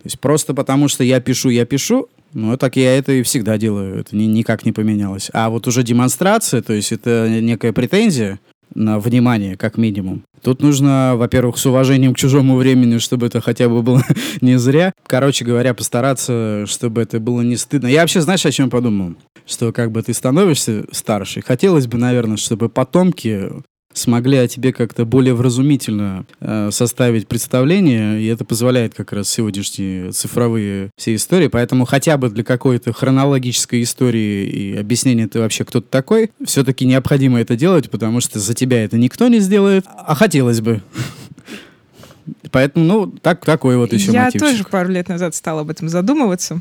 То 0.04 0.08
есть 0.08 0.20
просто 0.20 0.52
потому, 0.52 0.88
что 0.88 1.02
я 1.02 1.18
пишу, 1.18 1.48
я 1.48 1.64
пишу, 1.64 2.08
ну, 2.34 2.58
так 2.58 2.76
я 2.76 2.94
это 2.98 3.12
и 3.12 3.22
всегда 3.22 3.56
делаю. 3.56 4.00
Это 4.00 4.14
ни, 4.14 4.24
никак 4.24 4.66
не 4.66 4.72
поменялось. 4.72 5.30
А 5.32 5.48
вот 5.48 5.66
уже 5.66 5.82
демонстрация, 5.82 6.60
то 6.60 6.74
есть 6.74 6.92
это 6.92 7.26
некая 7.40 7.72
претензия 7.72 8.38
на 8.74 8.98
внимание, 8.98 9.56
как 9.56 9.78
минимум. 9.78 10.24
Тут 10.42 10.60
нужно, 10.60 11.14
во-первых, 11.16 11.56
с 11.56 11.64
уважением 11.64 12.12
к 12.12 12.18
чужому 12.18 12.56
времени, 12.56 12.98
чтобы 12.98 13.28
это 13.28 13.40
хотя 13.40 13.70
бы 13.70 13.80
было 13.80 14.04
не 14.42 14.58
зря. 14.58 14.92
Короче 15.06 15.42
говоря, 15.42 15.72
постараться, 15.72 16.66
чтобы 16.66 17.00
это 17.00 17.18
было 17.18 17.40
не 17.40 17.56
стыдно. 17.56 17.86
Я 17.86 18.02
вообще, 18.02 18.20
знаешь, 18.20 18.44
о 18.44 18.52
чем 18.52 18.68
подумал? 18.68 19.14
Что 19.46 19.72
как 19.72 19.90
бы 19.90 20.02
ты 20.02 20.12
становишься 20.12 20.84
старше, 20.92 21.40
хотелось 21.40 21.86
бы, 21.86 21.96
наверное, 21.96 22.36
чтобы 22.36 22.68
потомки 22.68 23.48
смогли 23.94 24.36
о 24.38 24.48
тебе 24.48 24.72
как-то 24.72 25.04
более 25.04 25.34
вразумительно 25.34 26.26
э, 26.40 26.70
составить 26.70 27.28
представление, 27.28 28.20
и 28.20 28.26
это 28.26 28.44
позволяет 28.44 28.94
как 28.94 29.12
раз 29.12 29.28
сегодняшние 29.28 30.12
цифровые 30.12 30.90
все 30.96 31.14
истории, 31.14 31.48
поэтому 31.48 31.84
хотя 31.86 32.16
бы 32.18 32.28
для 32.28 32.44
какой-то 32.44 32.92
хронологической 32.92 33.82
истории 33.82 34.46
и 34.46 34.76
объяснения 34.76 35.28
ты 35.28 35.38
вообще 35.38 35.64
кто-то 35.64 35.88
такой, 35.88 36.30
все-таки 36.44 36.84
необходимо 36.84 37.40
это 37.40 37.56
делать, 37.56 37.88
потому 37.90 38.20
что 38.20 38.40
за 38.40 38.52
тебя 38.54 38.84
это 38.84 38.98
никто 38.98 39.28
не 39.28 39.38
сделает, 39.38 39.86
а 39.86 40.14
хотелось 40.14 40.60
бы. 40.60 40.82
Поэтому, 42.50 42.84
ну, 42.84 43.06
так, 43.06 43.44
такой 43.44 43.76
вот 43.76 43.92
еще 43.92 44.12
Я 44.12 44.24
мотивчик. 44.24 44.48
тоже 44.48 44.64
пару 44.64 44.90
лет 44.90 45.08
назад 45.08 45.34
стала 45.34 45.62
об 45.62 45.70
этом 45.70 45.88
задумываться. 45.88 46.60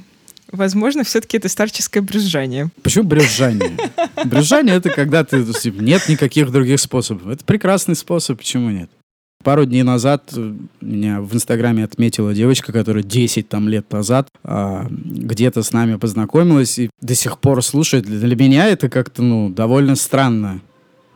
Возможно, 0.53 1.03
все-таки 1.03 1.37
это 1.37 1.49
старческое 1.49 2.03
брюзжание. 2.03 2.69
Почему 2.83 3.05
брюзжание? 3.05 3.71
Брюзжание— 4.25 4.75
это 4.77 4.91
когда 4.91 5.23
ты 5.23 5.43
типа, 5.43 5.81
нет 5.81 6.07
никаких 6.07 6.51
других 6.51 6.79
способов. 6.79 7.27
Это 7.27 7.43
прекрасный 7.43 7.95
способ, 7.95 8.37
почему 8.37 8.69
нет? 8.69 8.89
Пару 9.43 9.65
дней 9.65 9.81
назад 9.81 10.31
э, 10.37 10.53
меня 10.79 11.21
в 11.21 11.33
Инстаграме 11.33 11.83
отметила 11.83 12.35
девочка, 12.35 12.71
которая 12.71 13.03
10 13.03 13.49
там 13.49 13.67
лет 13.67 13.91
назад 13.91 14.29
а, 14.43 14.87
где-то 14.89 15.63
с 15.63 15.73
нами 15.73 15.95
познакомилась 15.95 16.77
и 16.77 16.89
до 17.01 17.15
сих 17.15 17.39
пор 17.39 17.63
слушает. 17.63 18.05
Для 18.05 18.35
меня 18.35 18.67
это 18.67 18.89
как-то, 18.89 19.23
ну, 19.23 19.49
довольно 19.49 19.95
странно. 19.95 20.61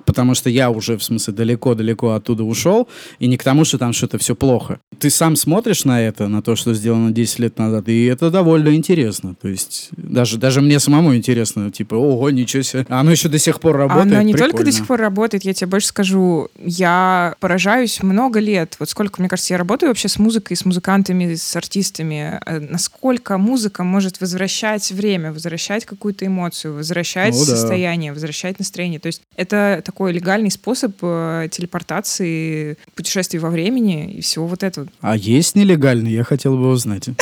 Потому 0.07 0.33
что 0.35 0.49
я 0.49 0.69
уже, 0.71 0.97
в 0.97 1.03
смысле, 1.03 1.33
далеко-далеко 1.33 2.13
оттуда 2.13 2.43
ушел, 2.43 2.87
и 3.19 3.27
не 3.27 3.37
к 3.37 3.43
тому, 3.43 3.65
что 3.65 3.77
там 3.77 3.91
что-то 3.93 4.17
все 4.17 4.35
плохо. 4.35 4.79
Ты 4.97 5.09
сам 5.09 5.35
смотришь 5.35 5.83
на 5.85 6.01
это, 6.01 6.27
на 6.29 6.41
то, 6.41 6.55
что 6.55 6.73
сделано 6.73 7.11
10 7.11 7.39
лет 7.39 7.59
назад, 7.59 7.89
и 7.89 8.05
это 8.05 8.31
довольно 8.31 8.73
интересно. 8.73 9.35
То 9.39 9.49
есть 9.49 9.89
даже, 9.97 10.37
даже 10.37 10.61
мне 10.61 10.79
самому 10.79 11.13
интересно, 11.15 11.69
типа, 11.71 11.95
ого, 11.95 12.29
ничего 12.29 12.63
себе. 12.63 12.85
Оно 12.89 13.11
еще 13.11 13.27
до 13.27 13.37
сих 13.37 13.59
пор 13.59 13.75
работает. 13.75 14.13
Оно 14.13 14.21
не 14.21 14.31
только 14.31 14.45
прикольно. 14.57 14.65
до 14.65 14.71
сих 14.71 14.87
пор 14.87 14.99
работает, 15.01 15.43
я 15.43 15.53
тебе 15.53 15.67
больше 15.67 15.87
скажу, 15.87 16.47
я 16.57 17.35
поражаюсь 17.41 18.01
много 18.01 18.39
лет. 18.39 18.77
Вот 18.79 18.89
сколько, 18.89 19.21
мне 19.21 19.27
кажется, 19.29 19.53
я 19.53 19.57
работаю 19.57 19.89
вообще 19.89 20.07
с 20.07 20.17
музыкой, 20.17 20.55
с 20.55 20.63
музыкантами, 20.63 21.35
с 21.35 21.55
артистами. 21.55 22.39
э, 22.45 22.59
Насколько 22.59 23.37
музыка 23.37 23.83
может 23.83 24.21
возвращать 24.21 24.89
время, 24.91 25.33
возвращать 25.33 25.83
какую-то 25.85 26.25
эмоцию, 26.25 26.75
возвращать 26.75 27.33
Ну 27.33 27.39
да. 27.45 27.51
состояние, 27.57 28.13
возвращать 28.13 28.57
настроение. 28.59 28.99
То 29.01 29.07
есть 29.07 29.21
это 29.35 29.81
такой 29.83 29.96
легальный 30.05 30.51
способ 30.51 30.95
э, 31.01 31.47
телепортации, 31.51 32.77
путешествий 32.95 33.39
во 33.39 33.49
времени 33.49 34.13
и 34.13 34.21
всего 34.21 34.47
вот 34.47 34.63
этого. 34.63 34.87
А 35.01 35.15
есть 35.15 35.55
нелегальный? 35.55 36.11
Я 36.11 36.23
хотел 36.23 36.57
бы 36.57 36.69
узнать. 36.69 37.09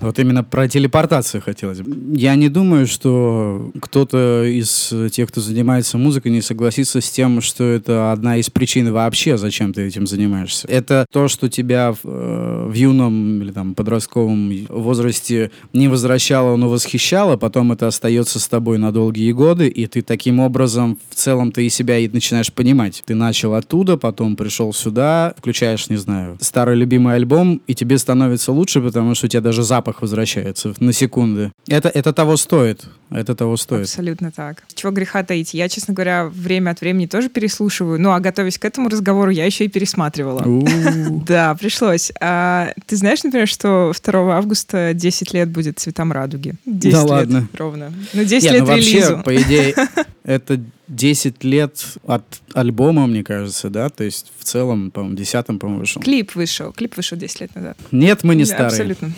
Вот 0.00 0.18
именно 0.18 0.44
про 0.44 0.68
телепортацию 0.68 1.42
хотелось 1.42 1.80
бы. 1.80 2.16
Я 2.16 2.34
не 2.36 2.48
думаю, 2.48 2.86
что 2.86 3.70
кто-то 3.80 4.44
из 4.44 4.92
тех, 5.12 5.28
кто 5.28 5.40
занимается 5.40 5.98
музыкой, 5.98 6.32
не 6.32 6.40
согласится 6.40 7.00
с 7.00 7.10
тем, 7.10 7.40
что 7.40 7.64
это 7.64 8.12
одна 8.12 8.36
из 8.36 8.50
причин 8.50 8.92
вообще, 8.92 9.36
зачем 9.36 9.72
ты 9.72 9.86
этим 9.86 10.06
занимаешься. 10.06 10.66
Это 10.68 11.06
то, 11.10 11.28
что 11.28 11.48
тебя 11.48 11.92
в, 11.92 11.98
э, 12.04 12.68
в 12.68 12.72
юном 12.72 13.42
или 13.42 13.52
там 13.52 13.74
подростковом 13.74 14.66
возрасте 14.68 15.50
не 15.72 15.88
возвращало, 15.88 16.56
но 16.56 16.68
восхищало, 16.68 17.36
потом 17.36 17.72
это 17.72 17.88
остается 17.88 18.38
с 18.40 18.48
тобой 18.48 18.78
на 18.78 18.92
долгие 18.92 19.32
годы, 19.32 19.68
и 19.68 19.86
ты 19.86 20.02
таким 20.02 20.40
образом 20.40 20.75
в 20.84 21.14
целом 21.14 21.52
ты 21.52 21.66
и 21.66 21.70
себя 21.70 21.98
и 21.98 22.08
начинаешь 22.08 22.52
понимать. 22.52 23.02
Ты 23.06 23.14
начал 23.14 23.54
оттуда, 23.54 23.96
потом 23.96 24.36
пришел 24.36 24.72
сюда, 24.72 25.34
включаешь, 25.38 25.88
не 25.88 25.96
знаю, 25.96 26.36
старый 26.40 26.76
любимый 26.76 27.14
альбом, 27.14 27.60
и 27.66 27.74
тебе 27.74 27.98
становится 27.98 28.52
лучше, 28.52 28.80
потому 28.80 29.14
что 29.14 29.26
у 29.26 29.28
тебя 29.28 29.40
даже 29.40 29.62
запах 29.62 30.02
возвращается 30.02 30.74
на 30.80 30.92
секунды. 30.92 31.52
Это, 31.68 31.88
это 31.88 32.12
того 32.12 32.36
стоит. 32.36 32.86
Это 33.10 33.34
того 33.36 33.56
стоит. 33.56 33.82
Абсолютно 33.82 34.32
так. 34.32 34.64
Чего 34.74 34.90
греха 34.92 35.22
таить? 35.22 35.54
Я, 35.54 35.68
честно 35.68 35.94
говоря, 35.94 36.26
время 36.26 36.70
от 36.70 36.80
времени 36.80 37.06
тоже 37.06 37.28
переслушиваю. 37.28 38.00
Ну, 38.00 38.10
а 38.10 38.18
готовясь 38.20 38.58
к 38.58 38.64
этому 38.64 38.88
разговору, 38.88 39.30
я 39.30 39.44
еще 39.44 39.64
и 39.64 39.68
пересматривала. 39.68 40.44
Да, 41.26 41.54
пришлось. 41.54 42.12
А, 42.20 42.72
ты 42.86 42.96
знаешь, 42.96 43.22
например, 43.22 43.48
что 43.48 43.92
2 44.04 44.36
августа 44.36 44.92
10 44.94 45.32
лет 45.34 45.48
будет 45.50 45.78
цветам 45.78 46.12
радуги? 46.12 46.54
10 46.66 46.92
Да 46.92 47.00
лет 47.02 47.10
ладно. 47.10 47.48
ровно. 47.56 47.92
Ну, 48.12 48.24
10 48.24 48.44
Не, 48.44 48.50
лет 48.50 48.60
ну 48.62 48.66
вообще, 48.68 48.90
релизу. 48.92 49.22
по 49.24 49.36
идее, 49.36 49.74
это 50.24 50.60
10 50.88 51.44
лет 51.44 51.84
от 52.06 52.24
альбома, 52.54 53.06
мне 53.06 53.24
кажется, 53.24 53.70
да? 53.70 53.88
То 53.88 54.04
есть 54.04 54.32
в 54.38 54.44
целом, 54.44 54.90
по-моему, 54.90 55.16
10 55.16 55.46
по-моему, 55.46 55.80
вышел. 55.80 56.02
Клип 56.02 56.34
вышел. 56.34 56.72
Клип 56.72 56.96
вышел 56.96 57.16
10 57.16 57.40
лет 57.40 57.54
назад. 57.54 57.76
Нет, 57.90 58.24
мы 58.24 58.34
не 58.34 58.44
Да, 58.44 58.48
старые. 58.48 58.66
Абсолютно. 58.68 59.12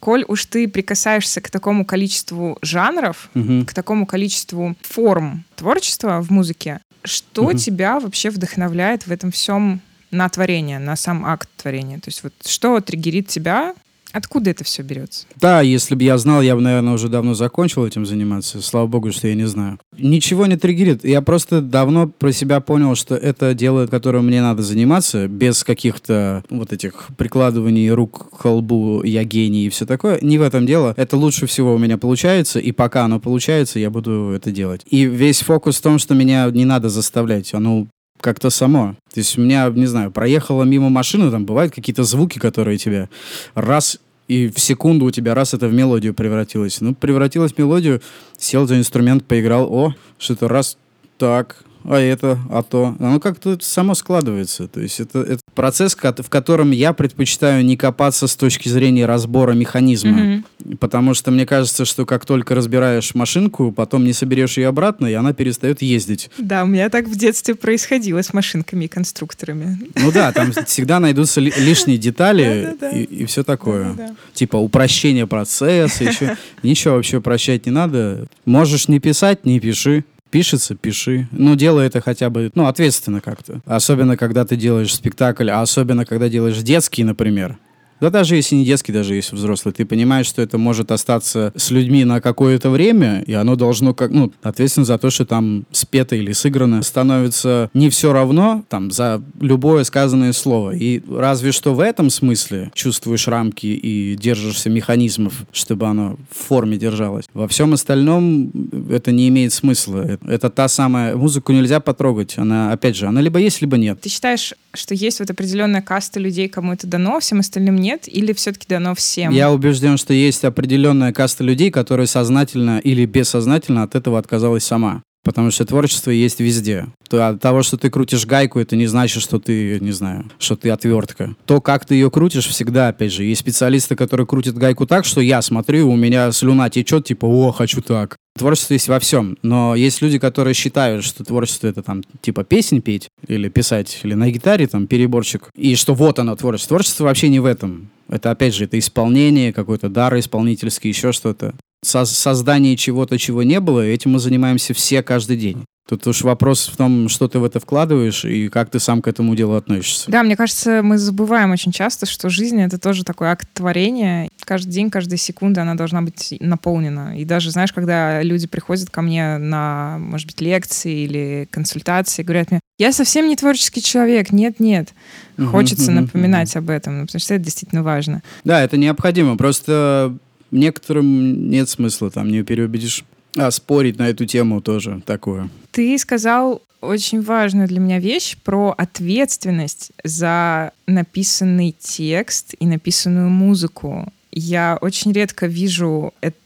Коль 0.00 0.24
уж 0.28 0.44
ты 0.44 0.68
прикасаешься 0.68 1.40
к 1.40 1.48
такому 1.50 1.86
количеству 1.86 2.58
жанров, 2.60 3.30
к 3.32 3.72
такому 3.72 4.04
количеству 4.06 4.76
форм 4.82 5.44
творчества 5.56 6.20
в 6.20 6.30
музыке, 6.30 6.80
что 7.04 7.52
тебя 7.54 8.00
вообще 8.00 8.30
вдохновляет 8.30 9.06
в 9.06 9.12
этом 9.12 9.30
всем 9.30 9.80
на 10.10 10.28
творение, 10.28 10.78
на 10.78 10.96
сам 10.96 11.24
акт 11.24 11.48
творения? 11.56 11.98
То 11.98 12.08
есть 12.08 12.22
вот 12.22 12.34
что 12.44 12.80
триггерит 12.80 13.28
тебя? 13.28 13.74
Откуда 14.14 14.50
это 14.50 14.62
все 14.62 14.82
берется? 14.82 15.26
Да, 15.40 15.60
если 15.60 15.96
бы 15.96 16.04
я 16.04 16.16
знал, 16.18 16.40
я 16.40 16.54
бы, 16.54 16.62
наверное, 16.62 16.94
уже 16.94 17.08
давно 17.08 17.34
закончил 17.34 17.84
этим 17.84 18.06
заниматься. 18.06 18.62
Слава 18.62 18.86
богу, 18.86 19.10
что 19.10 19.26
я 19.26 19.34
не 19.34 19.48
знаю. 19.48 19.80
Ничего 19.98 20.46
не 20.46 20.56
триггерит. 20.56 21.04
Я 21.04 21.20
просто 21.20 21.60
давно 21.60 22.06
про 22.06 22.30
себя 22.30 22.60
понял, 22.60 22.94
что 22.94 23.16
это 23.16 23.54
дело, 23.54 23.88
которым 23.88 24.26
мне 24.26 24.40
надо 24.40 24.62
заниматься, 24.62 25.26
без 25.26 25.64
каких-то 25.64 26.44
вот 26.48 26.72
этих 26.72 27.08
прикладываний 27.16 27.90
рук 27.90 28.30
к 28.30 28.38
колбу, 28.42 29.02
я 29.02 29.24
гений 29.24 29.66
и 29.66 29.68
все 29.68 29.84
такое. 29.84 30.20
Не 30.22 30.38
в 30.38 30.42
этом 30.42 30.64
дело. 30.64 30.94
Это 30.96 31.16
лучше 31.16 31.46
всего 31.46 31.74
у 31.74 31.78
меня 31.78 31.98
получается, 31.98 32.60
и 32.60 32.70
пока 32.70 33.06
оно 33.06 33.18
получается, 33.18 33.80
я 33.80 33.90
буду 33.90 34.30
это 34.30 34.52
делать. 34.52 34.82
И 34.88 35.06
весь 35.06 35.40
фокус 35.40 35.78
в 35.78 35.82
том, 35.82 35.98
что 35.98 36.14
меня 36.14 36.48
не 36.52 36.64
надо 36.64 36.88
заставлять. 36.88 37.52
Оно 37.52 37.88
как-то 38.20 38.48
само. 38.48 38.96
То 39.12 39.20
есть 39.20 39.36
у 39.36 39.42
меня, 39.42 39.68
не 39.68 39.86
знаю, 39.86 40.10
проехала 40.10 40.62
мимо 40.62 40.88
машины, 40.88 41.30
там 41.30 41.44
бывают 41.44 41.74
какие-то 41.74 42.04
звуки, 42.04 42.38
которые 42.38 42.78
тебя 42.78 43.10
раз 43.54 43.98
и 44.28 44.48
в 44.48 44.58
секунду 44.58 45.04
у 45.04 45.10
тебя 45.10 45.34
раз 45.34 45.54
это 45.54 45.68
в 45.68 45.72
мелодию 45.74 46.14
превратилось. 46.14 46.80
Ну, 46.80 46.94
превратилось 46.94 47.52
в 47.52 47.58
мелодию, 47.58 48.00
сел 48.38 48.66
за 48.66 48.78
инструмент, 48.78 49.24
поиграл, 49.24 49.72
о, 49.72 49.94
что-то 50.18 50.48
раз, 50.48 50.78
так, 51.18 51.64
а 51.84 51.98
это, 51.98 52.38
а 52.50 52.62
то. 52.62 52.96
Оно 52.98 53.20
как-то 53.20 53.58
само 53.60 53.94
складывается. 53.94 54.68
То 54.68 54.80
есть 54.80 55.00
это, 55.00 55.20
это 55.20 55.40
процесс, 55.54 55.94
в 55.94 56.28
котором 56.28 56.70
я 56.70 56.92
предпочитаю 56.92 57.64
не 57.64 57.76
копаться 57.76 58.26
с 58.26 58.36
точки 58.36 58.68
зрения 58.68 59.06
разбора 59.06 59.52
механизма. 59.52 60.42
Потому 60.80 61.14
что 61.14 61.30
мне 61.30 61.46
кажется, 61.46 61.84
что 61.84 62.06
как 62.06 62.24
только 62.24 62.54
разбираешь 62.54 63.14
машинку, 63.14 63.70
потом 63.70 64.04
не 64.04 64.12
соберешь 64.12 64.56
ее 64.56 64.68
обратно, 64.68 65.06
и 65.06 65.12
она 65.12 65.32
перестает 65.32 65.82
ездить. 65.82 66.30
Да, 66.38 66.64
у 66.64 66.66
меня 66.66 66.88
так 66.88 67.06
в 67.06 67.16
детстве 67.16 67.54
происходило 67.54 68.22
с 68.22 68.32
машинками 68.32 68.86
и 68.86 68.88
конструкторами. 68.88 69.78
Ну 69.94 70.10
да, 70.10 70.32
там 70.32 70.52
всегда 70.66 71.00
найдутся 71.00 71.40
ли- 71.40 71.52
лишние 71.58 71.98
детали 71.98 72.76
и, 72.92 73.24
все 73.26 73.44
такое. 73.44 74.14
Типа 74.32 74.56
упрощение 74.56 75.26
процесса, 75.26 76.04
еще. 76.04 76.36
Ничего 76.62 76.94
вообще 76.94 77.18
упрощать 77.18 77.66
не 77.66 77.72
надо. 77.72 78.26
Можешь 78.46 78.88
не 78.88 79.00
писать, 79.00 79.44
не 79.44 79.60
пиши. 79.60 80.04
Пишется, 80.34 80.74
пиши. 80.74 81.28
Ну, 81.30 81.54
делай 81.54 81.86
это 81.86 82.00
хотя 82.00 82.28
бы, 82.28 82.50
ну, 82.56 82.66
ответственно 82.66 83.20
как-то. 83.20 83.60
Особенно, 83.66 84.16
когда 84.16 84.44
ты 84.44 84.56
делаешь 84.56 84.92
спектакль, 84.92 85.48
а 85.48 85.62
особенно, 85.62 86.04
когда 86.04 86.28
делаешь 86.28 86.58
детский, 86.58 87.04
например. 87.04 87.56
Да 88.04 88.10
даже 88.10 88.36
если 88.36 88.56
не 88.56 88.66
детский, 88.66 88.92
даже 88.92 89.14
если 89.14 89.34
взрослый, 89.34 89.72
ты 89.72 89.86
понимаешь, 89.86 90.26
что 90.26 90.42
это 90.42 90.58
может 90.58 90.92
остаться 90.92 91.54
с 91.56 91.70
людьми 91.70 92.04
на 92.04 92.20
какое-то 92.20 92.68
время, 92.68 93.24
и 93.26 93.32
оно 93.32 93.56
должно 93.56 93.94
как, 93.94 94.10
ну, 94.10 94.30
ответственно 94.42 94.84
за 94.84 94.98
то, 94.98 95.08
что 95.08 95.24
там 95.24 95.64
спето 95.72 96.14
или 96.14 96.32
сыграно, 96.32 96.82
становится 96.82 97.70
не 97.72 97.88
все 97.88 98.12
равно 98.12 98.62
там 98.68 98.90
за 98.90 99.22
любое 99.40 99.84
сказанное 99.84 100.34
слово. 100.34 100.72
И 100.72 101.00
разве 101.10 101.50
что 101.50 101.72
в 101.72 101.80
этом 101.80 102.10
смысле 102.10 102.70
чувствуешь 102.74 103.26
рамки 103.26 103.68
и 103.68 104.16
держишься 104.16 104.68
механизмов, 104.68 105.46
чтобы 105.50 105.86
оно 105.86 106.18
в 106.30 106.44
форме 106.44 106.76
держалось. 106.76 107.24
Во 107.32 107.48
всем 107.48 107.72
остальном 107.72 108.52
это 108.90 109.12
не 109.12 109.28
имеет 109.28 109.54
смысла. 109.54 110.18
Это 110.26 110.50
та 110.50 110.68
самая 110.68 111.16
музыку 111.16 111.52
нельзя 111.52 111.80
потрогать. 111.80 112.36
Она, 112.36 112.70
опять 112.70 112.96
же, 112.96 113.06
она 113.06 113.22
либо 113.22 113.38
есть, 113.38 113.62
либо 113.62 113.78
нет. 113.78 114.02
Ты 114.02 114.10
считаешь, 114.10 114.52
что 114.74 114.94
есть 114.94 115.20
вот 115.20 115.30
определенная 115.30 115.80
каста 115.80 116.20
людей, 116.20 116.50
кому 116.50 116.74
это 116.74 116.86
дано, 116.86 117.18
всем 117.20 117.40
остальным 117.40 117.76
нет, 117.76 117.93
или 118.06 118.32
все-таки 118.32 118.66
дано 118.68 118.94
всем? 118.94 119.32
Я 119.32 119.50
убежден, 119.50 119.96
что 119.96 120.12
есть 120.12 120.44
определенная 120.44 121.12
каста 121.12 121.44
людей, 121.44 121.70
которые 121.70 122.06
сознательно 122.06 122.78
или 122.78 123.04
бессознательно 123.06 123.82
от 123.82 123.94
этого 123.94 124.18
отказалась 124.18 124.64
сама. 124.64 125.02
Потому 125.24 125.50
что 125.50 125.64
творчество 125.64 126.10
есть 126.10 126.38
везде. 126.38 126.86
То 127.08 127.28
от 127.28 127.40
того, 127.40 127.62
что 127.62 127.76
ты 127.76 127.90
крутишь 127.90 128.26
гайку, 128.26 128.60
это 128.60 128.76
не 128.76 128.86
значит, 128.86 129.22
что 129.22 129.40
ты, 129.40 129.78
не 129.80 129.92
знаю, 129.92 130.30
что 130.38 130.54
ты 130.54 130.70
отвертка. 130.70 131.34
То, 131.46 131.60
как 131.60 131.86
ты 131.86 131.94
ее 131.94 132.10
крутишь, 132.10 132.46
всегда, 132.46 132.88
опять 132.88 133.12
же, 133.12 133.24
есть 133.24 133.40
специалисты, 133.40 133.96
которые 133.96 134.26
крутят 134.26 134.56
гайку 134.56 134.86
так, 134.86 135.04
что 135.04 135.20
я 135.20 135.40
смотрю, 135.42 135.90
у 135.90 135.96
меня 135.96 136.30
слюна 136.30 136.68
течет, 136.68 137.06
типа, 137.06 137.24
о, 137.24 137.52
хочу 137.52 137.80
так. 137.80 138.16
Творчество 138.36 138.74
есть 138.74 138.88
во 138.88 138.98
всем, 138.98 139.38
но 139.42 139.76
есть 139.76 140.02
люди, 140.02 140.18
которые 140.18 140.54
считают, 140.54 141.04
что 141.04 141.24
творчество 141.24 141.68
это 141.68 141.84
там 141.84 142.02
типа 142.20 142.42
песен 142.42 142.82
петь 142.82 143.08
или 143.28 143.48
писать, 143.48 144.00
или 144.02 144.14
на 144.14 144.28
гитаре 144.28 144.66
там 144.66 144.88
переборчик, 144.88 145.50
и 145.56 145.76
что 145.76 145.94
вот 145.94 146.18
оно 146.18 146.34
творчество. 146.34 146.76
Творчество 146.76 147.04
вообще 147.04 147.28
не 147.28 147.38
в 147.38 147.44
этом. 147.44 147.90
Это 148.08 148.32
опять 148.32 148.54
же, 148.54 148.64
это 148.64 148.76
исполнение, 148.76 149.52
какой-то 149.52 149.88
дар 149.88 150.18
исполнительский, 150.18 150.88
еще 150.88 151.12
что-то. 151.12 151.54
Со 151.84 152.04
создание 152.04 152.76
чего-то, 152.76 153.18
чего 153.18 153.42
не 153.42 153.60
было, 153.60 153.80
этим 153.80 154.12
мы 154.12 154.18
занимаемся 154.18 154.74
все 154.74 155.02
каждый 155.02 155.36
день. 155.36 155.64
Тут 155.86 156.06
уж 156.06 156.22
вопрос 156.22 156.70
в 156.72 156.78
том, 156.78 157.10
что 157.10 157.28
ты 157.28 157.38
в 157.38 157.44
это 157.44 157.60
вкладываешь 157.60 158.24
и 158.24 158.48
как 158.48 158.70
ты 158.70 158.80
сам 158.80 159.02
к 159.02 159.06
этому 159.06 159.36
делу 159.36 159.54
относишься. 159.54 160.10
Да, 160.10 160.22
мне 160.22 160.34
кажется, 160.34 160.80
мы 160.82 160.96
забываем 160.96 161.50
очень 161.50 161.72
часто, 161.72 162.06
что 162.06 162.30
жизнь— 162.30 162.58
это 162.62 162.78
тоже 162.78 163.04
такой 163.04 163.28
акт 163.28 163.46
творения. 163.52 164.30
Каждый 164.46 164.70
день, 164.70 164.88
каждая 164.88 165.18
секунда 165.18 165.60
она 165.60 165.74
должна 165.74 166.00
быть 166.00 166.34
наполнена. 166.40 167.18
И 167.18 167.26
даже, 167.26 167.50
знаешь, 167.50 167.70
когда 167.74 168.22
люди 168.22 168.46
приходят 168.46 168.88
ко 168.88 169.02
мне 169.02 169.36
на, 169.36 169.98
может 169.98 170.26
быть, 170.26 170.40
лекции 170.40 171.04
или 171.04 171.48
консультации, 171.50 172.22
говорят 172.22 172.50
мне, 172.50 172.60
я 172.78 172.90
совсем 172.90 173.28
не 173.28 173.36
творческий 173.36 173.82
человек, 173.82 174.32
нет-нет. 174.32 174.94
Хочется 175.36 175.90
напоминать 175.90 176.56
об 176.56 176.70
этом, 176.70 177.00
ну, 177.00 177.06
потому 177.06 177.20
что 177.20 177.34
это 177.34 177.44
действительно 177.44 177.82
важно. 177.82 178.22
Да, 178.44 178.62
это 178.62 178.78
необходимо. 178.78 179.36
Просто 179.36 180.16
некоторым 180.54 181.50
нет 181.50 181.68
смысла, 181.68 182.10
там 182.10 182.30
не 182.30 182.42
переубедишь. 182.42 183.04
А 183.36 183.50
спорить 183.50 183.98
на 183.98 184.08
эту 184.08 184.26
тему 184.26 184.60
тоже 184.60 185.02
такое. 185.04 185.50
Ты 185.72 185.98
сказал 185.98 186.62
очень 186.80 187.20
важную 187.20 187.66
для 187.66 187.80
меня 187.80 187.98
вещь 187.98 188.36
про 188.44 188.74
ответственность 188.76 189.90
за 190.04 190.72
написанный 190.86 191.74
текст 191.78 192.54
и 192.58 192.66
написанную 192.66 193.28
музыку. 193.28 194.12
Я 194.30 194.78
очень 194.80 195.12
редко 195.12 195.46
вижу 195.46 196.12
это 196.20 196.36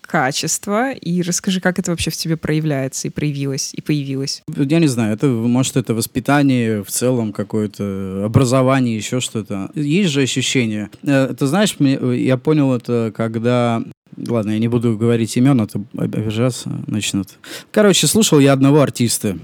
качество, 0.00 0.92
и 0.92 1.22
расскажи, 1.22 1.60
как 1.60 1.78
это 1.78 1.90
вообще 1.90 2.10
в 2.10 2.16
тебе 2.16 2.36
проявляется 2.36 3.08
и 3.08 3.10
проявилось, 3.10 3.72
и 3.74 3.80
появилось. 3.80 4.42
Я 4.54 4.78
не 4.78 4.86
знаю, 4.86 5.14
это, 5.14 5.26
может, 5.26 5.76
это 5.76 5.94
воспитание 5.94 6.82
в 6.82 6.88
целом, 6.90 7.32
какое-то 7.32 8.22
образование, 8.24 8.96
еще 8.96 9.20
что-то. 9.20 9.70
Есть 9.74 10.10
же 10.10 10.22
ощущение. 10.22 10.90
Э, 11.02 11.34
Ты 11.38 11.46
знаешь, 11.46 11.76
я 11.78 12.36
понял 12.36 12.72
это, 12.72 13.12
когда 13.14 13.82
Ладно, 14.16 14.52
я 14.52 14.58
не 14.58 14.68
буду 14.68 14.96
говорить 14.96 15.36
имен, 15.36 15.60
а 15.60 15.66
то 15.66 15.82
обижаться 15.98 16.70
начнут. 16.86 17.28
Короче, 17.70 18.06
слушал 18.06 18.38
я 18.38 18.54
одного 18.54 18.80
артиста. 18.80 19.36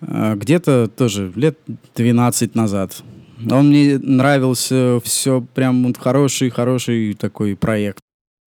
э, 0.00 0.34
Где-то 0.36 0.88
тоже 0.88 1.32
лет 1.34 1.58
12 1.96 2.54
назад. 2.54 3.02
Он 3.50 3.70
мне 3.70 3.98
нравился, 3.98 5.00
все 5.02 5.44
прям 5.54 5.84
вот 5.84 5.98
хороший-хороший 5.98 7.14
такой 7.14 7.56
проект. 7.56 7.98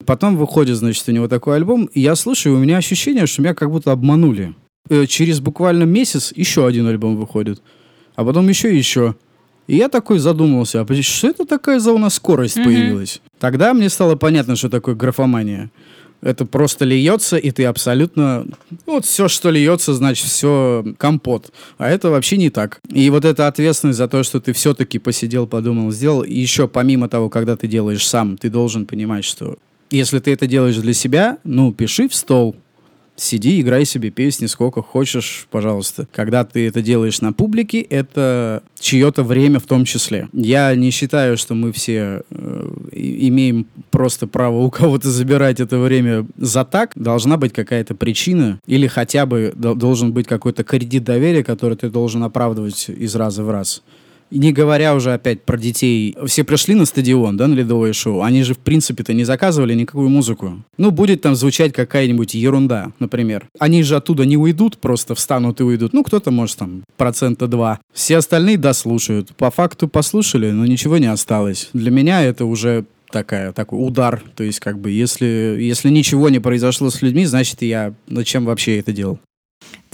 Потом 0.04 0.36
выходит, 0.36 0.76
значит, 0.76 1.08
у 1.08 1.12
него 1.12 1.26
такой 1.28 1.56
альбом, 1.56 1.86
и 1.86 2.00
я 2.00 2.14
слушаю, 2.16 2.56
у 2.56 2.58
меня 2.58 2.76
ощущение, 2.76 3.26
что 3.26 3.42
меня 3.42 3.54
как 3.54 3.70
будто 3.70 3.92
обманули. 3.92 4.54
Э, 4.88 5.06
Через 5.06 5.40
буквально 5.40 5.84
месяц 5.84 6.32
еще 6.36 6.66
один 6.66 6.86
альбом 6.86 7.16
выходит, 7.16 7.62
а 8.14 8.24
потом 8.24 8.48
еще 8.48 8.72
и 8.72 8.76
еще. 8.76 9.14
И 9.66 9.76
я 9.76 9.88
такой 9.88 10.18
задумался, 10.18 10.82
а 10.88 11.02
что 11.02 11.28
это 11.28 11.44
такая 11.44 11.80
за 11.80 11.92
у 11.92 11.98
нас 11.98 12.14
скорость 12.14 12.56
Мгм. 12.56 12.64
появилась? 12.66 13.20
Тогда 13.40 13.74
мне 13.74 13.88
стало 13.88 14.14
понятно, 14.14 14.54
что 14.54 14.68
такое 14.68 14.94
графомания. 14.94 15.70
Это 16.22 16.46
просто 16.46 16.84
льется, 16.84 17.36
и 17.36 17.50
ты 17.50 17.64
абсолютно... 17.64 18.46
ну, 18.86 18.94
Вот 18.94 19.04
все, 19.04 19.28
что 19.28 19.50
льется, 19.50 19.92
значит, 19.92 20.26
все 20.26 20.84
компот. 20.98 21.52
А 21.78 21.88
это 21.90 22.10
вообще 22.10 22.36
не 22.36 22.48
так. 22.50 22.80
И 22.90 23.10
вот 23.10 23.24
эта 23.24 23.48
ответственность 23.48 23.98
за 23.98 24.08
то, 24.08 24.22
что 24.22 24.40
ты 24.40 24.52
все-таки 24.52 24.98
посидел, 24.98 25.46
подумал, 25.46 25.90
сделал. 25.90 26.22
И 26.22 26.32
еще 26.34 26.68
помимо 26.68 27.08
того, 27.08 27.28
когда 27.28 27.54
ты 27.56 27.66
делаешь 27.66 28.06
сам, 28.06 28.38
ты 28.38 28.48
должен 28.48 28.86
понимать, 28.86 29.24
что 29.24 29.58
если 29.90 30.18
ты 30.18 30.32
это 30.32 30.46
делаешь 30.46 30.76
для 30.76 30.92
себя, 30.92 31.38
ну, 31.44 31.72
пиши 31.72 32.08
в 32.08 32.14
стол. 32.14 32.56
Сиди, 33.18 33.62
играй 33.62 33.86
себе 33.86 34.10
песни 34.10 34.44
сколько 34.44 34.82
хочешь, 34.82 35.46
пожалуйста. 35.50 36.06
Когда 36.12 36.44
ты 36.44 36.66
это 36.68 36.82
делаешь 36.82 37.22
на 37.22 37.32
публике, 37.32 37.80
это 37.80 38.62
чье-то 38.78 39.22
время 39.22 39.58
в 39.58 39.64
том 39.64 39.86
числе. 39.86 40.28
Я 40.34 40.74
не 40.74 40.90
считаю, 40.90 41.38
что 41.38 41.54
мы 41.54 41.72
все 41.72 42.22
э, 42.28 42.70
имеем 42.92 43.66
просто 43.90 44.26
право 44.26 44.58
у 44.58 44.70
кого-то 44.70 45.10
забирать 45.10 45.60
это 45.60 45.78
время 45.78 46.26
за 46.36 46.66
так. 46.66 46.92
Должна 46.94 47.38
быть 47.38 47.54
какая-то 47.54 47.94
причина 47.94 48.60
или 48.66 48.86
хотя 48.86 49.24
бы 49.24 49.54
до- 49.56 49.74
должен 49.74 50.12
быть 50.12 50.26
какой-то 50.26 50.62
кредит 50.62 51.04
доверия, 51.04 51.42
который 51.42 51.78
ты 51.78 51.88
должен 51.88 52.22
оправдывать 52.22 52.90
из 52.90 53.16
раза 53.16 53.42
в 53.42 53.50
раз. 53.50 53.82
Не 54.30 54.52
говоря 54.52 54.94
уже 54.94 55.12
опять 55.12 55.42
про 55.42 55.56
детей. 55.56 56.16
Все 56.26 56.44
пришли 56.44 56.74
на 56.74 56.84
стадион, 56.84 57.36
да, 57.36 57.46
на 57.46 57.54
ледовое 57.54 57.92
шоу. 57.92 58.22
Они 58.22 58.42
же, 58.42 58.54
в 58.54 58.58
принципе-то, 58.58 59.12
не 59.12 59.24
заказывали 59.24 59.74
никакую 59.74 60.08
музыку. 60.08 60.62
Ну, 60.78 60.90
будет 60.90 61.22
там 61.22 61.34
звучать 61.36 61.72
какая-нибудь 61.72 62.34
ерунда, 62.34 62.92
например. 62.98 63.46
Они 63.58 63.82
же 63.82 63.96
оттуда 63.96 64.24
не 64.24 64.36
уйдут, 64.36 64.78
просто 64.78 65.14
встанут 65.14 65.60
и 65.60 65.64
уйдут. 65.64 65.92
Ну, 65.92 66.02
кто-то, 66.02 66.30
может, 66.30 66.58
там, 66.58 66.82
процента 66.96 67.46
два. 67.46 67.80
Все 67.92 68.16
остальные 68.16 68.58
дослушают. 68.58 69.34
По 69.36 69.50
факту 69.50 69.88
послушали, 69.88 70.50
но 70.50 70.66
ничего 70.66 70.98
не 70.98 71.06
осталось. 71.06 71.68
Для 71.72 71.90
меня 71.90 72.22
это 72.22 72.44
уже 72.44 72.84
такая, 73.10 73.52
такой 73.52 73.78
удар. 73.86 74.22
То 74.34 74.44
есть, 74.44 74.60
как 74.60 74.78
бы, 74.78 74.90
если, 74.90 75.56
если 75.60 75.88
ничего 75.90 76.28
не 76.28 76.40
произошло 76.40 76.90
с 76.90 77.02
людьми, 77.02 77.24
значит, 77.24 77.62
я 77.62 77.94
зачем 78.08 78.44
вообще 78.44 78.78
это 78.78 78.92
делал? 78.92 79.18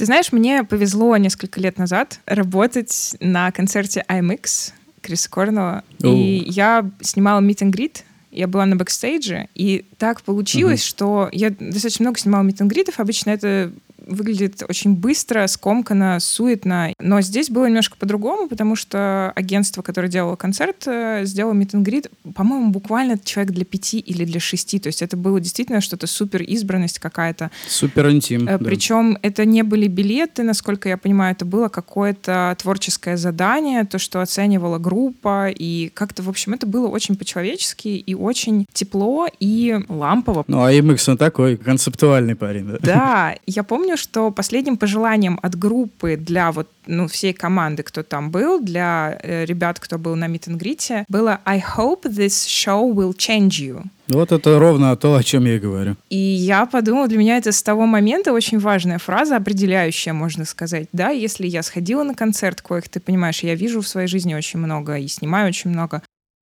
Ты 0.03 0.07
знаешь, 0.07 0.33
мне 0.33 0.65
повезло 0.65 1.17
несколько 1.17 1.61
лет 1.61 1.79
назад 1.79 2.19
работать 2.27 3.15
на 3.21 3.53
концерте 3.53 4.05
IMX 4.09 4.73
Криса 5.01 5.31
Корнова. 5.31 5.85
О. 6.03 6.09
И 6.09 6.43
я 6.51 6.91
снимала 7.01 7.41
meet 7.41 7.59
and 7.59 7.71
greet, 7.71 7.99
я 8.33 8.49
была 8.49 8.67
на 8.67 8.75
бэкстейдже, 8.75 9.47
и 9.55 9.85
так 9.99 10.23
получилось, 10.23 10.81
Мгм. 10.81 10.89
что 10.89 11.29
я 11.31 11.51
достаточно 11.51 12.03
много 12.03 12.19
снимала 12.19 12.43
greet'ов. 12.45 12.95
Обычно 12.97 13.31
это 13.31 13.71
выглядит 14.07 14.63
очень 14.69 14.95
быстро, 14.95 15.47
скомканно, 15.47 16.21
суетно. 16.21 16.93
Но 16.99 17.21
здесь 17.21 17.51
было 17.51 17.67
немножко 17.67 17.97
по-другому, 17.97 18.49
потому 18.49 18.77
что 18.77 19.33
агентство, 19.35 19.83
которое 19.83 20.09
делало 20.09 20.37
концерт, 20.37 20.85
э, 20.87 21.25
сделало 21.25 21.53
greet, 21.53 22.11
по-моему, 22.35 22.71
буквально 22.71 23.19
человек 23.19 23.53
для 23.53 23.65
пяти 23.65 23.99
или 23.99 24.25
для 24.25 24.41
шести. 24.41 24.79
То 24.79 24.89
есть 24.89 25.03
это 25.03 25.17
было 25.17 25.41
действительно 25.41 25.81
что-то 25.81 26.07
супер 26.07 26.43
избранность 26.43 26.99
какая-то. 26.99 27.51
Супер 27.69 28.11
интим. 28.11 28.49
Э, 28.49 28.59
да. 28.59 28.65
Причем 28.65 29.19
это 29.23 29.45
не 29.45 29.63
были 29.63 29.87
билеты, 29.87 30.43
насколько 30.43 30.89
я 30.89 30.97
понимаю, 30.97 31.33
это 31.35 31.45
было 31.45 31.69
какое-то 31.69 32.57
творческое 32.61 33.17
задание, 33.17 33.85
то, 33.85 33.99
что 33.99 34.21
оценивала 34.21 34.79
группа, 34.79 35.49
и 35.51 35.91
как-то, 35.95 36.23
в 36.23 36.29
общем, 36.29 36.55
это 36.55 36.67
было 36.67 36.89
очень 36.89 37.17
по-человечески 37.17 37.89
и 37.89 38.15
очень 38.15 38.67
тепло 38.73 39.29
и 39.41 39.79
лампово. 39.89 40.45
Ну, 40.49 40.63
а 40.63 40.73
MX 40.73 41.11
он 41.11 41.17
такой 41.17 41.57
концептуальный 41.57 42.35
парень, 42.35 42.67
да? 42.67 42.79
Да, 42.81 43.35
я 43.47 43.63
помню, 43.63 43.91
что 43.97 44.30
последним 44.30 44.76
пожеланием 44.76 45.38
от 45.43 45.59
группы 45.59 46.16
для 46.16 46.53
вот 46.53 46.68
ну, 46.86 47.07
всей 47.07 47.32
команды, 47.32 47.82
кто 47.82 48.03
там 48.03 48.30
был, 48.30 48.61
для 48.61 49.18
э, 49.22 49.45
ребят, 49.45 49.78
кто 49.80 49.99
был 49.99 50.16
на 50.16 50.26
greet, 50.26 51.05
было 51.09 51.40
«I 51.45 51.62
hope 51.76 52.03
this 52.05 52.47
show 52.47 52.93
will 52.93 53.16
change 53.16 53.61
you». 53.61 53.84
Вот 54.09 54.32
это 54.32 54.59
ровно 54.59 54.97
то, 54.97 55.14
о 55.14 55.22
чем 55.22 55.47
я 55.47 55.57
и 55.57 55.59
говорю. 55.59 55.97
И 56.11 56.16
я 56.16 56.66
подумала, 56.66 57.09
для 57.09 57.18
меня 57.18 57.36
это 57.36 57.53
с 57.53 57.62
того 57.62 57.86
момента 57.86 58.32
очень 58.32 58.59
важная 58.59 58.99
фраза, 58.99 59.36
определяющая, 59.36 60.12
можно 60.12 60.45
сказать. 60.45 60.88
Да, 60.93 61.11
если 61.11 61.47
я 61.47 61.62
сходила 61.62 62.03
на 62.03 62.14
концерт, 62.14 62.61
коих 62.61 62.88
ты 62.88 63.01
понимаешь, 63.01 63.43
я 63.43 63.55
вижу 63.55 63.80
в 63.80 63.88
своей 63.88 64.09
жизни 64.09 64.34
очень 64.34 64.59
много 64.59 64.99
и 64.99 65.09
снимаю 65.09 65.49
очень 65.49 65.70
много, 65.70 66.03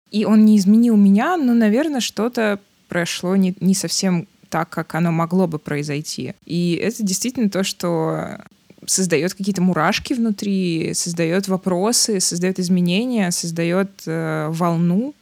и 0.09 0.25
он 0.25 0.45
не 0.45 0.57
изменил 0.57 0.97
меня, 0.97 1.37
но, 1.37 1.53
наверное, 1.53 2.01
что-то 2.01 2.59
прошло 2.89 3.37
не, 3.37 3.55
не 3.61 3.73
совсем 3.73 4.27
так, 4.51 4.69
как 4.69 4.93
оно 4.93 5.11
могло 5.11 5.47
бы 5.47 5.57
произойти. 5.57 6.35
И 6.45 6.79
это 6.79 7.01
действительно 7.03 7.49
то, 7.49 7.63
что 7.63 8.37
создает 8.85 9.33
какие-то 9.33 9.61
мурашки 9.61 10.13
внутри, 10.13 10.93
создает 10.93 11.47
вопросы, 11.47 12.19
создает 12.19 12.59
изменения, 12.59 13.31
создает 13.31 13.89
э, 14.05 14.47
волну 14.49 15.15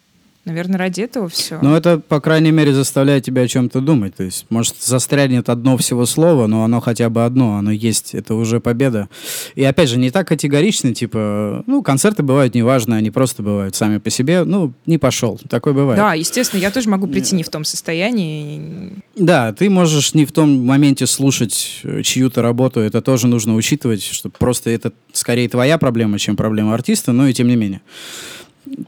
Наверное, 0.45 0.77
ради 0.77 1.01
этого 1.01 1.27
все. 1.27 1.59
Но 1.61 1.75
это, 1.75 1.99
по 1.99 2.21
крайней 2.21 2.51
мере, 2.51 2.73
заставляет 2.73 3.25
тебя 3.25 3.43
о 3.43 3.47
чем-то 3.47 3.81
думать. 3.81 4.15
То 4.15 4.23
есть, 4.23 4.45
может, 4.49 4.75
застрянет 4.79 5.49
одно 5.49 5.77
всего 5.77 6.05
слова, 6.05 6.47
но 6.47 6.63
оно 6.63 6.79
хотя 6.79 7.09
бы 7.09 7.25
одно, 7.25 7.57
оно 7.57 7.71
есть. 7.71 8.15
Это 8.15 8.35
уже 8.35 8.59
победа. 8.59 9.09
И, 9.55 9.63
опять 9.63 9.89
же, 9.89 9.97
не 9.97 10.11
так 10.11 10.27
категорично, 10.27 10.95
типа, 10.95 11.63
ну, 11.67 11.83
концерты 11.83 12.23
бывают 12.23 12.55
неважно, 12.55 12.95
они 12.95 13.11
просто 13.11 13.43
бывают 13.43 13.75
сами 13.75 13.97
по 13.97 14.09
себе. 14.09 14.43
Ну, 14.45 14.73
не 14.85 14.97
пошел. 14.97 15.39
Такое 15.49 15.73
бывает. 15.73 15.99
Да, 15.99 16.13
естественно, 16.13 16.61
я 16.61 16.71
тоже 16.71 16.89
могу 16.89 17.07
прийти 17.07 17.35
не 17.35 17.43
в 17.43 17.49
том 17.49 17.65
состоянии. 17.65 18.93
Да, 19.15 19.53
ты 19.53 19.69
можешь 19.69 20.13
не 20.13 20.25
в 20.25 20.31
том 20.31 20.65
моменте 20.65 21.05
слушать 21.05 21.81
э, 21.83 22.01
чью-то 22.01 22.41
работу, 22.41 22.79
это 22.79 23.01
тоже 23.01 23.27
нужно 23.27 23.55
учитывать, 23.55 24.03
что 24.03 24.29
просто 24.29 24.69
это 24.69 24.93
скорее 25.11 25.49
твоя 25.49 25.77
проблема, 25.77 26.17
чем 26.17 26.37
проблема 26.37 26.73
артиста, 26.73 27.11
но 27.11 27.27
и 27.27 27.33
тем 27.33 27.47
не 27.47 27.55
менее. 27.55 27.81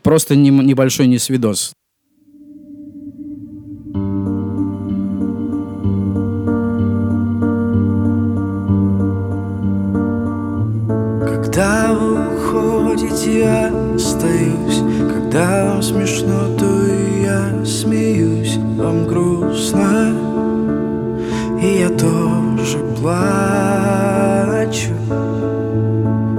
Просто 0.03 0.35
не- 0.35 0.49
небольшой 0.49 1.07
несвидос. 1.07 1.73
Когда 11.25 11.93
вы 11.93 12.35
уходите, 12.35 13.39
я 13.39 13.71
остаюсь. 13.95 14.81
Когда 15.13 15.65
вам 15.65 15.81
смешно, 15.81 16.55
то 16.57 16.65
я 17.23 17.65
смеюсь. 17.65 18.57
Вам 18.77 19.05
грустно, 19.07 20.13
и 21.61 21.79
я 21.79 21.89
тоже 21.89 22.79
плачу 22.99 24.91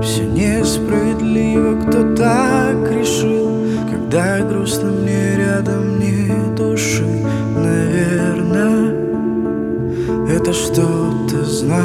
Все 0.02 0.24
несправедливо, 0.24 1.80
кто 1.80 2.14
так 2.16 2.90
решил. 2.90 3.50
Когда 3.88 4.40
грустно 4.40 4.90
мне 4.90 5.36
рядом 5.36 6.00
не 6.00 6.56
души 6.56 7.06
Наверное, 7.54 8.94
это 10.28 10.52
что-то 10.52 11.44
значит. 11.44 11.82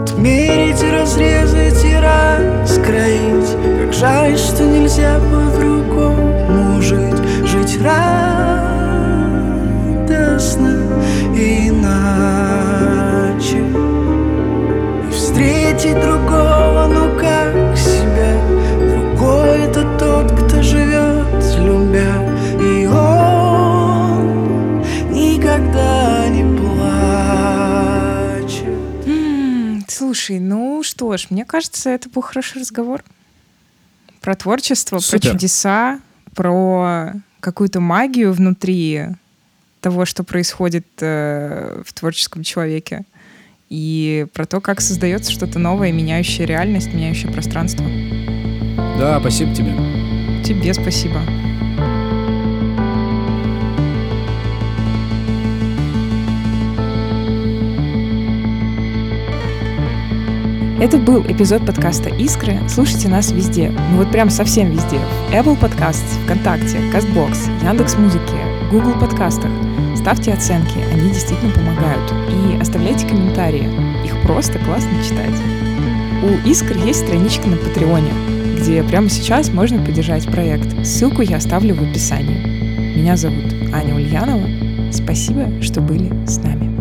Отмерить, 0.00 0.82
разрезать 0.82 1.84
и 1.84 1.94
раскроить. 1.94 3.56
Как 3.80 3.92
жаль, 3.92 4.36
что 4.36 4.64
нельзя 4.64 5.20
по-другому 5.20 5.53
встретить 15.84 16.00
другого, 16.02 16.86
ну 16.88 17.18
как 17.18 17.76
себя 17.76 18.40
Другой 18.78 19.58
это 19.60 19.82
тот, 19.98 20.32
кто 20.32 20.62
живет, 20.62 21.44
любя 21.58 22.14
И 22.60 22.86
он 22.86 24.80
никогда 25.10 26.28
не 26.28 26.44
плачет 26.58 27.04
Слушай, 29.88 30.40
ну 30.40 30.82
что 30.82 31.16
ж, 31.16 31.26
мне 31.30 31.44
кажется, 31.44 31.90
это 31.90 32.08
был 32.08 32.22
хороший 32.22 32.60
разговор. 32.60 33.04
Про 34.20 34.34
творчество, 34.34 34.96
про 34.96 35.02
Супер. 35.02 35.32
чудеса, 35.32 36.00
про 36.34 37.12
какую-то 37.40 37.80
магию 37.80 38.32
внутри 38.32 39.08
того, 39.80 40.06
что 40.06 40.24
происходит 40.24 40.86
э, 41.00 41.82
в 41.84 41.92
творческом 41.92 42.42
человеке. 42.42 43.04
И 43.76 44.26
про 44.32 44.46
то, 44.46 44.60
как 44.60 44.80
создается 44.80 45.32
что-то 45.32 45.58
новое, 45.58 45.90
меняющее 45.90 46.46
реальность, 46.46 46.94
меняющее 46.94 47.32
пространство. 47.32 47.84
Да, 49.00 49.18
спасибо 49.18 49.52
тебе. 49.52 49.72
Тебе 50.44 50.72
спасибо. 50.72 51.18
Это 60.80 60.98
был 60.98 61.22
эпизод 61.22 61.66
подкаста 61.66 62.10
«Искры». 62.10 62.60
Слушайте 62.68 63.08
нас 63.08 63.32
везде. 63.32 63.70
Ну 63.90 63.96
вот 63.96 64.12
прям 64.12 64.30
совсем 64.30 64.70
везде. 64.70 65.00
В 65.30 65.32
Apple 65.32 65.58
Podcasts, 65.58 66.22
ВКонтакте, 66.26 66.78
Castbox, 66.92 67.64
Яндекс.Музыке, 67.64 68.36
Google 68.70 68.92
подкастах. 69.00 69.50
Ставьте 70.04 70.34
оценки, 70.34 70.76
они 70.92 71.08
действительно 71.08 71.50
помогают. 71.50 72.12
И 72.28 72.60
оставляйте 72.60 73.06
комментарии. 73.06 73.70
Их 74.04 74.20
просто 74.20 74.58
классно 74.58 74.90
читать. 75.02 75.32
У 76.22 76.46
«Искр» 76.46 76.76
есть 76.76 77.06
страничка 77.06 77.48
на 77.48 77.56
Патреоне, 77.56 78.12
где 78.60 78.82
прямо 78.82 79.08
сейчас 79.08 79.48
можно 79.48 79.82
поддержать 79.82 80.26
проект. 80.26 80.86
Ссылку 80.86 81.22
я 81.22 81.38
оставлю 81.38 81.74
в 81.74 81.82
описании. 81.82 82.98
Меня 82.98 83.16
зовут 83.16 83.54
Аня 83.72 83.94
Ульянова. 83.94 84.46
Спасибо, 84.92 85.62
что 85.62 85.80
были 85.80 86.12
с 86.26 86.36
нами. 86.36 86.73